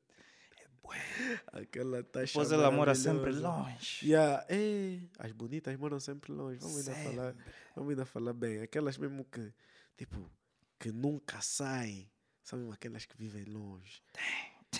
Aquela 1.52 2.02
taxa 2.04 2.28
Depois 2.34 2.52
ela 2.52 2.72
mora 2.72 2.96
sempre 2.96 3.32
longe. 3.32 4.06
Yeah. 4.08 4.46
Ei, 4.50 5.10
as 5.20 5.32
bonitas 5.34 5.76
moram 5.78 6.00
sempre 6.00 6.32
longe. 6.32 6.60
Vamos 6.60 6.88
ainda 6.88 7.04
falar. 7.04 7.36
Vamos 7.76 7.90
ainda 7.90 8.06
falar 8.06 8.34
bem. 8.34 8.62
Aquelas 8.62 8.98
mesmo 8.98 9.26
que, 9.26 9.54
tipo, 9.98 10.32
que 10.80 10.92
nunca 10.92 11.42
saem. 11.42 12.10
São 12.44 12.72
aquelas 12.72 13.06
que 13.06 13.18
vivem 13.18 13.44
longe. 13.46 14.02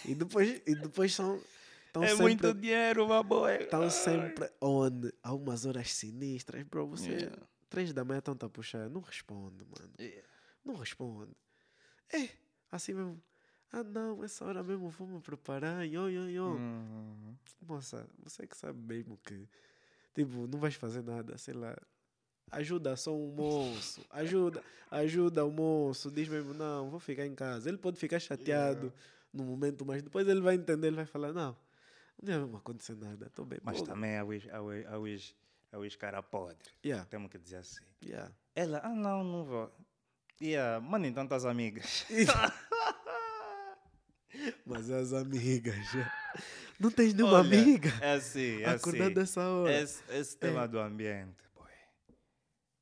E 0.06 0.16
depois, 0.16 0.62
e 0.66 0.76
depois 0.76 1.14
são. 1.14 1.42
Tão 1.94 2.04
É 2.04 2.10
sempre, 2.10 2.24
muito 2.24 2.54
dinheiro, 2.54 3.08
baboy. 3.08 3.56
Estão 3.56 3.90
sempre 3.90 4.50
onde? 4.62 5.14
Há 5.24 5.34
umas 5.34 5.66
horas 5.66 5.92
sinistras. 5.92 6.64
Bro, 6.64 6.88
você. 6.88 7.12
Yeah. 7.12 7.38
Três 7.70 7.94
da 7.94 8.04
manhã 8.04 8.20
estão-te 8.20 8.46
a 8.46 8.50
puxar. 8.50 8.90
Não 8.90 9.02
responde, 9.02 9.64
mano. 9.66 9.94
Não 10.64 10.76
responde. 10.76 11.32
É, 12.14 12.30
assim 12.72 12.94
mesmo. 12.94 13.22
Ah, 13.72 13.84
não, 13.84 14.24
essa 14.24 14.46
hora 14.46 14.64
mesmo 14.64 14.90
vou 14.90 15.08
me 15.08 15.20
preparar. 15.20 15.86
Yo, 15.86 16.10
yo, 16.10 16.30
yo. 16.30 16.56
Hum. 16.58 17.36
Moça, 17.62 18.08
você 18.24 18.48
que 18.48 18.56
sabe 18.56 18.80
mesmo 18.80 19.18
que, 19.18 19.48
tipo, 20.16 20.48
não 20.48 20.60
vais 20.60 20.76
fazer 20.76 21.04
nada, 21.04 21.38
sei 21.38 21.54
lá. 21.54 21.76
Ajuda 22.50 22.96
só 22.96 23.14
um 23.14 23.30
moço, 23.30 24.06
ajuda, 24.10 24.64
ajuda 24.90 25.44
o 25.46 25.52
moço, 25.52 26.10
diz 26.10 26.30
mesmo, 26.30 26.54
não, 26.54 26.90
vou 26.90 27.00
ficar 27.00 27.26
em 27.26 27.36
casa. 27.36 27.68
Ele 27.68 27.78
pode 27.78 28.00
ficar 28.00 28.20
chateado 28.20 28.94
no 29.38 29.44
momento, 29.44 29.86
mas 29.86 30.02
depois 30.04 30.28
ele 30.28 30.42
vai 30.42 30.56
entender, 30.56 30.88
ele 30.88 30.96
vai 30.98 31.06
falar, 31.06 31.32
não, 31.34 31.56
não 32.22 32.34
ia 32.34 32.40
mesmo 32.40 32.58
acontecer 32.58 32.96
nada, 32.98 33.28
estou 33.28 33.46
bem. 33.46 33.60
Mas 33.64 33.80
pô." 33.80 33.86
também 33.86 34.18
a 34.18 34.24
Wish, 34.26 34.50
a 34.50 34.62
Wish, 34.62 34.86
a 34.88 34.98
Wish, 34.98 35.36
a 35.72 35.78
Wish 35.78 35.96
cara 35.98 36.22
podre. 36.24 36.58
Yeah, 36.86 37.06
Temos 37.06 37.30
que 37.32 37.38
dizer 37.38 37.58
assim. 37.58 37.84
yeah. 38.04 38.32
Ela, 38.56 38.82
ah 38.84 38.90
não, 38.96 39.24
não 39.24 39.46
vou. 39.46 39.72
Yeah, 40.42 40.80
mano, 40.80 41.06
então 41.06 41.28
tuas 41.28 41.46
amigas. 41.46 42.06
Mas 44.66 44.90
as 44.92 45.14
amigas, 45.14 45.76
não 46.80 46.92
tens 46.92 47.14
nenhuma 47.14 47.40
Olha, 47.40 47.60
amiga 47.60 47.90
É 48.02 48.14
assim, 48.14 48.62
é 48.62 48.70
acordar 48.70 49.06
assim. 49.06 49.14
dessa 49.14 49.42
hora. 49.42 49.82
Esse, 49.82 50.04
esse 50.12 50.38
tema 50.38 50.68
do 50.68 50.78
ambiente, 50.80 51.44
boy. 51.56 51.66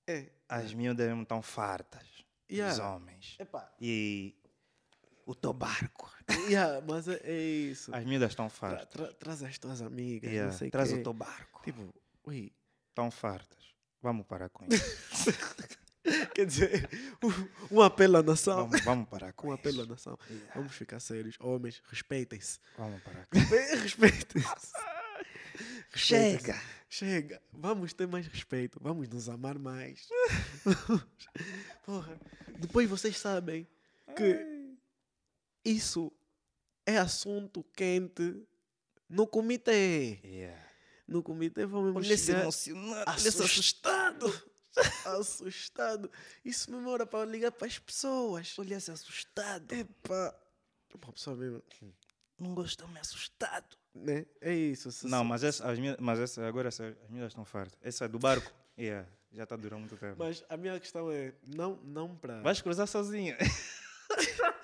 É, 0.07 0.31
As 0.49 0.73
miúdas 0.73 1.07
mesmo 1.07 1.21
estão 1.23 1.41
fartas 1.41 2.03
dos 2.49 2.57
Yeah. 2.57 2.87
homens. 2.89 3.35
epá, 3.39 3.73
E 3.79 4.35
o 5.25 5.33
teu 5.35 5.53
barco. 5.53 6.11
yeah, 6.49 6.81
mas 6.87 7.07
é, 7.07 7.19
é 7.23 7.39
isso. 7.41 7.93
As 7.95 8.03
miúdas 8.05 8.31
estão 8.31 8.47
Tra- 8.47 8.55
fartas. 8.57 8.87
tra- 8.89 9.13
traz 9.13 9.43
as 9.43 9.57
tuas 9.57 9.81
amigas, 9.81 10.29
Yeah, 10.31 10.51
não 10.51 10.57
sei 10.57 10.69
Traz 10.69 10.89
quê. 10.91 10.95
o 10.99 11.03
teu 11.03 11.13
barco. 11.13 11.61
Tipo, 11.63 11.93
ui, 12.25 12.51
Estão 12.89 13.11
fartas. 13.11 13.73
Vamos 14.01 14.25
parar 14.25 14.49
com 14.49 14.65
isso. 14.73 15.31
Quer 16.35 16.45
dizer, 16.45 16.87
um, 17.71 17.77
um 17.77 17.81
apelo 17.81 18.17
à 18.17 18.21
nação. 18.23 18.67
vamos, 18.69 18.85
vamos 18.85 19.09
parar 19.09 19.33
com 19.33 19.47
Um 19.49 19.53
isso. 19.53 19.59
apelo 19.59 19.81
à 19.81 19.85
nação. 19.87 20.17
Yeah, 20.29 20.51
Vamos 20.55 20.73
ficar 20.75 20.99
sérios. 20.99 21.35
Homens, 21.39 21.81
respeitem-se. 21.89 22.59
Vamos 22.77 23.01
parar 23.01 23.25
com 23.25 23.37
isso. 23.37 23.49
Respe- 23.49 23.75
Respeitem-se. 23.81 24.47
Respeitem-se. 25.91 26.45
Chega! 26.47 26.61
Chega. 26.87 27.41
Vamos 27.51 27.91
ter 27.93 28.07
mais 28.07 28.27
respeito. 28.27 28.79
Vamos 28.81 29.09
nos 29.09 29.27
amar 29.27 29.57
mais. 29.57 30.07
Porra. 31.85 32.19
Depois 32.59 32.89
vocês 32.89 33.17
sabem 33.17 33.67
que 34.15 34.54
isso 35.65 36.11
é 36.85 36.97
assunto 36.97 37.63
quente 37.75 38.45
no 39.09 39.25
comitê. 39.27 40.19
Yeah. 40.23 40.63
No 41.07 41.21
comitê 41.23 41.65
mesmo 41.65 41.93
Olha 41.97 42.17
chegar 42.17 42.41
emocionado, 42.41 43.09
assustado. 43.09 43.45
assustado. 43.45 44.43
assustado. 45.19 46.11
Isso 46.43 46.71
mesmo 46.71 46.93
era 46.93 47.05
para 47.05 47.25
ligar 47.29 47.51
para 47.51 47.67
as 47.67 47.79
pessoas. 47.79 48.53
Olha 48.57 48.75
esse 48.75 48.91
assustado. 48.91 49.71
Epa. 49.71 50.35
Uma 50.93 51.11
pessoa 51.13 51.35
mesmo. 51.35 51.61
Não 52.39 52.53
gostou, 52.55 52.87
me 52.87 52.99
assustado. 52.99 53.77
Né? 53.93 54.25
É 54.41 54.53
isso. 54.53 54.91
se- 54.91 55.07
Não, 55.07 55.19
se- 55.23 55.25
mas, 55.25 55.43
essa, 55.43 55.69
as 55.69 55.79
minhas, 55.79 55.97
mas 55.99 56.19
essa, 56.19 56.45
agora 56.47 56.67
essa, 56.69 56.87
as 57.03 57.09
minhas 57.09 57.27
estão 57.27 57.45
fartas. 57.45 57.77
Essa 57.81 58.05
é 58.05 58.07
do 58.07 58.19
barco. 58.19 58.51
Yeah, 58.77 59.07
já 59.31 59.43
está 59.43 59.55
durando 59.55 59.81
muito 59.81 59.95
tempo. 59.97 60.15
Mas 60.19 60.43
a 60.49 60.57
minha 60.57 60.77
questão 60.79 61.09
é, 61.11 61.33
não, 61.45 61.75
não 61.83 62.15
para. 62.15 62.41
Vais 62.41 62.61
cruzar 62.61 62.87
sozinho. 62.87 63.35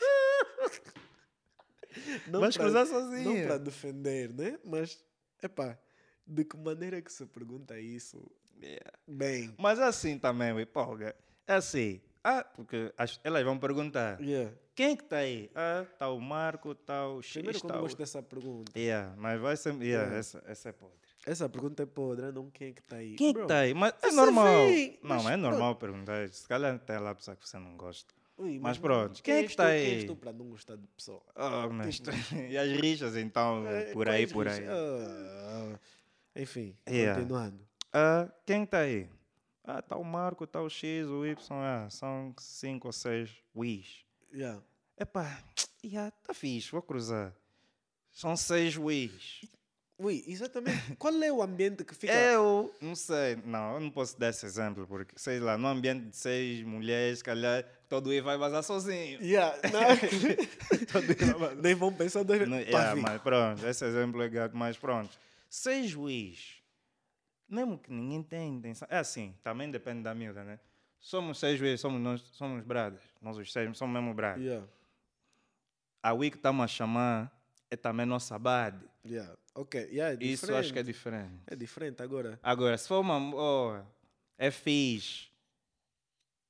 não 2.28 2.40
Vais 2.42 2.56
pra- 2.56 2.66
cruzar 2.66 2.86
Não 2.86 2.92
sozinho. 2.92 3.46
para 3.48 3.58
defender, 3.58 4.34
né? 4.34 4.60
Mas, 4.64 5.04
epá, 5.42 5.78
de 6.26 6.46
que 6.46 6.58
maneira 6.58 7.02
que 7.02 7.12
se 7.12 7.26
pergunta 7.26 7.80
isso? 7.80 8.26
Yeah. 8.62 8.92
Bem. 9.08 9.54
Mas 9.58 9.80
assim 9.80 10.18
também, 10.20 10.54
ué, 10.54 10.66
polga. 10.66 11.16
É 11.48 11.54
assim. 11.56 12.00
Ah, 12.24 12.44
porque 12.44 12.94
as- 12.98 13.20
elas 13.24 13.44
vão 13.44 13.58
perguntar: 13.58 14.22
Yeah. 14.22 14.56
quem 14.76 14.92
é 14.92 14.96
que 14.96 15.04
está 15.04 15.18
aí? 15.18 15.50
Ah, 15.56 15.84
está 15.92 16.10
o 16.10 16.20
Marco, 16.22 16.74
está 16.74 17.08
o 17.08 17.22
X, 17.24 17.34
Primeiro 17.34 17.60
que 17.60 17.66
eu 17.66 17.70
não 17.70 17.78
o. 17.80 17.82
gosto 17.82 17.98
dessa 17.98 18.22
pergunta. 18.22 18.72
Yeah, 18.78 19.16
mas 19.18 19.42
vai 19.42 19.58
ser. 19.58 19.74
Yeah. 19.82 20.16
Essa, 20.16 20.44
essa 20.46 20.70
é 20.70 20.72
podre. 20.72 20.98
Essa 21.26 21.50
pergunta 21.50 21.82
é 21.84 21.86
podre, 21.88 22.32
não 22.32 22.50
quem 22.52 22.70
é 22.70 22.72
que 22.74 22.82
está 22.82 22.98
aí. 22.98 23.16
Quem 23.16 23.30
é 23.30 23.34
que 23.34 23.42
está 23.42 23.60
aí? 23.60 23.74
Mas 23.74 23.94
é 24.04 24.12
normal. 24.12 24.68
vem, 24.68 25.00
não, 25.04 25.24
mas 25.24 25.34
é 25.34 25.36
normal 25.38 25.76
perguntar. 25.76 26.30
Se 26.30 26.48
calhar 26.48 26.76
até 26.76 26.98
lá 27.00 27.12
a 27.12 27.16
pessoa 27.16 27.36
que 27.36 27.48
você 27.50 27.58
não 27.58 27.76
gosta. 27.76 28.14
Ui, 28.42 28.60
mas 28.60 28.78
pronto, 28.78 29.22
quem 29.24 29.36
é 29.36 29.44
que 29.44 29.50
está 29.52 29.64
tu- 29.64 29.68
aí? 29.70 29.82
Quem 29.82 29.94
és 29.96 30.04
tu 30.06 30.16
para 30.16 30.34
não 30.34 30.50
gostar 30.50 30.76
de 30.76 30.88
pessoa? 30.88 31.24
Oh, 31.36 31.70
mas 31.72 32.00
tu- 32.00 32.10
e 32.50 32.58
as 32.58 32.70
rixas 32.80 33.16
então, 33.16 33.66
É, 33.70 33.92
por 33.94 34.10
aí, 34.10 34.28
por 34.28 34.48
aí. 34.48 34.66
Ah, 34.68 35.80
enfim, 36.36 36.76
Yeah. 36.88 37.20
continuando. 37.22 37.60
Ah, 37.94 38.32
quem 38.46 38.64
está 38.64 38.80
aí? 38.80 39.10
Ah, 39.64 39.80
está 39.80 39.96
o 39.98 40.04
Marco, 40.04 40.44
está 40.46 40.62
o 40.62 40.70
X, 40.70 41.08
o 41.08 41.26
Y, 41.26 41.38
ah, 41.64 41.90
são 41.90 42.34
cinco 42.40 42.88
ou 42.88 42.92
seis 42.94 43.30
Wish. 43.56 44.06
Yeah. 44.34 44.62
Epá, 44.98 45.44
yeah, 45.84 46.12
tá 46.24 46.34
fixe, 46.34 46.72
vou 46.72 46.82
cruzar. 46.82 47.36
São 48.12 48.36
seis 48.36 48.76
Wish. 48.78 49.48
Ui, 50.04 50.24
exatamente. 50.28 50.96
Qual 50.98 51.14
é 51.22 51.32
o 51.32 51.44
ambiente 51.44 51.84
que 51.84 51.94
fica. 51.94 52.12
Eu 52.14 52.74
não 52.82 52.96
sei, 52.96 53.36
não, 53.46 53.76
eu 53.76 53.80
não 53.80 53.92
posso 53.92 54.20
dar 54.20 54.30
esse 54.30 54.46
exemplo, 54.46 54.88
porque, 54.88 55.14
sei 55.16 55.40
lá, 55.40 55.58
no 55.60 55.68
ambiente 55.68 56.08
de 56.10 56.18
seis 56.18 56.64
mulheres, 56.64 57.22
calhar, 57.22 57.64
todo 57.88 58.12
ia 58.12 58.24
vai 58.24 58.36
vazar 58.36 58.64
sozinho. 58.64 59.22
Yeah, 59.22 59.56
não. 59.72 59.82
Nem 61.62 61.76
vão 61.76 61.94
pensar 61.94 62.24
dois 62.24 62.48
Não, 62.48 62.58
yeah, 62.58 62.96
mas 62.96 63.22
pronto, 63.22 63.66
esse 63.68 63.86
exemplo 63.86 64.22
é 64.24 64.30
gato, 64.30 64.58
mas 64.58 64.76
pronto. 64.76 65.16
Seis 65.50 65.96
Wish, 65.96 66.64
mesmo 67.48 67.78
que 67.78 67.92
ninguém 67.92 68.24
tenha 68.24 68.46
intenção, 68.48 68.88
é 68.90 68.98
assim, 68.98 69.36
também 69.44 69.70
depende 69.70 70.02
da 70.02 70.16
miúda, 70.16 70.44
né? 70.44 70.60
Somos 71.00 71.40
seis 71.40 71.62
Wish, 71.62 71.80
somos 71.80 72.02
nós, 72.02 72.22
somos 72.34 72.64
brothers, 72.64 73.04
nós 73.22 73.38
os 73.38 73.52
seis 73.54 73.78
somos 73.78 73.94
mesmo 73.94 74.16
brothers. 74.16 74.44
Yeah, 74.46 74.66
A 76.02 76.14
Wii 76.14 76.32
que 76.32 76.38
estamos 76.38 76.64
a 76.64 76.68
chamar 76.68 77.32
é 77.70 77.76
também 77.76 78.06
nossa 78.06 78.40
bad. 78.40 78.78
yeah. 79.06 79.36
Ok, 79.56 79.82
yeah, 79.92 80.14
é 80.20 80.24
Isso 80.26 80.50
eu 80.50 80.56
acho 80.58 80.72
que 80.72 80.80
é 80.80 80.84
diferente. 80.84 81.28
diferente. 81.28 81.44
É 81.48 81.56
diferente 81.56 82.02
agora. 82.02 82.40
Agora, 82.42 82.78
se 82.78 82.88
for 82.88 83.00
uma. 83.00 83.18
Oh, 83.36 83.84
é 84.38 84.50
fixe. 84.52 85.30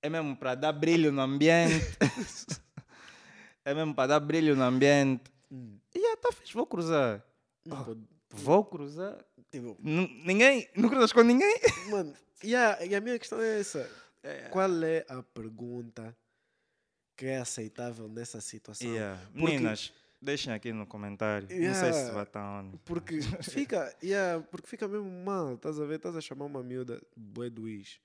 É 0.03 0.09
mesmo 0.09 0.35
para 0.35 0.55
dar 0.55 0.71
brilho 0.73 1.11
no 1.11 1.21
ambiente. 1.21 1.73
é 3.65 3.73
mesmo 3.73 3.93
para 3.93 4.07
dar 4.07 4.19
brilho 4.19 4.55
no 4.55 4.63
ambiente. 4.63 5.23
Hum, 5.51 5.77
E 5.93 5.99
já 5.99 6.17
tá 6.17 6.31
fixe, 6.31 6.53
vou 6.53 6.65
cruzar. 6.65 7.23
não 7.65 7.83
pode- 7.83 8.07
Vou 8.33 8.63
cruzar. 8.65 9.17
tipo, 9.51 9.77
ninguém? 9.81 10.69
Não 10.75 10.87
cruzas 10.87 11.11
com 11.11 11.21
ninguém? 11.21 11.53
mano, 11.91 12.15
yeah, 12.43 12.83
e 12.85 12.95
a 12.95 13.01
minha 13.01 13.19
questão 13.19 13.41
é 13.41 13.59
essa. 13.59 13.89
É. 14.23 14.47
Qual 14.49 14.83
é 14.83 15.05
a 15.09 15.21
pergunta 15.21 16.15
que 17.17 17.25
é 17.25 17.37
aceitável 17.39 18.07
nessa 18.07 18.39
situação? 18.39 18.87
Yeah. 18.87 19.19
Porque- 19.33 19.41
Meninas, 19.45 19.91
deixem 20.21 20.53
aqui 20.53 20.71
no 20.71 20.85
comentário. 20.85 21.47
Não 21.49 21.73
sei 21.73 21.91
se 21.93 21.99
Yeah. 21.99 22.13
vai 22.13 22.23
estar 22.23 22.59
onde. 22.61 22.77
Porque 22.85 23.19
fica, 23.43 23.95
yeah, 24.03 24.41
porque 24.51 24.67
fica 24.67 24.87
mesmo 24.87 25.09
mal, 25.23 25.55
estás 25.55 25.79
a 25.79 25.85
ver? 25.85 25.95
Estás 25.95 26.15
a 26.15 26.21
chamar 26.21 26.45
uma 26.45 26.61
miúda 26.63 27.01
bué 27.15 27.49
do 27.49 27.67
is. 27.67 27.99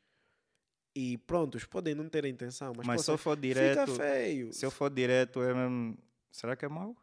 E 0.95 1.19
prontos, 1.19 1.65
podem 1.65 1.95
não 1.95 2.09
ter 2.09 2.25
a 2.25 2.29
intenção, 2.29 2.73
mas, 2.75 2.87
Mas 2.87 3.05
se 3.05 3.11
eu 3.11 3.19
for 3.19 3.37
fica 3.37 3.43
direto. 3.49 3.95
feio. 3.97 4.53
Se 4.53 4.65
eu 4.65 4.71
for 4.71 4.89
direto, 4.91 5.43
é 5.43 5.53
mesmo. 5.53 5.99
Será 6.31 6.57
que 6.57 6.65
é 6.65 6.69
mau? 6.69 6.97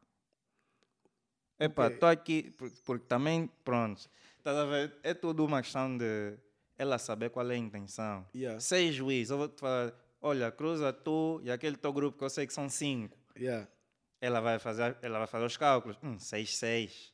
Epá, 1.60 1.88
estou 1.88 2.10
aqui 2.10 2.52
por- 2.58 2.72
porque 2.84 3.06
também, 3.06 3.50
pronto, 3.64 4.10
estás 4.38 4.58
a 4.58 4.66
ver? 4.66 4.96
É 5.04 5.14
tudo 5.14 5.46
uma 5.46 5.62
questão 5.62 5.96
de 5.98 6.36
ela 6.78 6.98
saber 6.98 7.30
qual 7.30 7.50
é 7.50 7.54
a 7.54 7.58
intenção. 7.58 8.26
Yeah. 8.36 8.60
Sei 8.60 8.92
juiz, 8.92 9.30
eu 9.30 9.38
vou 9.38 9.48
te 9.48 9.60
falar, 9.60 9.94
olha, 10.22 10.52
cruza 10.52 10.92
tu 10.92 11.40
e 11.44 11.52
aquele 11.52 11.78
teu 11.78 11.94
grupo 11.94 12.18
que 12.18 12.24
eu 12.24 12.30
sei 12.30 12.48
que 12.48 12.54
são 12.54 12.68
cinco. 12.70 13.16
Yeah. 13.38 13.68
Ela 14.24 14.40
vai 14.40 14.58
fazer, 14.58 14.96
ela 15.02 15.18
vai 15.18 15.28
fazer 15.28 15.44
os 15.44 15.58
cálculos. 15.58 15.98
Hum, 16.02 16.18
seis, 16.18 16.56
seis. 16.56 17.12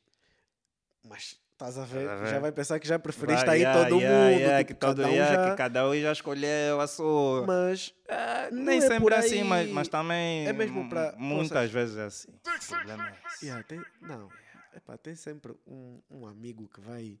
Mas 1.04 1.40
estás 1.50 1.76
a 1.76 1.84
ver? 1.84 2.06
Já 2.28 2.38
vai 2.38 2.52
pensar 2.52 2.78
que 2.78 2.86
já 2.86 3.00
preferiste 3.00 3.44
Vai, 3.46 3.56
aí 3.56 3.62
yeah, 3.62 3.84
todo 3.84 4.00
yeah, 4.00 4.30
mundo. 4.30 4.40
yeah, 4.40 4.64
que, 4.64 4.74
todo, 4.74 5.02
cada 5.02 5.08
um 5.08 5.12
yeah, 5.12 5.34
já... 5.34 5.50
que 5.50 5.56
cada 5.56 5.88
um 5.88 5.96
já 6.00 6.12
escolheu 6.12 6.80
a 6.80 6.86
sua. 6.86 7.44
Mas 7.48 7.92
Ah, 8.08 8.48
não 8.52 8.62
nem 8.62 8.78
é 8.78 8.80
sempre 8.82 9.12
assim, 9.12 9.42
mas, 9.42 9.68
mas 9.70 9.88
também. 9.88 10.46
É 10.46 10.52
mesmo 10.52 10.88
pra- 10.88 11.12
Muitas 11.18 11.68
vezes 11.72 11.96
é 11.96 12.04
assim. 12.04 12.28
O 12.30 12.66
problema 12.68 13.08
é 13.08 13.18
esse. 13.26 13.46
yeah, 13.46 13.64
tem, 13.64 13.82
não. 14.00 14.30
Epá, 14.72 14.96
tem 14.96 15.16
sempre 15.16 15.52
um, 15.66 16.00
um 16.08 16.26
amigo 16.28 16.68
que 16.68 16.80
vai, 16.80 17.18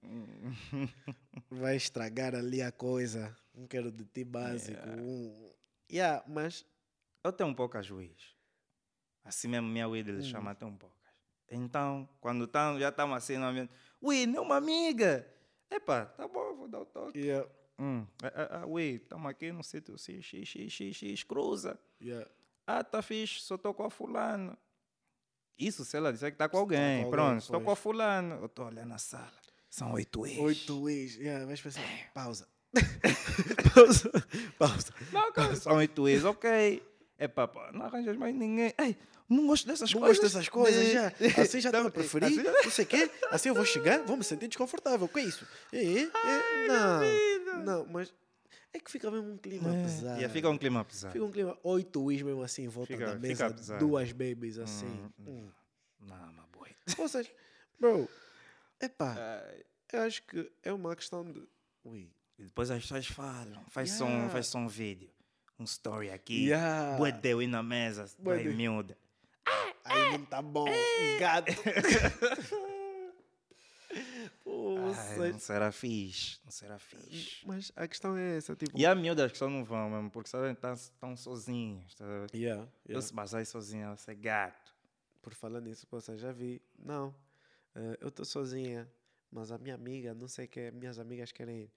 vai 1.50 1.74
estragar 1.74 2.32
ali 2.36 2.62
a 2.62 2.70
coisa. 2.70 3.36
Um 3.52 3.66
quero 3.66 3.90
de 3.90 4.04
ti 4.04 4.22
básico. 4.22 4.88
Um... 4.88 5.50
Yeah, 5.90 6.22
mas 6.28 6.64
Eu 7.24 7.32
tenho 7.32 7.50
um 7.50 7.54
pouco 7.54 7.76
a 7.76 7.82
juiz. 7.82 8.38
Assim 9.24 9.48
mesmo, 9.48 9.68
minha 9.68 9.88
weed 9.88 10.08
ele 10.08 10.22
chama 10.22 10.52
até 10.52 10.64
um 10.64 10.76
pouco. 10.76 10.96
Então, 11.50 12.08
quando 12.20 12.46
tam, 12.46 12.78
já 12.78 12.90
estamos 12.90 13.16
assim 13.16 13.36
no 13.36 13.46
ambiente, 13.46 13.72
não 14.00 14.36
é 14.36 14.40
uma 14.40 14.56
amiga. 14.56 15.26
Epá, 15.70 16.06
tá 16.06 16.26
bom, 16.26 16.54
vou 16.56 16.68
dar 16.68 16.80
o 16.80 16.86
toque. 16.86 17.18
yeah, 17.18 17.48
Hum, 17.78 18.06
ah, 18.22 18.60
ah, 18.60 18.66
ui, 18.66 18.96
estamos 19.02 19.30
aqui 19.30 19.50
no 19.50 19.64
sítio 19.64 19.96
X, 19.96 20.22
X, 20.24 20.48
X, 20.48 20.72
X, 20.72 20.96
X, 20.96 21.22
cruza. 21.22 21.78
yeah. 22.00 22.28
Ah, 22.66 22.84
tá 22.84 23.00
fixe, 23.02 23.40
só 23.40 23.54
estou 23.54 23.72
com 23.72 23.84
a 23.84 23.90
fulano. 23.90 24.56
Isso, 25.58 25.84
se 25.84 25.96
ela 25.96 26.12
disser 26.12 26.30
que 26.30 26.34
está 26.34 26.48
com 26.48 26.52
tá 26.52 26.58
com 26.58 26.58
alguém. 26.58 27.10
Pronto, 27.10 27.40
estou 27.40 27.60
com 27.60 27.70
a 27.70 27.76
fulano. 27.76 28.36
Eu 28.36 28.46
estou 28.46 28.66
olhando 28.66 28.94
a 28.94 28.98
sala. 28.98 29.32
São 29.68 29.92
oito 29.92 30.26
ex. 30.26 30.38
Oito 30.38 30.88
ex. 30.88 31.16
Yeah, 31.16 31.46
vais 31.46 31.60
pensar. 31.60 31.82
Pausa. 32.14 32.48
pausa. 33.74 34.10
Pausa. 34.58 34.94
Não, 35.12 35.32
cara, 35.32 35.56
são 35.56 35.76
oito 35.76 36.08
ex, 36.08 36.24
ok. 36.24 36.82
É 37.20 37.28
pá, 37.28 37.46
pá, 37.46 37.70
não 37.72 37.84
arranjas 37.84 38.16
mais 38.16 38.34
ninguém. 38.34 38.74
Ei, 38.78 38.96
não 39.28 39.46
gosto 39.46 39.66
dessas 39.66 39.92
Não 39.92 40.00
coisas. 40.00 40.18
gosto 40.18 40.32
dessas 40.32 40.48
coisas, 40.48 40.84
de- 40.86 40.92
já. 40.92 41.12
Assim 41.42 41.60
já 41.60 41.68
estão 41.68 41.82
a 41.82 41.84
Não, 41.84 41.90
preferir. 41.90 42.26
assim 42.28 42.42
Não 42.42 42.70
sei 42.70 42.84
o 42.84 42.88
quê. 42.88 43.10
Assim 43.30 43.48
eu 43.50 43.54
vou 43.54 43.64
chegar, 43.64 44.02
vou 44.04 44.16
me 44.16 44.24
sentir 44.24 44.48
desconfortável. 44.48 45.04
O 45.06 45.08
que 45.08 45.20
é 45.20 45.24
isso? 45.24 45.46
É, 45.72 45.84
é, 45.84 46.08
não. 47.46 47.62
Não, 47.64 47.86
mas 47.86 48.12
é 48.72 48.80
que 48.80 48.90
fica 48.90 49.10
mesmo 49.10 49.32
um 49.32 49.36
clima 49.36 49.68
É, 49.76 49.82
pesado. 49.82 50.06
yeah, 50.16 50.28
fica 50.30 50.48
um 50.48 50.56
clima 50.56 50.82
pesado. 50.84 51.12
Fica 51.12 51.24
um 51.24 51.30
clima. 51.30 51.58
Oito 51.62 52.02
Wish 52.04 52.24
mesmo 52.24 52.42
assim 52.42 52.64
em 52.64 52.68
volta 52.68 52.92
Fica- 52.92 53.06
da 53.06 53.18
mesa. 53.18 53.76
Duas 53.78 54.10
babies 54.12 54.58
assim. 54.58 54.86
Hum, 54.86 55.10
Hum. 55.26 55.50
Não, 56.00 56.32
mas 56.32 56.46
boi. 56.52 56.68
Ou 56.98 57.06
seja, 57.08 57.30
bro, 57.78 58.08
epá, 58.80 59.14
Ai, 59.46 59.62
eu 59.92 60.00
acho 60.00 60.22
que 60.22 60.50
é 60.62 60.72
uma 60.72 60.96
questão 60.96 61.30
de. 61.30 61.42
Ui. 61.84 62.10
E 62.38 62.44
depois 62.44 62.70
as 62.70 62.80
pessoas 62.80 63.06
falam, 63.06 63.62
faz 63.68 63.90
Yeah. 63.90 64.22
som, 64.24 64.30
faz 64.30 64.46
som 64.46 64.66
vídeo. 64.66 65.10
Um 65.60 65.64
story 65.64 66.10
aqui. 66.10 66.46
Yeah. 66.46 66.96
Bué 66.96 67.12
de 67.12 67.28
eu 67.28 67.42
ir 67.42 67.46
na 67.46 67.62
mesa, 67.62 68.06
Bué 68.18 68.42
bué 68.42 68.52
miúda. 68.54 68.96
Aí 69.84 70.16
não 70.16 70.24
tá 70.24 70.40
bom. 70.40 70.64
Gato. 71.18 71.52
Pô, 74.42 74.76
Ai, 74.96 75.32
não 75.32 75.38
será 75.38 75.70
fixe, 75.72 76.38
não 76.44 76.50
será 76.52 76.78
fixe. 76.78 77.40
Mas 77.44 77.72
a 77.76 77.86
questão 77.86 78.16
é 78.16 78.38
essa, 78.38 78.54
tipo. 78.56 78.78
E 78.78 78.86
há 78.86 78.94
miúdas 78.94 79.32
que 79.32 79.38
só 79.38 79.50
não 79.50 79.64
vão 79.64 79.90
mesmo, 79.90 80.10
porque 80.10 80.30
sabem 80.30 80.56
estão 80.74 81.16
sozinhos. 81.16 81.94
Tá? 81.94 82.04
a 82.04 82.08
ver? 82.08 82.30
Yeah, 82.34 82.62
Eu 82.86 82.92
yeah. 82.92 83.06
se 83.06 83.12
basar 83.12 83.44
sozinha, 83.44 83.86
ela 83.86 83.96
ser 83.96 84.14
gato. 84.14 84.72
Por 85.20 85.34
falar 85.34 85.60
nisso, 85.60 85.86
poxa, 85.86 86.16
já 86.16 86.32
vi. 86.32 86.62
Não, 86.78 87.14
eh, 87.74 87.98
eu 88.00 88.08
estou 88.08 88.24
sozinha, 88.24 88.88
mas 89.30 89.52
a 89.52 89.58
minha 89.58 89.74
amiga, 89.74 90.14
não 90.14 90.28
sei 90.28 90.46
o 90.46 90.48
que, 90.48 90.70
minhas 90.70 90.98
amigas 90.98 91.32
querem 91.32 91.62
ir. 91.62 91.70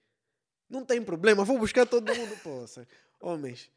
Não 0.70 0.84
tem 0.84 1.02
problema, 1.02 1.44
vou 1.44 1.58
buscar 1.58 1.86
todo 1.86 2.14
mundo, 2.14 2.36
poça. 2.42 2.86
Homens, 3.24 3.70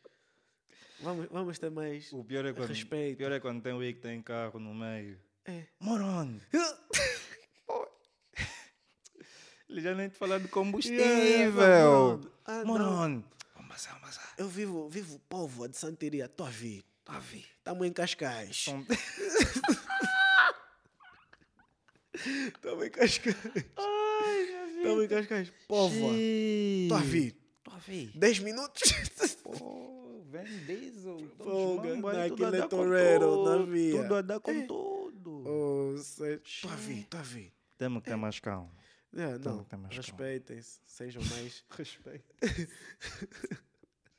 vamos, 1.00 1.28
vamos 1.32 1.58
ter 1.58 1.72
mais. 1.72 2.12
O 2.12 2.22
pior 2.22 2.46
é 2.46 2.52
quando, 2.52 2.68
Respeito. 2.68 3.14
o 3.14 3.18
pior 3.18 3.32
é 3.32 3.40
quando 3.40 3.64
tem 3.64 3.72
o 3.72 3.80
que 3.80 3.94
tem 3.94 4.22
carro 4.22 4.60
no 4.60 4.76
meio. 4.76 5.18
É. 5.46 5.64
Moron! 5.80 6.38
Ele 9.70 9.82
já 9.82 9.96
nem 9.96 10.10
te 10.10 10.18
fala 10.18 10.38
de 10.38 10.50
combustível. 10.50 11.00
Yeah, 11.00 11.24
yeah, 11.24 11.56
mano. 11.56 12.30
Ah. 12.44 12.66
Moron! 12.66 13.24
Vamos 13.56 13.70
passar, 13.70 13.98
vamos. 14.02 14.20
Eu 14.38 14.50
vivo, 14.50 14.90
vivo 14.90 15.18
povo 15.30 15.66
de 15.70 15.78
Santeria, 15.78 16.26
estou 16.26 16.46
a 16.46 16.50
vir. 16.50 16.84
Tá 17.06 17.16
a 17.16 17.20
ver? 17.20 17.46
Estamos 17.58 17.88
em 17.88 17.94
Cascais. 17.94 18.54
Estamos 18.54 18.86
em 22.86 22.92
Cascais. 22.92 23.38
Ai, 23.78 24.44
minha 24.44 24.66
vida. 24.66 24.82
Estamos 24.82 25.04
em 25.06 25.08
Cascais. 25.08 25.54
Povo, 25.70 26.14
estou 26.14 26.98
a 26.98 27.02
vir. 27.02 27.47
Tô 27.70 27.76
a 27.76 27.80
ver. 27.80 28.12
10 28.16 28.40
minutos. 28.40 28.82
Pô, 29.44 30.22
vem 30.26 30.46
diesel. 30.66 31.18
Folga, 31.38 32.02
Folga, 32.02 32.14
naquele 32.14 32.30
tudo 32.30 32.46
a 32.46 32.52
dar 32.52 32.62
com 32.64 32.68
toureiro, 32.70 33.44
na 33.44 33.52
tudo. 33.58 33.66
via. 33.72 34.02
Tudo 34.02 34.16
a 34.16 34.22
dar 34.22 34.40
com 34.40 34.52
É. 34.52 34.66
tudo. 34.66 35.96
Estou 35.98 36.72
a 36.72 36.76
vir, 36.76 37.00
estou 37.00 37.20
a 37.20 37.24
vir. 37.24 37.54
Temos 37.78 38.02
que 38.04 38.10
ter 38.10 38.16
mais 38.16 38.40
calma. 38.40 38.72
É, 39.14 39.38
não, 39.40 39.66
respeitem-se, 39.90 40.80
sejam 40.86 41.22
mais. 41.24 41.64
Respeito. 41.70 42.26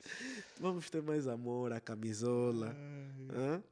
Vamos 0.59 0.89
ter 0.89 1.01
mais 1.01 1.27
amor 1.27 1.71
à 1.71 1.79
camisola. 1.79 2.75
Hã? 3.31 3.63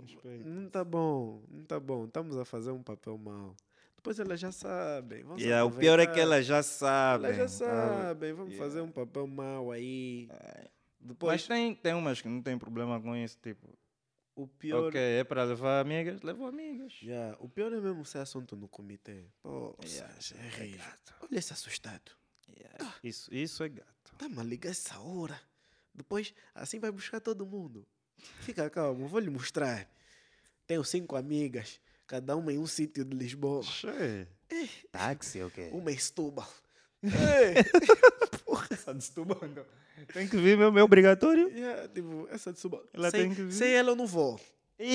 Respeito. 0.00 0.48
Não 0.48 0.70
tá 0.70 0.82
bom, 0.84 1.42
não 1.48 1.64
tá 1.64 1.78
bom. 1.78 2.04
Estamos 2.06 2.36
a 2.36 2.44
fazer 2.44 2.70
um 2.70 2.82
papel 2.82 3.18
mau. 3.18 3.54
Depois 4.00 4.18
elas 4.18 4.40
já 4.40 4.50
sabem. 4.50 5.22
Vamos 5.24 5.42
Yeah, 5.42 5.62
o 5.62 5.70
pior 5.78 6.00
é 6.00 6.06
que 6.06 6.18
elas 6.18 6.46
já 6.46 6.62
sabem. 6.62 7.26
Elas 7.32 7.36
já 7.36 7.66
tá? 7.66 7.66
sabem. 8.06 8.32
Vamos 8.32 8.54
Yeah. 8.54 8.64
fazer 8.66 8.80
um 8.80 8.90
papel 8.90 9.26
mau 9.26 9.70
aí. 9.70 10.26
Mas 10.30 10.68
Depois, 10.98 11.46
tem, 11.46 11.74
tem 11.74 11.92
umas 11.92 12.22
que 12.22 12.26
não 12.28 12.40
tem 12.40 12.58
problema 12.58 12.98
com 12.98 13.14
isso. 13.14 13.38
Tipo, 13.42 13.78
o 14.34 14.46
pior. 14.46 14.86
ok, 14.88 14.98
é 14.98 15.22
para 15.22 15.44
levar 15.44 15.80
amigas, 15.82 16.22
levo 16.22 16.46
amigas. 16.46 16.98
Yeah, 17.02 17.36
o 17.40 17.46
pior 17.46 17.70
é 17.74 17.78
mesmo 17.78 18.02
ser 18.06 18.18
assunto 18.20 18.56
no 18.56 18.68
comitê. 18.68 19.26
Pô, 19.42 19.76
Yeah, 19.84 20.14
é 20.58 20.64
é 20.64 20.66
gato. 20.78 21.14
Olha 21.20 21.38
esse 21.38 21.52
assustado. 21.52 22.12
Yeah, 22.58 22.94
Isso, 23.04 23.32
isso 23.34 23.62
é 23.62 23.68
gato. 23.68 24.14
Tá-me 24.16 24.40
a 24.40 24.42
ligar 24.42 24.70
essa 24.70 24.98
hora. 24.98 25.38
Depois, 25.94 26.32
assim 26.54 26.80
vai 26.80 26.90
buscar 26.90 27.20
todo 27.20 27.44
mundo. 27.44 27.86
Fica 28.40 28.70
calmo, 28.70 29.06
vou 29.06 29.20
lhe 29.20 29.28
mostrar. 29.28 29.86
Tenho 30.66 30.82
cinco 30.84 31.16
amigas, 31.16 31.78
cada 32.10 32.36
uma 32.36 32.52
em 32.52 32.58
um 32.58 32.66
sítio 32.66 33.04
de 33.04 33.16
Lisboa. 33.16 33.62
Táxi, 34.90 35.40
ok. 35.42 35.70
Uma 35.70 35.92
em 35.92 35.96
Setúbal. 35.96 36.52
Ei, 37.04 37.54
Essa 38.68 38.92
de 38.92 39.04
Setúbal, 39.04 39.38
não. 39.54 39.64
Tem 40.12 40.26
que 40.26 40.36
vir 40.36 40.58
mesmo, 40.58 40.76
é 40.76 40.82
obrigatório. 40.82 41.48
yeah, 41.50 41.86
tipo, 41.86 42.26
essa 42.32 42.52
de 42.52 42.58
Setúbal. 42.58 42.82
Ela 42.92 43.12
sem, 43.12 43.20
tem 43.20 43.34
que 43.34 43.42
vir. 43.42 43.52
sem 43.52 43.72
ela 43.72 43.92
eu 43.92 43.96
não 43.96 44.08
vou. 44.08 44.40
Essa, 44.76 44.90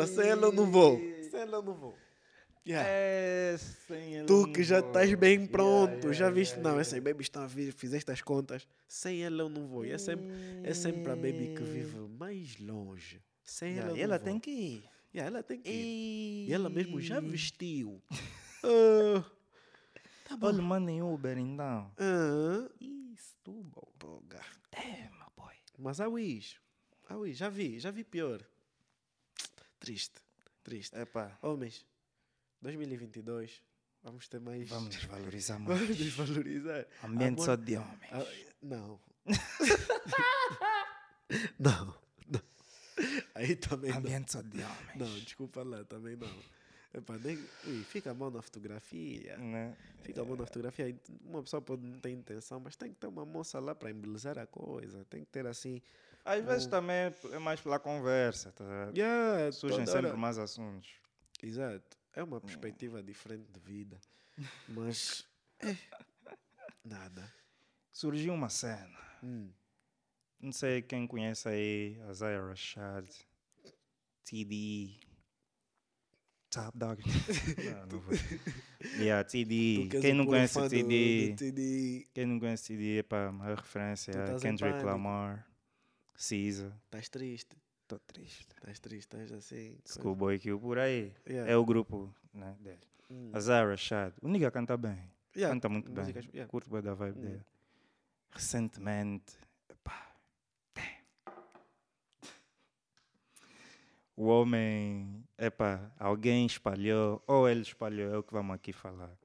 Essa, 0.02 0.06
sem 0.08 0.28
ela 0.28 0.46
eu 0.46 0.52
não 0.52 0.68
vou. 0.68 0.98
Sem 1.30 1.40
ela 1.40 1.58
eu 1.58 1.62
não 1.62 1.74
vou. 1.74 1.94
Yeah. 2.66 2.88
É, 2.90 3.56
sem 3.86 4.16
ela 4.16 4.26
Tu 4.26 4.52
que 4.52 4.64
já 4.64 4.80
estás 4.80 5.14
bem 5.14 5.34
Yeah, 5.34 5.52
pronto, 5.52 6.08
yeah, 6.08 6.12
já 6.12 6.30
viste? 6.30 6.54
yeah, 6.54 6.68
não, 6.68 6.70
yeah. 6.70 6.80
essas 6.80 6.98
babies 6.98 7.26
estão 7.26 7.44
a 7.44 7.46
vir, 7.46 7.72
fizeste 7.72 8.10
as 8.10 8.22
contas. 8.22 8.66
Sem 8.88 9.22
ela 9.22 9.42
eu 9.42 9.48
não 9.48 9.68
vou. 9.68 9.84
E 9.84 9.92
é 9.92 9.98
sempre, 9.98 10.26
é 10.64 10.74
sempre 10.74 11.12
a 11.12 11.16
baby 11.16 11.54
que 11.56 11.62
vive 11.62 11.96
mais 12.18 12.58
longe. 12.58 13.20
Sem 13.50 13.78
ela 13.78 13.98
e 13.98 14.00
ela 14.00 14.18
tem 14.18 14.38
que 14.38 14.50
ir. 14.50 14.84
Yeah, 15.12 15.26
ela 15.28 15.42
tem 15.42 15.60
que 15.60 15.68
ir. 15.68 15.74
E 15.74 16.46
E 16.48 16.52
ela 16.52 16.70
mesmo 16.70 17.00
já 17.00 17.18
vestiu. 17.20 18.00
Ah, 18.62 19.24
tá 20.28 20.36
bom. 20.36 20.48
Olha, 20.48 20.60
mandem 20.62 21.02
Uber 21.02 21.36
então. 21.38 21.90
Ah, 21.98 22.70
Isso, 22.78 23.34
gar- 24.28 24.44
Damn, 24.70 25.16
my 25.18 25.24
boy. 25.34 25.54
Mas 25.78 25.98
a 25.98 26.06
Wish, 26.08 26.60
a 27.08 27.16
Wish, 27.16 27.38
já 27.38 27.48
vi, 27.48 27.80
já 27.80 27.90
vi 27.90 28.04
pior. 28.04 28.46
Triste, 29.78 30.20
triste. 30.62 30.94
Epá, 30.94 31.38
Homens, 31.42 31.86
2022, 32.60 33.62
vamos 34.02 34.28
ter 34.28 34.40
mais... 34.40 34.68
vamos 34.68 34.94
nos 34.94 35.04
valorizar 35.06 35.58
mais. 35.64 35.80
Vamos 35.80 35.96
desvalorizar. 35.96 36.86
Ambiente 37.02 37.36
Amor- 37.38 37.44
só 37.46 37.56
de 37.56 37.76
homens. 37.78 38.12
Ah, 38.12 38.26
não, 38.62 39.00
não. 41.58 41.99
Aí 43.34 43.56
também 43.56 43.90
não. 43.90 43.98
Ambiente 43.98 44.32
só 44.32 44.42
de 44.42 44.58
homens. 44.62 44.96
Não, 44.96 45.18
desculpa 45.20 45.62
lá, 45.62 45.84
também 45.84 46.16
não. 46.16 46.28
Epá, 46.92 47.16
nem, 47.18 47.36
ui, 47.66 47.84
fica 47.84 48.12
mal 48.12 48.30
na 48.30 48.42
fotografia. 48.42 49.36
Né? 49.38 49.76
Fica 50.02 50.24
bom 50.24 50.34
na 50.36 50.44
fotografia. 50.44 50.94
Uma 51.24 51.42
pessoa 51.42 51.62
pode 51.62 51.82
não 51.86 51.98
ter 52.00 52.10
intenção, 52.10 52.58
mas 52.58 52.74
tem 52.76 52.90
que 52.92 52.96
ter 52.96 53.06
uma 53.06 53.24
moça 53.24 53.60
lá 53.60 53.74
para 53.74 53.90
embelezar 53.90 54.38
a 54.38 54.46
coisa. 54.46 55.04
Tem 55.04 55.24
que 55.24 55.30
ter 55.30 55.46
assim. 55.46 55.80
Às 56.24 56.44
vezes 56.44 56.66
também 56.66 56.96
é- 56.96 57.14
é 57.32 57.38
mais 57.38 57.60
pela 57.60 57.78
conversa. 57.78 58.50
Tá? 58.52 58.90
Yeah, 58.94 59.52
Surgem 59.52 59.86
sempre 59.86 60.08
hora. 60.08 60.16
mais 60.16 60.36
assuntos. 60.36 60.90
Exato. 61.42 61.96
É 62.12 62.22
uma 62.24 62.40
perspectiva 62.40 63.00
diferente 63.02 63.46
de 63.52 63.60
vida. 63.60 63.98
Mas. 64.68 65.24
É. 65.60 65.76
Nada. 66.84 67.32
Surgiu 67.92 68.32
uma 68.34 68.48
cena. 68.48 68.98
Hum. 69.22 69.48
Não 70.40 70.52
sei 70.52 70.80
quem 70.82 71.06
conhece 71.06 71.48
aí, 71.48 71.98
Isaiah 72.10 72.40
Rashad, 72.46 73.06
TD. 74.24 74.98
Top 76.50 76.76
Dog. 76.76 77.00
não, 77.64 77.86
não 77.86 78.00
vou. 78.00 78.14
Yeah, 78.98 79.22
TD. 79.22 79.88
Quem 80.00 80.14
não 80.14 80.26
conhece 80.26 80.58
do- 80.58 80.68
TD? 80.68 81.34
TD, 81.36 82.08
Quem 82.12 82.26
não 82.26 82.40
conhece 82.40 82.68
TD, 82.74 82.98
é 82.98 83.02
para 83.04 83.28
a 83.28 83.54
referência 83.54 84.12
Tu 84.12 84.36
a 84.36 84.40
Kendrick. 84.40 84.82
Lamar, 84.82 85.46
Caesar. 86.14 86.72
estás 86.86 87.08
triste, 87.08 87.56
Estou 87.82 88.00
triste. 88.00 88.48
estás 88.56 88.80
triste, 88.80 89.06
estás 89.16 89.30
assim. 89.32 89.78
Schoolboy 89.86 90.38
Q 90.40 90.58
por 90.58 90.78
aí. 90.78 91.12
Yeah. 91.28 91.52
É 91.52 91.56
o 91.56 91.64
grupo 91.64 92.12
né, 92.32 92.56
dele. 92.58 92.80
Hum. 93.10 93.30
Azar 93.32 93.68
Rashad. 93.68 94.12
O 94.20 94.26
nigga 94.28 94.50
canta 94.50 94.76
bem. 94.76 94.98
Yeah, 95.36 95.54
Canta 95.54 95.68
muito 95.68 95.88
bem. 95.92 96.06
yeah. 96.34 96.48
Curto 96.50 96.68
bem 96.70 96.82
da 96.82 96.94
vibe 96.94 97.20
dele. 97.20 97.42
Recentemente, 98.32 99.34
epá, 99.68 100.09
o 104.20 104.26
homem, 104.26 105.24
epá, 105.38 105.90
alguém 105.98 106.44
espalhou, 106.44 107.22
ou 107.26 107.48
ele 107.48 107.62
espalhou, 107.62 108.12
é 108.14 108.18
o 108.18 108.22
que 108.22 108.32
vamos 108.32 108.54
aqui 108.54 108.72
falar. 108.72 109.16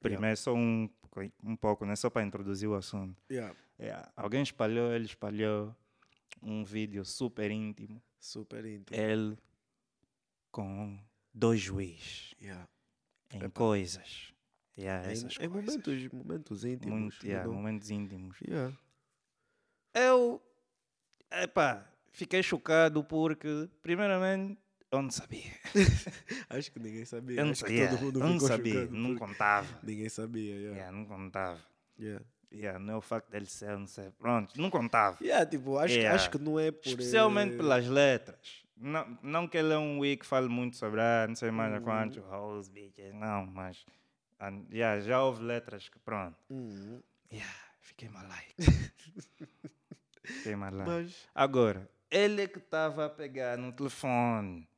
Primeiro, 0.00 0.36
só 0.36 0.52
um, 0.54 0.88
pouco- 1.00 1.32
um 1.44 1.56
pouco, 1.56 1.84
né? 1.86 1.94
só 1.94 2.10
para 2.10 2.24
introduzir 2.26 2.68
o 2.68 2.74
assunto. 2.74 3.16
Yeah, 3.30 3.54
É, 3.78 4.08
alguém 4.16 4.42
espalhou, 4.42 4.92
ele 4.92 5.04
espalhou 5.04 5.74
um 6.42 6.64
vídeo 6.64 7.04
super 7.04 7.50
íntimo. 7.50 8.02
super 8.18 8.64
íntimo. 8.64 8.98
Ele 8.98 9.38
com 10.50 10.98
dois 11.32 11.60
juízes 11.60 12.34
Yeah. 12.40 12.66
em 13.32 13.38
Epá. 13.38 13.50
coisas. 13.50 14.32
Yeah, 14.76 15.06
Em, 15.08 15.12
essas 15.12 15.36
em 15.38 15.48
coisas. 15.48 15.76
momentos, 15.76 16.12
momentos 16.12 16.64
íntimos. 16.64 16.98
Muito, 17.00 17.26
yeah, 17.26 17.48
momentos 17.48 17.90
íntimos. 17.90 18.40
Yeah. 18.40 18.76
Eu, 19.94 20.42
epá, 21.30 21.86
fiquei 22.12 22.42
chocado 22.42 23.02
porque, 23.04 23.68
primeiramente, 23.82 24.58
eu 24.90 25.02
não 25.02 25.10
sabia. 25.10 25.52
Acho 26.50 26.72
que 26.72 26.80
ninguém 26.80 27.04
sabia. 27.04 27.40
Eu 27.40 27.44
não 27.44 27.52
Acho 27.52 27.60
sabia. 27.60 27.88
todo 27.88 28.00
mundo 28.02 28.20
Eu 28.20 28.28
não 28.28 28.40
sabia, 28.40 28.86
não 28.86 29.16
contava. 29.16 29.80
Ninguém 29.82 30.08
sabia, 30.08 30.54
yeah. 30.54 30.76
Yeah, 30.76 30.96
não 30.96 31.04
contava. 31.06 31.60
Yeah. 31.98 32.24
Yeah, 32.52 32.78
não 32.80 32.94
é 32.94 32.96
o 32.96 33.00
facto 33.00 33.30
dele 33.30 33.46
ser, 33.46 33.78
não 33.78 33.86
sei. 33.86 34.10
Pronto, 34.18 34.60
não 34.60 34.70
contava. 34.70 35.16
Yeah, 35.22 35.46
tipo, 35.46 35.78
acho, 35.78 35.94
Yeah. 35.94 36.16
acho 36.16 36.30
que 36.30 36.38
não 36.38 36.58
é 36.58 36.72
por... 36.72 36.84
Especialmente 36.88 37.54
eh, 37.54 37.56
pelas 37.56 37.86
letras. 37.86 38.64
Não, 38.76 39.18
não 39.22 39.46
que 39.46 39.56
ele 39.56 39.72
é 39.72 39.78
um 39.78 40.00
weak 40.00 40.22
que 40.22 40.26
fale 40.26 40.48
muito 40.48 40.76
sobre, 40.76 41.00
ah, 41.00 41.26
não 41.28 41.36
sei 41.36 41.50
mais 41.52 41.72
a 41.72 41.76
Uhum. 41.76 41.82
quantos, 41.84 42.18
hoes, 42.24 42.68
bitches, 42.68 43.14
não, 43.14 43.46
mas 43.46 43.84
ah, 44.40 44.50
yeah, 44.72 45.00
já 45.00 45.22
houve 45.22 45.42
letras 45.44 45.88
que, 45.88 45.98
pronto, 46.00 46.34
hum, 46.50 47.00
yeah, 47.30 47.54
fiquei 47.82 48.08
malaico. 48.08 48.54
fiquei 50.24 50.56
malaico. 50.56 50.90
mas... 50.90 51.28
Agora, 51.34 51.88
ele 52.10 52.42
é 52.42 52.46
que 52.48 52.58
estava 52.58 53.06
a 53.06 53.10
pegar 53.10 53.56
no 53.56 53.72
telefone. 53.72 54.68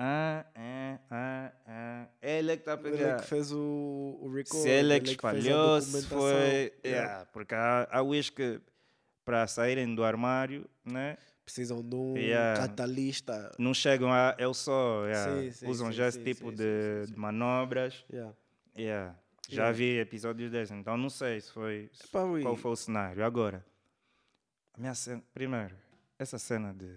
Ah, 0.00 0.46
ah, 0.54 0.98
ah, 1.10 1.52
ah. 1.66 2.06
Ele 2.22 2.52
é 2.52 2.56
que 2.56 2.62
está 2.62 2.74
a 2.74 2.78
Ele 2.78 2.88
é 2.94 2.98
pegar. 2.98 3.20
que 3.20 3.26
fez 3.26 3.50
o, 3.50 4.18
o 4.22 4.32
record. 4.32 4.62
Se 4.62 4.68
ele 4.68 4.94
é 4.94 5.00
que 5.00 5.08
a 5.08 5.12
espalhou, 5.12 5.80
se 5.80 6.06
foi. 6.06 6.30
Yeah. 6.30 6.72
Yeah, 6.84 7.24
porque 7.32 7.54
há, 7.54 7.88
há 7.90 8.00
wish 8.02 8.30
que 8.30 8.60
para 9.24 9.44
saírem 9.48 9.92
do 9.94 10.04
armário, 10.04 10.68
né? 10.84 11.18
Precisam 11.44 11.82
de 11.82 11.96
um 11.96 12.16
Yeah. 12.16 12.60
catalista. 12.60 13.50
Não 13.58 13.74
chegam 13.74 14.12
a 14.12 14.36
eu 14.38 14.54
só. 14.54 15.04
yeah, 15.06 15.42
Sim, 15.42 15.50
sim, 15.50 15.66
usam 15.66 15.88
sim, 15.88 15.94
já 15.94 16.06
esse 16.06 16.22
tipo 16.22 16.52
de, 16.52 17.06
de 17.08 17.18
manobras. 17.18 18.04
Yeah. 18.76 19.14
Já 19.48 19.72
vi 19.72 19.98
episódios 19.98 20.50
desses, 20.50 20.76
então 20.76 20.96
não 20.96 21.10
sei 21.10 21.40
se 21.40 21.50
foi. 21.50 21.90
ui. 22.14 22.42
qual 22.42 22.54
foi 22.54 22.70
o 22.70 22.76
cenário. 22.76 23.24
Agora, 23.24 23.64
a 24.74 24.78
minha 24.80 24.94
cena, 24.94 25.22
primeiro, 25.34 25.74
essa 26.18 26.38
cena 26.38 26.72
de 26.74 26.96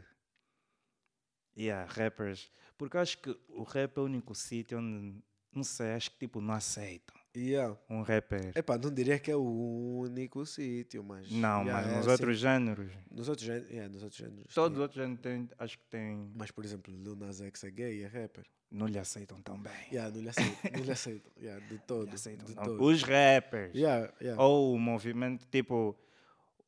yeah, 1.57 1.85
rappers, 1.91 2.51
porque 2.77 2.97
acho 2.97 3.17
que 3.19 3.37
o 3.49 3.63
rap 3.63 3.97
é 3.97 4.01
o 4.01 4.05
único 4.05 4.33
sítio 4.33 4.79
onde, 4.79 5.21
não 5.53 5.63
sei, 5.63 5.93
acho 5.93 6.11
que 6.11 6.17
tipo 6.19 6.41
não 6.41 6.53
aceitam 6.53 7.19
Yeah. 7.33 7.77
um 7.89 8.01
rapper. 8.01 8.51
Epá, 8.57 8.77
não 8.77 8.93
diria 8.93 9.17
que 9.17 9.31
é 9.31 9.35
o 9.37 9.99
único 10.01 10.45
sítio, 10.45 11.01
mas... 11.01 11.31
não, 11.31 11.61
yeah, 11.63 11.71
mas 11.87 11.87
é 11.93 11.97
nos 11.99 12.07
outros 12.07 12.37
géneros, 12.37 12.91
Nos 13.09 13.29
outros 13.29 13.45
géneros, 13.47 13.69
yeah, 13.71 13.89
nos 13.93 14.03
outros 14.03 14.19
géneros. 14.19 14.53
todos 14.53 14.71
os 14.71 14.73
tem. 14.73 14.81
outros 14.81 14.97
géneros 15.01 15.21
têm, 15.21 15.49
acho 15.57 15.77
que 15.79 15.85
têm, 15.85 16.31
Mas, 16.35 16.51
por 16.51 16.65
exemplo, 16.65 16.93
Lil 16.93 17.15
Nas 17.15 17.39
X 17.39 17.63
é 17.63 17.71
gay, 17.71 18.03
é 18.03 18.07
rapper. 18.07 18.45
não 18.69 18.85
lhe 18.85 18.99
aceitam 18.99 19.41
tão 19.41 19.57
bem. 19.57 19.71
Yeah, 19.93 20.13
não 20.13 20.21
lhe 20.21 20.27
aceitam, 20.27 20.71
não 20.73 20.83
lhe 20.83 20.91
aceitam. 20.91 21.31
Yeah, 21.37 21.65
de 21.67 21.77
todo, 21.87 22.09
lhe 22.09 22.15
aceitam, 22.15 22.45
de 22.45 22.53
todo. 22.53 22.83
Os 22.83 23.01
rappers, 23.01 23.73
Yeah, 23.73 24.13
yeah. 24.21 24.43
ou 24.43 24.73
o 24.73 24.77
movimento, 24.77 25.47
tipo, 25.47 25.97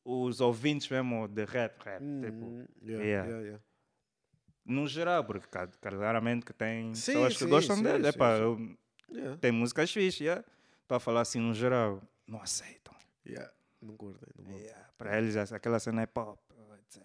os 0.04 0.40
ouvintes 0.40 0.88
mesmo 0.88 1.26
de 1.28 1.44
rap, 1.44 1.82
rap, 1.84 2.00
tipo, 2.02 2.46
Uhum, 2.46 2.66
yeah, 2.82 3.04
yeah. 3.04 3.40
yeah, 3.40 3.60
no 4.64 4.86
geral, 4.86 5.24
porque 5.24 5.46
claramente 5.80 6.44
que 6.46 6.52
tem 6.52 6.94
Sim, 6.94 7.12
pessoas 7.12 7.36
que 7.36 7.44
sim, 7.44 7.50
gostam 7.50 7.76
sim, 7.76 7.82
dele. 7.82 8.08
Epá, 8.08 8.32
eu- 8.36 8.78
tem 9.40 9.52
músicas 9.52 9.90
fixas, 9.92 10.20
yeah? 10.20 10.44
para 10.88 11.00
falar 11.00 11.22
assim 11.22 11.40
no 11.40 11.54
geral, 11.54 12.02
não 12.26 12.40
aceitam. 12.40 12.94
Não 13.80 13.96
curtem, 13.96 14.28
Para 14.96 15.18
eles, 15.18 15.36
aquela 15.52 15.78
cena 15.78 16.02
é 16.02 16.06
pop. 16.06 16.38
etc. 16.78 17.04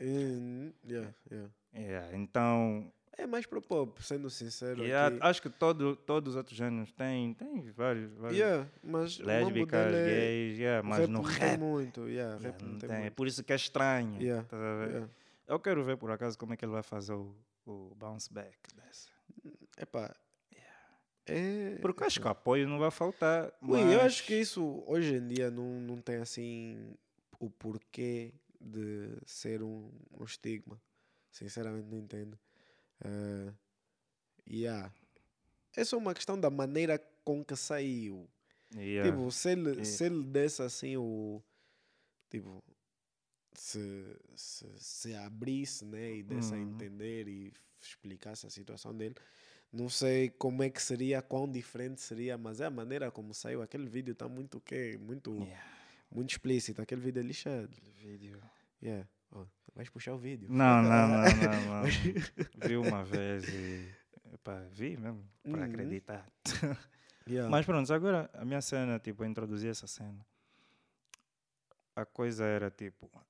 Yeah, 1.73 2.15
Então, 2.17 2.91
É 3.21 3.27
mais 3.27 3.45
pro 3.45 3.61
pop, 3.61 4.01
sendo 4.01 4.29
sincero. 4.29 4.81
yeah, 4.83 5.15
acho 5.27 5.41
que 5.41 5.49
todo, 5.49 5.95
todos 5.95 6.31
os 6.33 6.35
outros 6.37 6.55
géneros 6.55 6.91
têm, 6.93 7.33
têm 7.33 7.69
vários, 7.71 8.11
vários 8.13 8.39
Yeah, 8.39 8.65
mas 8.81 9.17
lésbicas, 9.19 9.93
é- 9.93 10.05
gays, 10.05 10.57
yeah, 10.57 10.87
mas 10.87 10.99
rap 10.99 11.09
no 11.09 11.21
rap. 11.21 11.59
muito. 11.59 12.07
Yeah, 12.07 12.37
rap 12.37 12.61
não 12.61 12.71
não 12.71 12.79
tem 12.79 12.89
tem. 12.89 13.05
É 13.05 13.09
por 13.09 13.27
isso 13.27 13.43
que 13.43 13.51
é 13.51 13.55
estranho. 13.57 14.21
Yeah, 14.21 14.47
yeah. 14.87 15.09
Eu 15.47 15.59
quero 15.59 15.83
ver 15.83 15.97
por 15.97 16.09
acaso 16.11 16.37
como 16.37 16.53
é 16.53 16.57
que 16.57 16.63
ele 16.63 16.71
vai 16.71 16.81
fazer 16.83 17.13
o, 17.13 17.35
o 17.65 17.93
bounce 17.95 18.31
back 18.33 18.57
dessa. 18.75 19.09
Epá, 19.77 20.15
é... 21.25 21.77
Porque 21.81 22.01
eu 22.03 22.07
acho 22.07 22.19
que 22.21 22.25
o 22.27 22.29
apoio 22.29 22.67
não 22.67 22.79
vai 22.79 22.89
faltar. 22.91 23.51
Ui, 23.61 23.79
eu 23.81 23.85
mas- 23.97 24.05
acho 24.05 24.23
que 24.25 24.33
isso 24.35 24.81
hoje 24.87 25.15
em 25.15 25.27
dia 25.27 25.51
não, 25.51 25.79
não 25.81 26.01
tem 26.01 26.17
assim 26.17 26.95
o 27.39 27.49
porquê 27.49 28.33
de 28.61 29.09
ser 29.25 29.61
um, 29.61 29.91
um 30.19 30.23
estigma. 30.23 30.79
Sinceramente 31.31 31.87
não 31.87 31.97
entendo. 31.97 32.37
Eh, 33.03 33.53
yeah. 34.49 34.93
É 35.75 35.83
só 35.85 35.97
uma 35.97 36.13
questão 36.13 36.39
da 36.39 36.49
maneira 36.49 36.99
com 37.23 37.43
que 37.43 37.55
saiu. 37.55 38.29
Yeah. 38.75 39.09
Tipo, 39.11 39.31
se 39.31 39.51
ele, 39.51 39.69
Yeah. 39.69 39.85
se 39.85 40.03
ele 40.05 40.23
desse 40.23 40.61
assim 40.61 40.97
o. 40.97 41.41
Tipo, 42.29 42.63
se, 43.53 43.79
se, 44.35 44.65
se 44.77 45.15
abrisse 45.15 45.83
né, 45.85 46.15
e 46.17 46.23
desse 46.23 46.53
a 46.53 46.57
Uhum. 46.57 46.63
entender 46.63 47.27
e 47.27 47.51
explicasse 47.81 48.45
a 48.45 48.49
situação 48.49 48.95
dele, 48.95 49.15
não 49.71 49.89
sei 49.89 50.29
como 50.29 50.61
é 50.63 50.69
que 50.69 50.81
seria, 50.81 51.21
quão 51.21 51.49
diferente 51.49 52.01
seria, 52.01 52.37
mas 52.37 52.59
é 52.61 52.65
a 52.65 52.69
maneira 52.69 53.09
como 53.11 53.33
saiu. 53.33 53.61
Aquele 53.61 53.87
vídeo 53.89 54.11
está 54.13 54.27
muito 54.29 54.57
o 54.57 54.61
quê? 54.61 54.97
Muito, 54.99 55.31
Yeah, 55.43 55.63
muito 56.11 56.31
explícito. 56.31 56.81
Aquele 56.81 57.01
vídeo 57.01 57.19
é 57.19 57.23
lixado. 57.23 57.69
aquele 57.71 57.91
vídeo. 57.91 58.41
Yeah. 58.81 59.07
Ó, 59.31 59.45
vais 59.75 59.89
puxar 59.89 60.13
o 60.13 60.17
vídeo. 60.17 60.47
Não, 60.49 60.81
não, 60.81 61.07
não, 61.07 61.23
não, 61.23 61.83
não. 61.83 62.67
Vi 62.67 62.77
uma 62.77 63.03
vez 63.03 63.47
e. 63.49 63.93
Epá, 64.33 64.59
vi 64.71 64.95
mesmo, 64.97 65.27
para 65.43 65.51
Uhum. 65.51 65.63
acreditar. 65.63 66.31
Yeah. 67.27 67.49
Mas 67.49 67.65
pronto, 67.65 67.91
agora 67.93 68.29
a 68.33 68.45
minha 68.45 68.61
cena, 68.61 68.99
tipo, 68.99 69.23
eu 69.23 69.27
introduzi 69.27 69.67
essa 69.67 69.87
cena. 69.87 70.25
A 71.95 72.05
coisa 72.05 72.45
era 72.45 72.69
tipo. 72.71 73.05
O 73.07 73.21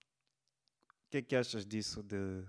que 1.10 1.18
é 1.18 1.22
que 1.22 1.36
achas 1.36 1.66
disso 1.66 2.04
de 2.04 2.46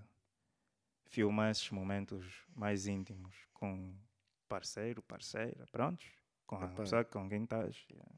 filmar 1.07 1.51
esses 1.51 1.70
momentos 1.70 2.45
mais 2.55 2.86
íntimos 2.86 3.34
com 3.55 3.95
parceiro, 4.49 5.03
parceira, 5.03 5.64
prontos? 5.72 6.07
Com 6.47 6.57
a 6.57 6.64
Epá. 6.66 6.74
pessoa 6.74 7.05
com 7.05 7.28
quem 7.28 7.45
estás. 7.45 7.86
yeah. 7.91 8.12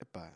Epá. 0.00 0.32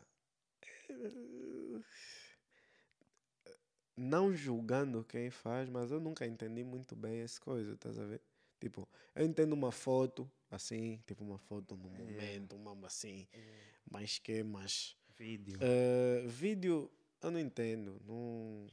Não 3.98 4.32
julgando 4.32 5.04
quem 5.04 5.28
faz, 5.28 5.68
mas 5.68 5.90
eu 5.90 5.98
nunca 5.98 6.24
entendi 6.24 6.62
muito 6.62 6.94
bem 6.94 7.18
essa 7.18 7.40
coisa, 7.40 7.72
estás 7.72 7.98
a 7.98 8.04
ver? 8.04 8.22
Tipo, 8.60 8.88
eu 9.14 9.24
entendo 9.24 9.52
uma 9.52 9.72
foto, 9.72 10.30
assim, 10.50 11.02
tipo 11.04 11.24
uma 11.24 11.38
foto 11.38 11.76
no 11.76 11.90
momento, 11.90 12.56
uma 12.56 12.86
assim, 12.86 13.26
mas 13.90 14.18
que, 14.18 14.42
mas. 14.42 14.96
Vídeo. 15.16 15.58
eh, 15.60 16.24
vídeo, 16.28 16.88
eu 17.20 17.30
não 17.30 17.40
entendo. 17.40 18.00
Não. 18.06 18.68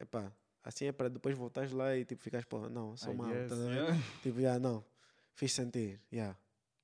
Epá, 0.00 0.32
assim 0.64 0.86
é 0.86 0.92
para 0.92 1.08
depois 1.08 1.36
voltares 1.36 1.70
lá 1.70 1.96
e 1.96 2.04
tipo 2.04 2.20
ficares, 2.20 2.44
pô, 2.46 2.68
não, 2.68 2.96
sou 2.96 3.14
mal, 3.14 3.28
ver? 3.28 3.48
yeah. 3.50 4.02
Tipo, 4.22 4.40
yeah, 4.40 4.58
não. 4.58 4.84
Fiz 5.32 5.52
sentir, 5.52 6.00
yeah. 6.12 6.36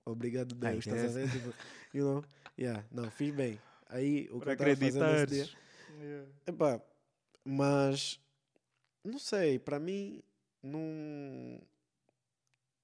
Obrigado, 0.04 0.54
Deus, 0.54 0.86
estás 0.86 1.04
a 1.04 1.18
ver? 1.18 1.30
Tipo, 1.30 1.52
you 1.92 2.04
know? 2.04 2.24
Yeah, 2.56 2.86
não, 2.92 3.10
fiz 3.10 3.34
bem. 3.34 3.60
Aí, 3.88 4.28
o 4.30 4.40
que 4.40 4.50
eu 4.50 4.56
tava 4.56 4.76
fazendo 4.76 5.04
esse 5.16 5.26
dia... 5.26 5.48
Yeah. 5.98 6.30
Epá, 6.46 6.82
mas... 7.46 8.20
Não 9.04 9.18
sei, 9.18 9.58
para 9.58 9.78
mim, 9.78 10.20
não... 10.62 11.60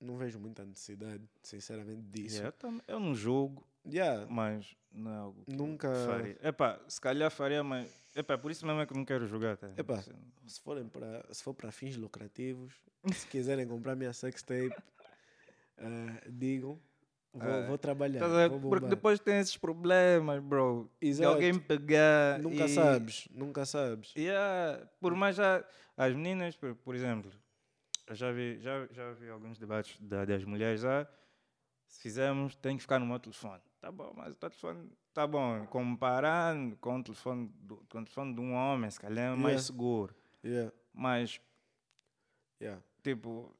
Não 0.01 0.17
vejo 0.17 0.39
muita 0.39 0.65
necessidade, 0.65 1.23
sinceramente, 1.43 2.03
disso. 2.03 2.37
Yeah, 2.37 2.57
eu, 2.89 2.99
não 3.01 3.15
julgo, 3.15 3.67
Yeah, 3.85 4.27
mas 4.31 4.77
não 4.93 5.13
é 5.13 5.17
algo 5.17 5.45
que 5.45 5.53
Nunca- 5.57 5.93
faria. 6.07 6.39
Epá, 6.43 6.81
se 6.89 7.01
calhar 7.01 7.31
faria, 7.31 7.65
mas 7.65 7.91
epá, 8.15 8.39
por 8.39 8.51
isso 8.51 8.65
mesmo 8.65 8.81
é 8.81 8.87
que 8.87 8.95
não 8.95 9.05
quero 9.05 9.27
jogar. 9.27 9.57
Tá? 9.57 9.73
Epá. 9.77 9.99
Isso- 9.99 10.15
se, 10.47 10.61
forem 10.61 10.89
para, 10.89 11.27
se 11.33 11.43
for 11.43 11.55
para 11.55 11.73
fins 11.73 11.97
lucrativos, 11.97 12.75
se 13.13 13.27
quiserem 13.27 13.67
comprar 13.67 13.97
minha 13.97 14.13
sextape, 14.13 14.75
ah, 15.79 16.23
digam, 16.31 16.81
vou, 17.33 17.43
Ah, 17.53 17.67
vou 17.67 17.79
trabalhar. 17.79 18.25
A 18.25 18.49
vou 18.49 18.71
Porque 18.71 18.87
depois 18.89 19.19
tem 19.21 19.39
esses 19.39 19.57
problemas, 19.57 20.43
bro. 20.43 20.91
De 21.01 21.09
Exato. 21.09 21.31
alguém 21.35 21.59
pegar. 21.59 22.39
Nunca 22.41 22.65
e- 22.65 22.69
sabes, 22.75 23.29
nunca 23.31 23.65
sabes. 23.65 24.13
Yeah, 24.17 24.87
por 25.01 25.15
mais 25.15 25.37
já. 25.37 25.65
As 25.97 26.15
meninas, 26.15 26.57
por, 26.57 26.75
por 26.77 26.95
exemplo, 26.95 27.31
eu 28.07 28.15
já 28.15 28.33
vi, 28.33 28.59
já, 28.61 28.87
já 28.91 29.13
vi 29.13 29.29
alguns 29.29 29.59
debates 29.59 29.97
da- 30.01 30.25
das 30.25 30.45
mulheres. 30.45 30.85
Ah, 30.85 31.07
se 31.87 32.01
fizermos, 32.01 32.55
tem 32.57 32.77
que 32.77 32.83
ficar 32.83 32.99
no 32.99 33.07
meu 33.07 33.19
telefone. 33.19 33.61
Tá 33.81 33.91
bom, 33.93 34.13
mas 34.17 34.33
o 34.33 34.37
telefone. 34.37 34.91
Tá 35.13 35.27
bom, 35.27 35.67
comparando 35.67 36.77
com 36.77 36.99
o 37.01 37.03
telefone, 37.03 37.51
do, 37.61 37.77
com 37.91 37.99
o 37.99 38.05
telefone 38.05 38.35
de 38.35 38.41
um 38.41 38.55
homem, 38.55 38.91
se 38.91 38.99
calhar 38.99 39.33
é 39.33 39.37
mais 39.37 39.43
Yeah. 39.43 39.63
seguro. 39.63 40.15
Yeah, 40.45 40.73
Mas, 40.95 41.41
yeah. 42.61 42.81
tipo, 43.03 43.55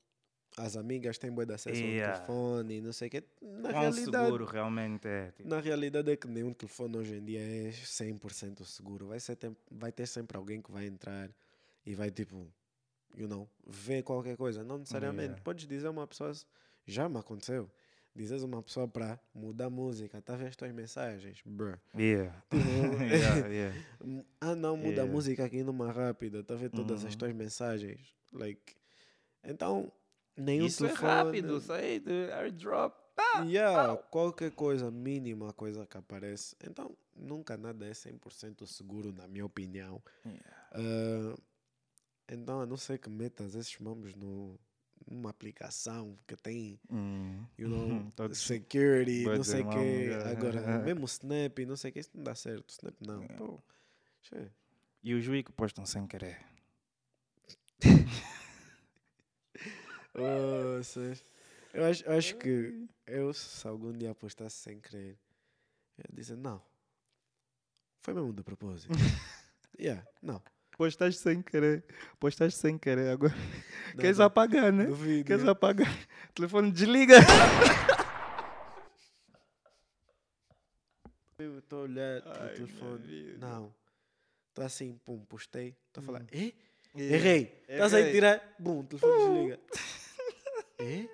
As 0.57 0.77
amigas 0.77 1.17
têm 1.17 1.33
boa 1.33 1.47
de 1.47 1.55
acesso 1.55 1.81
Yeah. 1.81 2.13
ao 2.13 2.27
telefone 2.27 2.81
não 2.83 2.93
sei 2.93 3.09
o 3.09 3.11
quê. 3.11 3.25
Na 3.41 3.71
quão 3.71 3.83
realidade, 3.83 4.25
seguro 4.27 4.45
realmente 4.45 5.09
é. 5.09 5.31
Tipo, 5.33 5.49
na 5.49 5.61
realidade 5.61 6.11
é 6.11 6.17
que 6.17 6.29
nenhum 6.29 6.53
telefone 6.53 6.97
hoje 6.99 7.15
em 7.17 7.25
dia 7.25 7.41
é 7.41 7.71
100% 7.71 8.65
seguro. 8.65 9.07
Vai, 9.07 9.19
ser 9.19 9.39
vai 9.71 9.91
ter 9.91 10.07
sempre 10.07 10.37
alguém 10.37 10.61
que 10.61 10.71
vai 10.71 10.87
entrar 10.87 11.31
e 11.87 11.95
vai 11.95 12.11
tipo, 12.11 12.47
you 13.17 13.27
know, 13.27 13.49
ver 13.67 14.03
qualquer 14.03 14.37
coisa. 14.37 14.63
Não 14.63 14.79
necessariamente. 14.79 15.25
Yeah. 15.29 15.43
Podes 15.43 15.67
dizer 15.67 15.89
uma 15.89 16.07
pessoa, 16.07 16.33
já 16.87 17.09
me 17.09 17.19
aconteceu. 17.19 17.71
Dizes 18.15 18.43
a 18.43 18.47
uma 18.47 18.63
pessoa 18.63 18.87
para 18.87 19.19
mudar 19.35 19.65
a 19.65 19.71
música, 19.71 20.21
tá 20.21 20.37
ver 20.37 20.49
as 20.49 20.55
tuas 20.57 20.71
mensagens, 20.71 21.41
bruh. 21.47 21.79
yeah. 21.97 22.31
Tipo, 22.51 22.63
yeah, 23.03 23.47
yeah. 23.49 23.77
Ah, 24.39 24.55
não, 24.55 24.77
muda 24.77 25.05
a 25.05 25.07
música 25.07 25.47
aqui 25.47 25.63
numa 25.63 25.91
rápida, 25.91 26.45
tá 26.45 26.55
ver 26.55 26.69
todas 26.69 27.07
as 27.07 27.13
Uhum. 27.15 27.19
tuas 27.21 27.33
mensagens. 27.33 28.15
Like, 28.31 28.75
então, 29.43 29.91
nenhum 30.37 30.67
Isso 30.67 30.85
é 30.85 30.89
telefone. 30.89 31.11
rápido, 31.11 31.59
isso 31.59 31.73
aí 31.73 31.99
de 32.01 32.31
airdrop. 32.33 32.95
Ah, 33.17 33.43
Yeah, 33.45 33.97
qualquer 34.11 34.51
coisa, 34.53 34.91
mínima 34.91 35.53
coisa 35.53 35.87
que 35.87 35.97
aparece. 35.99 36.57
Então, 36.65 36.97
nunca 37.15 37.57
nada 37.57 37.87
é 37.87 37.91
100% 37.93 38.67
seguro, 38.67 39.13
na 39.13 39.29
minha 39.29 39.45
opinião. 39.45 40.03
Yeah. 40.25 40.51
Ah, 40.73 41.35
então, 42.29 42.61
a 42.61 42.67
não 42.67 42.77
ser 42.77 42.99
que 42.99 43.11
metas 43.11 43.55
esses 43.55 43.79
mambos 43.79 44.15
no, 44.15 44.59
numa 45.07 45.29
aplicação 45.31 46.17
que 46.27 46.35
tem, 46.37 46.81
Hum. 46.91 47.45
you 47.59 47.69
know, 47.69 48.11
security, 48.35 49.25
não 49.25 49.45
sei 49.45 49.63
o 49.63 49.69
quê. 49.69 49.79
yeah. 49.79 50.31
Agora, 50.31 50.61
mesmo 50.83 51.05
Snap, 51.05 51.59
não 51.67 51.77
sei 51.77 51.91
o 51.91 51.93
que, 51.93 52.01
isso 52.01 52.11
não 52.15 52.25
dá 52.25 52.35
certo. 52.35 52.71
Snap 52.71 52.95
não. 53.07 53.19
Yeah. 53.21 53.37
Pô, 53.37 53.61
che. 54.23 54.51
E 55.05 55.15
os 55.15 55.23
juízes 55.25 55.45
que 55.47 55.53
postam 55.53 55.85
sem 55.85 56.07
querer. 56.07 56.39
Oh, 60.15 60.83
cês- 60.83 61.25
eu, 61.73 61.85
acho, 61.85 62.05
eu 62.05 62.13
acho 62.13 62.37
que 62.37 62.87
eu, 63.07 63.33
se 63.33 63.67
algum 63.67 63.93
dia 63.93 64.11
apostasse 64.11 64.57
sem 64.57 64.79
querer, 64.81 65.17
eu 65.99 66.05
dizer, 66.15 66.37
não. 66.37 66.61
Foi 68.03 68.13
mesmo 68.15 68.33
de 68.33 68.43
propósito. 68.43 68.93
yeah, 69.79 70.05
não. 70.23 70.43
Postaste 70.77 71.21
sem 71.21 71.41
querer. 71.43 71.85
Postaste 72.19 72.59
sem 72.59 72.77
querer 72.79 73.11
agora. 73.11 73.35
não, 73.95 74.01
Queres 74.01 74.19
não. 74.19 74.27
apagar, 74.27 74.73
né? 74.73 74.85
Duvido. 74.87 75.25
Queres 75.25 75.47
apagar? 75.47 75.89
O 76.31 76.33
telefone 76.33 76.73
desliga. 76.73 77.17
Eu 81.39 81.59
estou 81.59 81.81
a 81.81 81.83
olhar 81.83 82.23
Ai, 82.27 82.47
o 82.47 82.55
telefone. 82.55 83.35
Não. 83.39 83.75
Estou 84.49 84.65
assim, 84.65 84.99
pum, 85.05 85.25
postei. 85.25 85.77
Estou 85.89 86.03
a 86.03 86.07
falar, 86.07 86.23
Hum. 86.23 86.27
eh? 86.33 86.53
Errei. 86.95 87.65
Estás 87.69 87.95
a 87.95 88.11
tirar, 88.11 88.55
bum, 88.59 88.81
o 88.81 88.85
telefone 88.85 89.17
desliga. 89.17 89.61
Eh? 90.83 91.09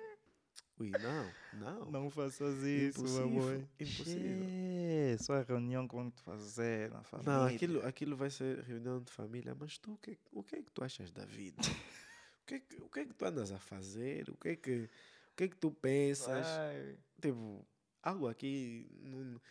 Ui, 0.79 0.91
não, 0.91 1.31
não. 1.59 1.91
Não 1.91 2.09
faças 2.09 2.63
isso, 2.63 2.99
Impossível, 3.01 3.23
amor. 3.25 3.67
impossível. 3.79 4.43
Xê, 4.45 5.17
Só 5.19 5.33
a 5.33 5.41
reunião 5.41 5.85
que 5.87 5.93
vão 5.95 6.09
te 6.09 6.21
fazer 6.21 6.89
na 6.91 7.03
família. 7.03 7.33
Não, 7.33 7.45
aquilo, 7.45 7.85
aquilo 7.85 8.15
vai 8.15 8.29
ser 8.29 8.59
reunião 8.63 9.01
de 9.01 9.11
família, 9.11 9.53
mas 9.59 9.77
tu, 9.77 9.93
o 9.93 9.97
que, 9.97 10.17
o 10.31 10.41
que 10.41 10.55
é 10.55 10.61
que 10.63 10.71
tu 10.71 10.81
achas 10.83 11.11
da 11.11 11.25
vida? 11.25 11.57
o, 12.43 12.45
que 12.45 12.53
é 12.55 12.59
que, 12.59 12.75
o 12.81 12.89
que 12.89 12.99
é 13.01 13.05
que 13.05 13.13
tu 13.13 13.25
andas 13.25 13.51
a 13.51 13.59
fazer? 13.59 14.29
O 14.29 14.37
que 14.37 14.49
é 14.49 14.55
que, 14.55 14.89
o 15.33 15.35
que, 15.35 15.43
é 15.43 15.47
que 15.49 15.57
tu 15.57 15.69
pensas? 15.71 16.47
Ai. 16.47 16.97
Tipo, 17.21 17.67
algo 18.01 18.29
aqui 18.29 18.87
não, 19.01 19.41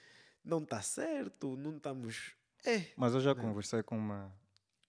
não 0.42 0.62
está 0.62 0.80
certo, 0.80 1.56
não 1.58 1.76
estamos. 1.76 2.32
É. 2.64 2.86
Mas 2.96 3.12
eu 3.14 3.20
já 3.20 3.34
Né? 3.34 3.42
conversei 3.42 3.82
com 3.82 3.98
uma, 3.98 4.32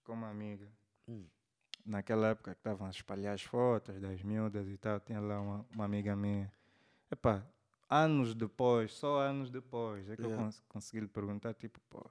com 0.05 0.13
uma 0.13 0.29
amiga. 0.29 0.71
Hum. 1.05 1.25
Naquela 1.85 2.27
época 2.29 2.53
que 2.53 2.59
estavam 2.59 2.87
a 2.87 2.89
espalhar 2.89 3.33
as 3.33 3.41
fotos 3.41 3.99
das 3.99 4.21
miúdas 4.21 4.67
e 4.67 4.77
tal, 4.77 4.99
tinha 4.99 5.19
lá 5.19 5.39
uma, 5.41 5.65
uma 5.73 5.85
amiga 5.85 6.15
minha. 6.15 6.51
Epá, 7.11 7.43
anos 7.89 8.35
depois, 8.35 8.93
só 8.93 9.19
anos 9.21 9.49
depois, 9.49 10.07
é 10.09 10.15
que 10.15 10.21
eu 10.21 10.27
Yeah. 10.27 10.43
cons 10.43 10.63
consegui 10.69 10.99
lhe 11.01 11.07
perguntar, 11.07 11.53
tipo, 11.55 11.79
pô, 11.89 12.05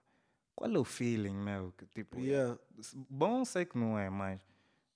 qual 0.56 0.70
é 0.70 0.78
o 0.78 0.84
feeling, 0.84 1.34
meu? 1.36 1.72
Que, 1.76 1.86
tipo, 1.86 2.18
Yeah. 2.18 2.58
s- 2.78 2.96
bom 3.08 3.44
sei 3.44 3.64
que 3.64 3.78
não 3.78 3.96
é, 3.96 4.10
mas 4.10 4.40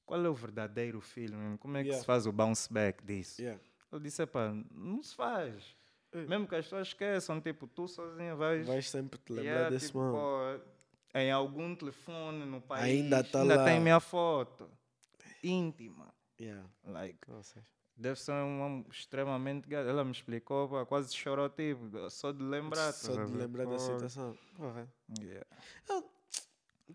qual 0.05 0.25
é 0.25 0.29
o 0.29 0.35
verdadeiro 0.35 1.01
feeling? 1.01 1.57
Como 1.59 1.77
é 1.77 1.83
que 1.83 1.89
Yeah. 1.89 2.01
se 2.01 2.07
faz 2.07 2.27
o 2.27 2.33
bounce 2.33 2.73
back 2.73 3.05
disso? 3.05 3.41
Yeah. 3.41 3.63
Eu 3.93 4.01
disse, 4.01 4.23
epá, 4.23 4.53
não 4.73 5.03
se 5.03 5.15
faz. 5.15 5.77
É. 6.11 6.25
Mesmo 6.27 6.49
que 6.49 6.57
as 6.57 6.65
pessoas 6.65 6.89
esqueçam, 6.89 7.41
tipo, 7.41 7.67
tu 7.69 7.87
sozinha 7.87 8.35
vais... 8.35 8.67
Vais 8.67 8.89
sempre 8.91 9.19
te 9.21 9.33
lembrar 9.33 9.53
Yeah, 9.53 9.71
desse 9.71 9.87
tipo. 9.87 9.99
Pô, 11.13 11.19
em 11.19 11.31
algum 11.31 11.75
telefone 11.75 12.45
no 12.45 12.61
país 12.61 12.85
Ainda 12.85 13.23
tá 13.23 13.43
ainda 13.43 13.57
lá. 13.57 13.65
tem 13.65 13.81
minha 13.81 14.01
foto 14.01 14.69
íntima. 15.43 16.13
Yeah. 16.41 16.69
Like, 16.85 17.19
Nossa. 17.29 17.65
deve 17.97 18.21
ser 18.21 18.33
uma 18.33 18.85
extremamente 18.91 19.69
gato. 19.69 19.89
Ela 19.89 20.05
me 20.05 20.13
explicou, 20.13 20.69
pá, 20.69 20.87
quase 20.87 21.15
chorou, 21.15 21.49
tipo, 21.49 22.11
só 22.11 22.33
de 22.33 22.43
lembrar. 22.43 22.93
Só 22.93 23.15
tá 23.15 23.23
a 23.23 23.27
de 23.27 23.33
lembrar 23.33 23.65
da 23.65 23.73
Pô, 23.73 23.79
situação. 23.79 24.37
Porra. 24.55 24.89
yeah. 25.21 25.47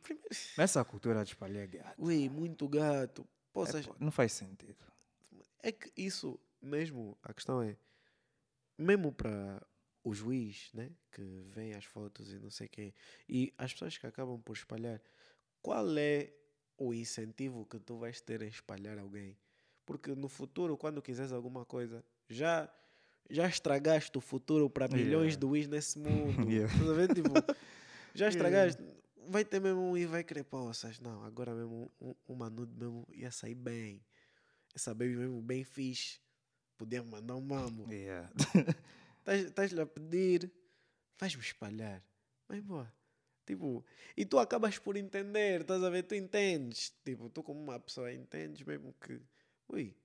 Primeiro. 0.02 0.30
Essa 0.58 0.84
cultura 0.86 1.24
de 1.24 1.32
espalhar 1.32 1.68
gato. 1.68 1.96
Ui, 1.98 2.30
muito 2.30 2.68
gato. 2.68 3.22
é, 3.22 3.82
pô, 3.82 3.96
não 4.00 4.12
faz 4.12 4.34
sentido. 4.34 4.78
É 5.64 5.72
que 5.72 5.92
isso 5.98 6.40
mesmo, 6.62 7.18
a 7.24 7.34
questão 7.34 7.62
é, 7.62 7.76
mesmo 8.78 9.12
para 9.12 9.62
o 10.08 10.14
juiz, 10.14 10.70
né, 10.74 10.90
que 11.12 11.22
vem 11.54 11.74
as 11.74 11.84
fotos 11.84 12.32
e 12.32 12.40
não 12.40 12.50
sei 12.50 12.68
quê, 12.68 12.94
e 13.28 13.54
as 13.58 13.74
pessoas 13.74 13.98
que 13.98 14.08
acabam 14.08 14.40
por 14.42 14.56
espalhar, 14.56 15.02
qual 15.62 15.86
é 15.98 16.32
o 16.78 16.94
incentivo 16.94 17.66
que 17.66 17.78
tu 17.80 17.98
vais 17.98 18.22
ter 18.22 18.42
em 18.42 18.48
espalhar 18.48 18.98
alguém? 18.98 19.38
Porque 19.86 20.16
no 20.16 20.30
futuro, 20.30 20.78
quando 20.78 21.02
quiseres 21.02 21.32
alguma 21.32 21.66
coisa, 21.66 22.04
já 22.30 22.70
já 23.30 23.46
estragaste 23.46 24.18
o 24.18 24.22
futuro 24.22 24.70
para 24.70 24.88
milhões 24.88 25.34
Yeah. 25.34 25.40
de 25.40 25.46
Wiz 25.46 25.68
nesse 25.68 26.00
mundo. 26.06 26.50
Yeah. 26.50 26.74
Ver? 26.94 27.14
Tipo, 27.14 27.34
já 28.16 28.28
Yeah. 28.28 28.30
estragaste. 28.30 28.82
Vai 29.30 29.44
ter 29.44 29.60
mesmo 29.60 29.82
um 29.82 29.98
e 29.98 30.06
vai 30.06 30.24
querer 30.24 30.46
poças. 30.46 30.98
Não, 31.02 31.22
agora 31.24 31.54
mesmo 31.54 31.92
um, 32.00 32.16
uma 32.26 32.50
nude 32.50 32.74
mesmo 32.74 33.06
ia 33.12 33.30
sair 33.30 33.56
bem. 33.56 34.02
Essa 34.74 34.94
baby 34.94 35.18
mesmo 35.18 35.42
bem 35.42 35.66
fixe. 35.66 36.22
Podia 36.78 37.04
mandar 37.04 37.36
um 37.36 37.42
mambo. 37.42 37.92
Yeah. 37.92 38.30
Estás-lhe 39.28 39.82
a 39.82 39.86
pedir, 39.86 40.52
vais-me 41.20 41.42
espalhar. 41.42 42.04
Vai 42.48 42.60
embora. 42.60 42.92
Tipo, 43.46 43.84
e 44.16 44.26
tu 44.26 44.40
acabas 44.40 44.78
por 44.78 44.98
entender, 44.98 45.62
estás 45.62 45.84
a 45.84 45.90
ver? 45.90 46.04
Tu 46.04 46.16
entendes. 46.16 46.94
Tipo, 47.04 47.30
tu 47.30 47.42
como 47.44 47.60
uma 47.62 47.80
pessoa 47.80 48.12
entendes 48.12 48.62
mesmo 48.66 48.94
que, 49.02 49.22
ui, 49.70 49.96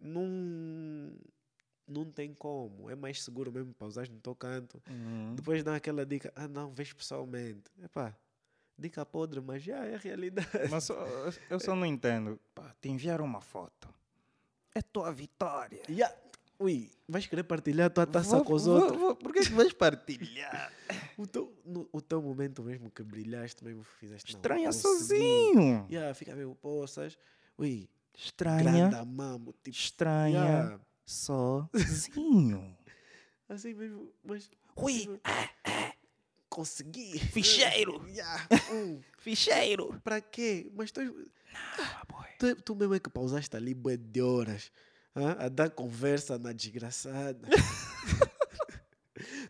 não, 0.00 1.12
não 1.86 2.10
tem 2.10 2.34
como. 2.34 2.90
É 2.90 2.94
mais 2.94 3.22
seguro 3.22 3.52
mesmo 3.52 3.72
pausar 3.74 4.08
no 4.10 4.20
teu 4.20 4.34
canto. 4.34 4.82
Uhum. 4.88 5.34
Depois 5.34 5.62
dá 5.62 5.76
aquela 5.76 6.04
dica, 6.04 6.32
ah 6.34 6.48
não, 6.48 6.72
vês 6.72 6.92
pessoalmente. 6.92 7.70
Epá, 7.82 8.16
dica 8.78 9.04
podre, 9.04 9.40
mas 9.40 9.62
já 9.62 9.84
é 9.84 9.94
a 9.94 9.98
realidade. 9.98 10.48
Mas 10.70 10.84
só- 10.84 11.06
eu 11.50 11.60
só 11.60 11.74
não 11.74 11.86
entendo. 11.86 12.40
Pá, 12.54 12.74
te 12.80 12.88
enviaram 12.88 13.24
uma 13.24 13.40
foto. 13.40 13.94
É 14.74 14.82
tua 14.82 15.10
vitória. 15.10 15.80
Ya, 15.88 16.08
Ui, 16.58 16.90
vais 17.08 17.26
querer 17.26 17.42
partilhar 17.44 17.86
a 17.86 17.90
tua 17.90 18.06
taça 18.06 18.36
Vou- 18.36 18.44
com 18.44 18.54
os 18.54 18.64
vou- 18.64 18.74
outros. 18.76 18.98
vou- 18.98 19.14
Por 19.16 19.32
que 19.32 19.40
que 19.40 19.52
vais 19.52 19.72
partilhar? 19.72 20.72
O 21.18 21.26
teu, 21.26 21.50
no- 21.64 21.88
o 21.92 22.00
teu 22.02 22.20
momento 22.20 22.62
mesmo 22.62 22.90
que 22.90 23.02
brilhaste, 23.02 23.64
mesmo 23.64 23.82
fizeste. 23.82 24.32
não, 24.32 24.38
Estranha 24.38 24.66
consegui. 24.66 24.82
sozinho. 24.98 25.86
Ya, 25.90 26.12
fica 26.14 26.34
meio 26.36 26.54
poças. 26.54 27.16
Ui, 27.58 27.88
Estranha. 28.14 28.88
grande 28.90 29.08
mamo. 29.10 29.52
Tipo, 29.62 29.76
Estranha. 29.76 30.38
ya, 30.44 30.80
Sozinho. 31.06 32.76
assim 33.48 33.72
mesmo, 33.74 34.12
mas 34.22 34.50
Ui, 34.76 35.18
consegui. 36.48 37.18
Ficheiro. 37.18 38.04
Ya, 38.12 38.46
hum, 38.72 39.00
ficheiro. 39.18 40.00
Para 40.04 40.20
quê? 40.20 40.70
Mas 40.74 40.90
tu, 40.92 41.00
Ah, 41.78 42.06
tu, 42.38 42.54
tu 42.62 42.74
mesmo 42.76 42.94
é 42.94 43.00
que 43.00 43.08
pausaste 43.10 43.56
ali 43.56 43.72
de 43.96 44.20
horas? 44.20 44.70
A 45.38 45.48
dar 45.48 45.70
conversa 45.70 46.38
na 46.38 46.52
desgraçada. 46.52 47.48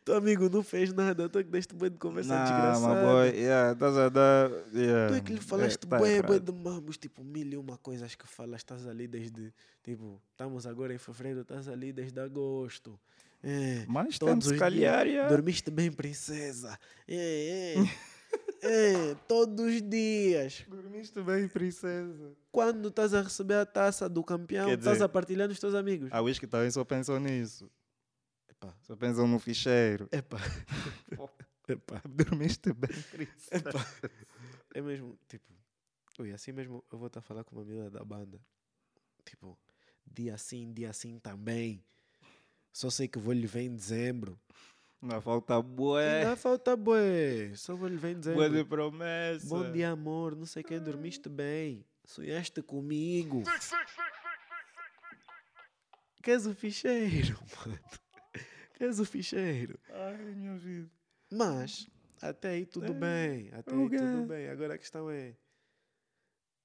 Teu 0.04 0.14
amigo 0.14 0.48
não 0.48 0.62
fez 0.62 0.92
nada, 0.92 1.28
tu 1.28 1.40
é 1.40 1.42
que 1.42 1.50
deste 1.50 1.74
bem 1.74 1.90
de 1.90 1.98
conversa 1.98 2.32
Nah, 2.32 2.44
desgraçada. 2.44 2.94
my 2.94 3.00
boy, 3.02 3.28
yeah, 3.40 3.72
estás 3.72 3.96
a 3.98 4.08
dar. 4.08 4.50
Yeah. 4.72 5.08
Tu 5.08 5.14
é 5.16 5.20
que 5.20 5.32
lhe 5.32 5.40
falaste 5.40 5.78
tá 5.84 5.98
bué, 5.98 6.22
bué 6.22 6.36
errado. 6.36 6.52
de 6.52 6.52
mamos, 6.52 6.96
tipo, 6.96 7.24
mil 7.24 7.52
e 7.52 7.56
uma 7.56 7.76
coisas 7.76 8.14
que 8.14 8.24
falas, 8.28 8.60
estás 8.60 8.86
ali 8.86 9.08
desde, 9.08 9.52
tipo, 9.82 10.22
estamos 10.30 10.64
agora 10.64 10.94
em 10.94 10.98
fevereiro, 10.98 11.40
estás 11.40 11.66
ali 11.68 11.92
desde 11.92 12.20
agosto. 12.20 12.96
É, 13.42 13.84
Mas 13.88 14.16
todos 14.18 14.46
temos 14.46 14.58
calhar, 14.60 15.02
dias, 15.04 15.14
yeah. 15.14 15.28
dormiste 15.28 15.70
bem, 15.72 15.90
princesa. 15.90 16.78
É, 17.08 17.74
é, 17.76 17.90
é, 18.66 19.14
todos 19.28 19.64
os 19.64 19.82
dias. 19.82 20.64
Dormiste 20.68 21.22
bem, 21.22 21.48
princesa. 21.48 22.36
Quando 22.50 22.88
estás 22.88 23.14
a 23.14 23.22
receber 23.22 23.54
a 23.54 23.66
taça 23.66 24.08
do 24.08 24.22
campeão, 24.24 24.66
Quer 24.68 24.78
estás 24.78 25.00
a 25.00 25.08
partilhar 25.08 25.48
nos 25.48 25.58
teus 25.60 25.74
amigos. 25.74 26.08
A 26.12 26.20
Whisky 26.20 26.46
também 26.46 26.70
só 26.70 26.84
pensou 26.84 27.18
nisso. 27.20 27.70
Epá, 28.48 28.74
Só 28.82 28.96
pensou 28.96 29.26
no 29.26 29.38
ficheiro. 29.38 30.08
epá, 30.10 30.38
epá. 31.68 32.00
Dormiste 32.08 32.72
bem, 32.72 32.90
princesa. 33.10 33.68
Epá. 33.68 33.86
É 34.74 34.80
mesmo, 34.80 35.18
tipo, 35.28 35.52
ui, 36.18 36.32
assim 36.32 36.52
mesmo 36.52 36.82
eu 36.90 36.98
vou 36.98 37.06
estar 37.08 37.20
a 37.20 37.22
falar 37.22 37.44
com 37.44 37.56
uma 37.56 37.62
amiga 37.62 37.90
da 37.90 38.04
banda. 38.04 38.40
Tipo, 39.24 39.58
dia 40.06 40.36
sim, 40.38 40.72
dia 40.72 40.92
sim 40.92 41.18
também. 41.18 41.84
Só 42.72 42.90
sei 42.90 43.08
que 43.08 43.18
vou 43.18 43.32
lhe 43.32 43.46
ver 43.46 43.62
em 43.62 43.74
dezembro. 43.74 44.38
Não 45.00 45.20
falta 45.20 45.60
bué. 45.62 46.22
Ainda 46.22 46.36
falta 46.36 46.76
bué. 46.76 47.52
Só 47.54 47.76
vou 47.76 47.88
lhe 47.88 47.96
ver 47.96 48.16
em 48.16 48.20
Bué 48.34 48.48
de 48.48 48.64
promessa. 48.64 49.46
Bom 49.46 49.70
dia, 49.70 49.90
amor. 49.90 50.34
Não 50.34 50.46
sei 50.46 50.62
quem 50.62 50.80
dormiste 50.80 51.28
bem. 51.28 51.84
Sonhaste 52.04 52.62
comigo. 52.62 53.42
Queres 56.22 56.46
o 56.46 56.54
ficheiro, 56.54 57.38
mano? 57.66 57.78
Queres 58.74 58.98
o 58.98 59.04
ficheiro? 59.04 59.78
Ai, 59.90 60.16
minha 60.34 60.56
vida. 60.56 60.90
Mas, 61.30 61.88
até 62.20 62.50
aí 62.50 62.66
tudo 62.66 62.86
É, 62.86 62.94
bem. 62.94 63.50
Até 63.52 63.74
aí 63.74 63.88
tudo 63.88 64.26
bem. 64.26 64.48
Agora 64.48 64.74
a 64.74 64.78
questão 64.78 65.08
é: 65.10 65.36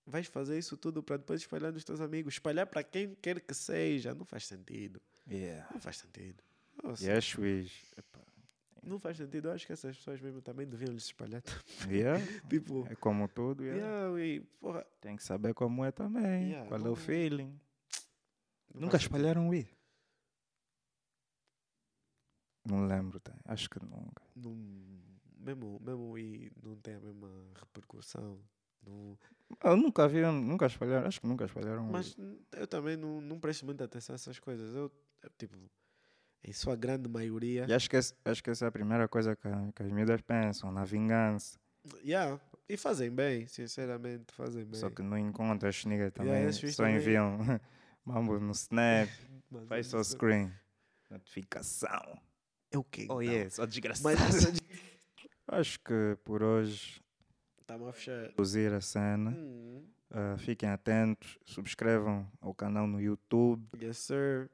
vais 0.05 0.25
fazer 0.27 0.57
isso 0.57 0.75
tudo 0.77 1.03
para 1.03 1.17
depois 1.17 1.41
espalhar 1.41 1.71
nos 1.71 1.83
teus 1.83 2.01
amigos? 2.01 2.33
Espalhar 2.35 2.65
para 2.65 2.83
quem 2.83 3.13
quer 3.15 3.39
que 3.41 3.53
seja. 3.53 4.15
Não 4.15 4.25
faz 4.25 4.47
sentido. 4.47 5.01
Yeah. 5.29 5.67
Não 5.71 5.79
faz 5.79 5.97
sentido. 5.97 6.43
Nossa, 6.83 7.05
Yes, 7.05 7.35
wish. 7.37 7.85
Não 8.83 8.99
faz 8.99 9.17
sentido. 9.17 9.47
Eu 9.47 9.51
acho 9.53 9.65
que 9.67 9.73
essas 9.73 9.95
pessoas 9.95 10.19
mesmo 10.19 10.41
também 10.41 10.67
deviam 10.67 10.91
lhes 10.91 11.05
espalhar. 11.05 11.43
Yeah. 11.87 12.19
tipo, 12.49 12.85
É 12.89 12.95
como 12.95 13.27
tudo, 13.27 13.63
yeah. 13.63 14.17
yeah, 14.17 14.45
porra. 14.59 14.85
Tem 14.99 15.15
que 15.15 15.23
saber 15.23 15.53
como 15.53 15.85
é 15.85 15.91
também. 15.91 16.49
Yeah, 16.49 16.67
Qual 16.67 16.81
é 16.85 16.89
o 16.89 16.95
feeling. 16.95 17.59
não 18.73 18.81
Nunca 18.81 18.97
espalharam 18.97 19.49
Wii? 19.49 19.67
Não 22.65 22.85
lembro, 22.85 23.19
tá? 23.19 23.33
acho 23.45 23.69
que 23.69 23.83
nunca. 23.83 24.23
Não, 24.35 24.55
mesmo, 25.37 25.79
mesmo 25.83 26.17
e 26.17 26.51
não 26.61 26.75
tem 26.77 26.95
a 26.95 26.99
mesma 26.99 27.29
repercussão. 27.59 28.39
Não, 28.83 29.17
Eu 29.63 29.77
nunca 29.77 30.07
vi, 30.07 30.21
nunca 30.21 30.65
espalharam, 30.65 31.07
acho 31.07 31.21
que 31.21 31.27
nunca 31.27 31.45
espalharam. 31.45 31.83
Mas 31.85 32.15
eu 32.51 32.67
também 32.67 32.97
não, 32.97 33.21
não 33.21 33.39
presto 33.39 33.65
muita 33.65 33.83
atenção 33.83 34.13
a 34.13 34.15
essas 34.15 34.39
coisas. 34.39 34.75
Eu, 34.75 34.91
tipo, 35.37 35.57
em 36.43 36.51
sua 36.53 36.75
grande 36.75 37.07
maioria. 37.09 37.65
E 37.67 37.73
acho 37.73 37.89
que, 37.89 37.97
acho 37.97 38.43
que 38.43 38.49
essa 38.49 38.65
é 38.65 38.67
a 38.67 38.71
primeira 38.71 39.07
coisa 39.07 39.35
que, 39.35 39.47
que 39.75 39.83
as 39.83 39.91
mídias 39.91 40.21
pensam, 40.21 40.71
na 40.71 40.83
vingança. 40.83 41.59
Yeah, 42.03 42.39
e 42.69 42.77
fazem 42.77 43.09
bem, 43.11 43.47
sinceramente, 43.47 44.33
fazem 44.33 44.63
bem. 44.65 44.79
Só 44.79 44.89
que 44.89 45.01
não 45.01 45.17
encontram 45.17 45.67
as 45.69 45.83
niggas 45.85 46.11
também, 46.13 46.45
esses 46.45 46.75
só 46.75 46.83
também- 46.83 46.97
enviam 46.97 47.37
mambo 48.05 48.39
no 48.39 48.51
Snap, 48.51 49.09
Mas 49.51 49.67
faz 49.67 49.85
isso 49.87 49.97
só 49.97 50.03
screen, 50.03 50.51
notificação. 51.09 52.19
É 52.71 52.77
o 52.77 52.83
quê? 52.83 53.01
Oh 53.09 53.21
então? 53.21 53.33
yeah, 53.33 53.49
só 53.49 53.65
desgraçado. 53.65 54.15
Mas 54.19 54.45
Acho 55.47 55.79
que 55.81 56.17
por 56.23 56.41
hoje, 56.41 57.01
Está-me 57.59 57.87
a 57.87 57.91
fechar. 57.91 58.27
reduzir 58.27 58.73
a 58.73 58.81
cena. 58.81 59.31
Hum, 59.31 59.85
Uh, 60.13 60.37
fiquem 60.39 60.67
atentos, 60.67 61.39
subscrevam 61.45 62.29
ao 62.41 62.53
canal 62.53 62.85
no 62.85 62.99
YouTube, 62.99 63.65
yes, 63.81 63.97
sir. 63.97 64.49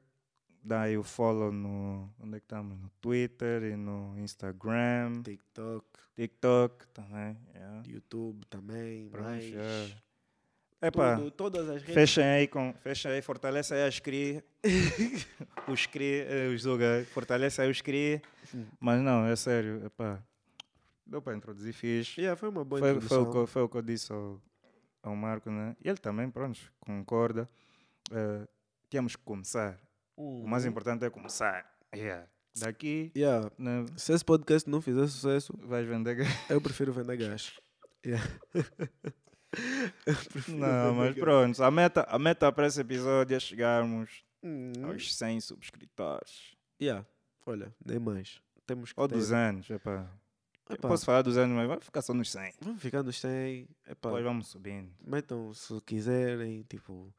Dá 0.62 0.82
aí 0.82 0.96
o 0.98 1.02
follow 1.02 1.52
no. 1.52 2.12
Onde 2.20 2.36
é 2.36 2.40
que 2.40 2.44
estamos? 2.44 2.78
No 2.78 2.90
Twitter 3.00 3.62
e 3.64 3.76
no 3.76 4.18
Instagram, 4.18 5.22
TikTok, 5.22 5.86
TikTok 6.16 6.86
também. 6.88 7.36
Yeah. 7.54 7.82
YouTube 7.86 8.44
também. 8.46 9.08
Pronto, 9.10 9.24
mais. 9.24 9.44
já. 9.44 9.96
Epá, 10.80 11.16
Tudo, 11.16 11.30
todas 11.32 11.68
as 11.68 11.80
redes. 11.82 11.94
fechem 11.94 12.24
aí 12.24 12.46
com. 12.46 12.72
Fechem 12.74 13.10
aí, 13.10 13.20
fortalece 13.22 13.74
aí 13.74 13.82
as 13.88 13.98
CRI. 13.98 14.42
os 15.66 15.86
CRI, 15.90 16.20
eh, 16.20 16.48
os 16.54 16.62
Zoga, 16.62 17.04
fortalece 17.12 17.60
aí 17.60 17.68
os 17.70 17.80
CRI. 17.80 18.22
Hum. 18.54 18.64
Mas 18.78 19.02
não, 19.02 19.26
é 19.26 19.34
sério, 19.34 19.84
epá. 19.84 20.22
Deu 21.04 21.20
para 21.20 21.36
introduzir 21.36 21.72
fixe. 21.72 22.20
Yeah, 22.20 22.36
foi 22.38 22.48
uma 22.50 22.64
boa 22.64 22.78
Foi, 22.80 23.00
foi, 23.00 23.18
o 23.18 23.30
que, 23.30 23.36
eu- 23.38 23.46
foi 23.46 23.62
o 23.62 23.68
que 23.68 23.76
eu 23.76 23.82
disse 23.82 24.12
ao, 24.12 24.40
ao 25.02 25.16
Marco, 25.16 25.50
né? 25.50 25.74
E 25.82 25.88
ele 25.88 25.98
também, 25.98 26.30
pronto, 26.30 26.60
concorda. 26.78 27.48
Eh, 28.12 28.46
tínhamos 28.88 29.16
que 29.16 29.22
começar. 29.24 29.80
O 30.20 30.46
mais 30.48 30.64
importante 30.66 31.04
é 31.04 31.10
começar. 31.10 31.64
Yeah. 31.94 32.26
Daqui, 32.58 33.12
Yeah. 33.16 33.50
né, 33.56 33.86
Se 33.96 34.12
esse 34.12 34.24
podcast 34.24 34.68
não 34.68 34.80
fizer 34.80 35.06
sucesso, 35.06 35.56
vais 35.62 35.86
vender. 35.86 36.16
gás. 36.16 36.28
eu 36.50 36.60
prefiro 36.60 36.92
vender 36.92 37.16
gás. 37.16 37.52
Yeah. 38.04 38.24
Não, 40.48 40.92
vender 40.92 40.92
mas 40.96 41.14
gás. 41.14 41.18
pronto. 41.18 41.62
A 41.64 41.70
meta, 41.70 42.02
a 42.08 42.18
meta 42.18 42.52
para 42.52 42.66
esse 42.66 42.80
episódio 42.80 43.36
é 43.36 43.40
chegarmos 43.40 44.22
Hum, 44.42 44.72
aos 44.84 45.14
100 45.16 45.40
subscritores. 45.40 46.54
yeah. 46.80 47.04
Olha, 47.46 47.74
nem 47.84 47.98
mais. 47.98 48.40
Temos 48.66 48.92
que 48.92 49.00
Ou 49.00 49.08
ter- 49.08 49.14
200, 49.14 49.70
epá. 49.70 50.10
Epá, 50.70 50.86
Posso 50.88 51.06
falar 51.06 51.22
200, 51.22 51.50
mas 51.56 51.66
vai 51.66 51.80
ficar 51.80 52.02
só 52.02 52.12
nos 52.12 52.30
100. 52.30 52.52
Vamos 52.60 52.82
ficar 52.82 53.02
nos 53.02 53.18
100. 53.18 53.62
Epá, 53.86 54.10
Depois 54.10 54.22
vamos 54.22 54.48
subindo. 54.48 54.92
metam 55.00 55.54
se 55.54 55.80
quiserem, 55.80 56.62
tipo, 56.64 57.10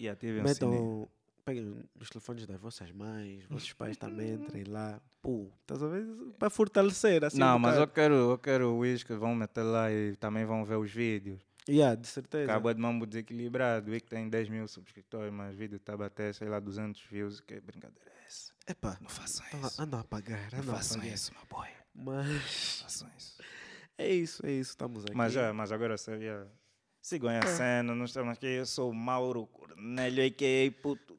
E 0.00 0.12
sininho. 0.16 0.42
metam, 0.42 1.08
peguem 1.48 1.84
os 1.98 2.10
telefones 2.10 2.46
das 2.46 2.60
vossas 2.60 2.92
mães, 2.92 3.44
vossos 3.48 3.72
pais 3.72 3.96
também 3.96 4.34
entrem 4.34 4.64
lá. 4.64 5.00
Pô, 5.22 5.50
estás 5.62 5.82
a 5.82 5.88
ver? 5.88 6.06
Para 6.38 6.50
fortalecer, 6.50 7.24
assim. 7.24 7.38
Não, 7.38 7.56
um 7.56 7.58
mas 7.58 7.76
eu 7.76 7.88
quero, 7.88 8.14
eu 8.14 8.38
quero 8.38 8.68
o 8.70 8.78
Wish 8.78 9.04
que 9.04 9.14
vão 9.14 9.34
meter 9.34 9.62
lá 9.62 9.90
e 9.90 10.14
também 10.16 10.44
vão 10.44 10.64
ver 10.64 10.76
os 10.76 10.90
vídeos. 10.90 11.40
Yeah, 11.68 11.94
de 11.94 12.06
certeza. 12.06 12.50
Acaba 12.50 12.74
de 12.74 12.80
mambo 12.80 13.04
desequilibrado. 13.06 13.90
O 13.90 13.92
Wick 13.92 14.06
tem 14.08 14.28
10 14.28 14.48
mil 14.48 14.66
subscritores, 14.66 15.32
mas 15.32 15.54
o 15.54 15.58
vídeo 15.58 15.76
está 15.76 15.92
a 15.92 15.96
bater, 15.98 16.34
sei 16.34 16.48
lá, 16.48 16.60
200 16.60 17.02
views. 17.10 17.40
Que 17.40 17.60
brincadeira 17.60 18.10
é 18.10 18.26
essa? 18.26 18.52
Epá, 18.66 18.96
Não 19.02 19.08
façam 19.10 19.44
isso. 19.52 19.82
anda 19.82 19.98
a 19.98 20.00
apagar, 20.00 20.50
Não 20.54 20.62
façam 20.62 21.02
isso, 21.04 21.30
meu 21.34 21.42
boy. 21.50 21.68
Mas 21.94 22.80
Façam 22.82 23.10
isso. 23.18 23.42
é 23.98 24.08
isso, 24.08 24.46
é 24.46 24.52
isso, 24.52 24.70
estamos 24.70 25.04
aqui. 25.04 25.14
Mas, 25.14 25.32
já, 25.32 25.52
mas 25.52 25.70
agora 25.70 25.98
sabia. 25.98 26.46
Sigam 27.02 27.30
a 27.30 27.46
cena, 27.46 27.94
nós 27.94 28.10
estamos 28.10 28.32
aqui. 28.32 28.46
Eu 28.46 28.66
sou 28.66 28.90
o 28.90 28.94
Mauro 28.94 29.46
Cornélio, 29.46 30.26
a.k.a. 30.26 30.82
puto 30.82 31.17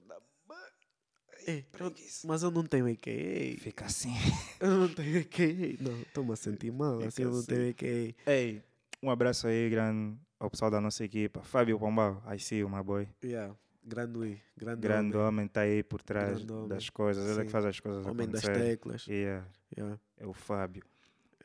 É, 1.47 1.63
eu- 1.79 1.93
mas 2.25 2.43
eu 2.43 2.51
não 2.51 2.63
tenho 2.63 2.85
AKA. 2.91 3.57
Fica 3.59 3.85
assim. 3.85 4.13
Eu 4.59 4.69
não 4.71 4.89
tenho 4.89 5.19
AKA. 5.21 5.77
Não, 5.81 6.01
estou-me 6.01 6.33
a 6.33 6.35
sentir 6.35 6.71
mal, 6.71 6.97
Fica 6.97 7.07
assim 7.07 7.21
eu 7.23 7.31
não 7.31 7.39
assim. 7.39 7.47
tenho 7.47 7.69
AKA. 7.71 8.15
Ei, 8.31 8.61
um 9.01 9.09
abraço 9.09 9.47
aí, 9.47 9.69
grande, 9.69 10.17
ao 10.39 10.49
pessoal 10.49 10.69
da 10.69 10.81
nossa 10.81 11.03
equipa. 11.03 11.41
Fábio 11.43 11.79
Pombal, 11.79 12.21
I 12.29 12.37
see 12.39 12.59
you, 12.59 12.69
my 12.69 12.83
boy. 12.83 13.07
Yeah, 13.23 13.55
grande 13.83 14.17
Ui, 14.17 14.41
grande, 14.57 14.81
Grande 14.81 15.15
homem, 15.15 15.27
homem 15.27 15.45
está 15.45 15.61
aí 15.61 15.81
por 15.81 16.01
trás 16.01 16.43
homem. 16.49 16.67
das 16.67 16.89
coisas. 16.89 17.23
Ele 17.23 17.39
é 17.39 17.41
que 17.43 17.47
Sim. 17.47 17.51
faz 17.53 17.65
as 17.65 17.79
coisas 17.79 18.05
homem 18.05 18.27
das 18.27 18.43
acontecerem. 18.43 18.71
teclas. 18.71 19.07
Yeah, 19.07 19.47
Yeah. 19.77 19.99
é 20.17 20.27
o 20.27 20.33
Fábio. 20.33 20.83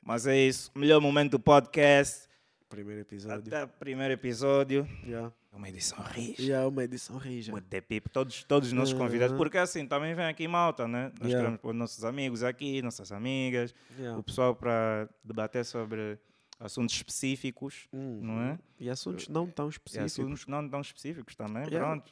Mas 0.02 0.26
é 0.26 0.36
isso. 0.36 0.70
Melhor 0.74 1.00
momento 1.00 1.32
do 1.32 1.40
podcast. 1.40 2.28
Primeiro 2.68 3.02
episódio. 3.02 3.46
Até 3.54 3.64
primeiro 3.66 4.12
episódio. 4.14 4.86
Yeah. 5.06 5.32
É 5.54 5.56
uma 5.56 5.68
edição 5.68 6.02
rija. 6.02 6.42
Yeah, 6.42 6.66
uma 6.68 6.82
edição 6.82 7.16
rija. 7.16 7.54
With 7.54 7.62
the 7.70 7.80
people. 7.80 8.10
Todos, 8.12 8.42
todos 8.42 8.68
os 8.68 8.72
nossos 8.72 8.92
convidados. 8.92 9.36
Porque 9.36 9.56
assim, 9.56 9.86
também 9.86 10.12
vem 10.14 10.24
aqui 10.26 10.48
malta, 10.48 10.88
né? 10.88 11.12
Nós 11.20 11.28
Yeah. 11.28 11.38
queremos 11.38 11.60
pôr 11.60 11.72
nossos 11.72 12.04
amigos 12.04 12.42
aqui, 12.42 12.82
nossas 12.82 13.12
amigas. 13.12 13.72
Yeah. 13.96 14.18
O 14.18 14.22
pessoal 14.22 14.56
para 14.56 15.08
debater 15.22 15.64
sobre 15.64 16.18
assuntos 16.58 16.96
específicos. 16.96 17.86
Uhum. 17.92 18.20
não 18.20 18.40
é? 18.42 18.58
E 18.80 18.90
assuntos 18.90 19.28
não 19.28 19.46
tão 19.46 19.66
E 19.66 19.70
específicos. 19.70 20.12
assuntos 20.12 20.46
não 20.48 20.68
tão 20.68 20.80
específicos 20.80 21.36
também. 21.36 21.68
Pronto. 21.68 22.10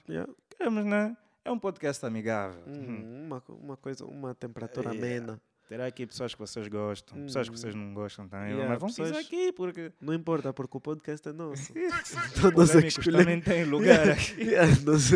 Queremos, 0.57 0.84
né? 0.84 1.16
É 1.45 1.51
um 1.51 1.59
podcast 1.59 2.07
amigável. 2.07 2.62
Uhum, 2.68 3.24
Uma, 3.26 3.43
uma 3.49 3.76
coisa, 3.76 4.05
uma 4.07 4.32
temperatura 4.36 4.90
Yeah. 4.95 5.16
amena. 5.16 5.40
Terá 5.69 5.87
aqui 5.87 6.07
pessoas 6.07 6.35
que 6.35 6.41
vocês 6.41 6.69
gostam, 6.69 7.23
pessoas 7.25 7.49
que 7.49 7.57
vocês 7.59 7.75
não 7.75 7.95
gostam 7.95 8.29
também. 8.29 8.53
Yeah, 8.53 8.79
mas 8.79 8.95
pisar 8.95 9.07
pessoas- 9.09 9.27
aqui 9.27 9.53
porque 9.53 9.93
Não 10.01 10.13
importa, 10.13 10.53
porque 10.53 10.77
o 10.77 10.81
podcast 10.81 11.27
é 11.29 11.33
nosso. 11.33 11.73
então 11.77 12.51
nós 12.51 12.75
é 12.75 12.83
que 12.83 13.11
também 13.11 13.41
têm 13.41 13.65
lugar 13.65 14.11
aqui. 14.11 14.43
Yeah, 14.43 14.71
nós 14.85 15.11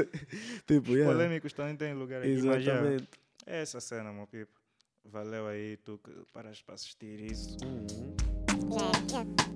tipo, 0.66 0.92
yeah. 0.92 1.12
Polêmicos 1.12 1.52
também 1.52 1.76
têm 1.76 1.92
lugar 1.94 2.20
aqui. 2.22 2.30
Exatamente. 2.30 3.08
é 3.44 3.60
essa 3.62 3.80
cena, 3.80 4.12
meu 4.12 4.26
pipo. 4.26 4.52
Valeu 5.04 5.46
aí 5.46 5.76
tu 5.78 5.98
que 6.02 6.10
paras 6.32 6.62
para 6.62 6.74
assistir 6.74 7.20
isso. 7.20 7.56
Uhum. 7.64 8.16
Yeah, 8.72 8.92
yeah. 9.10 9.55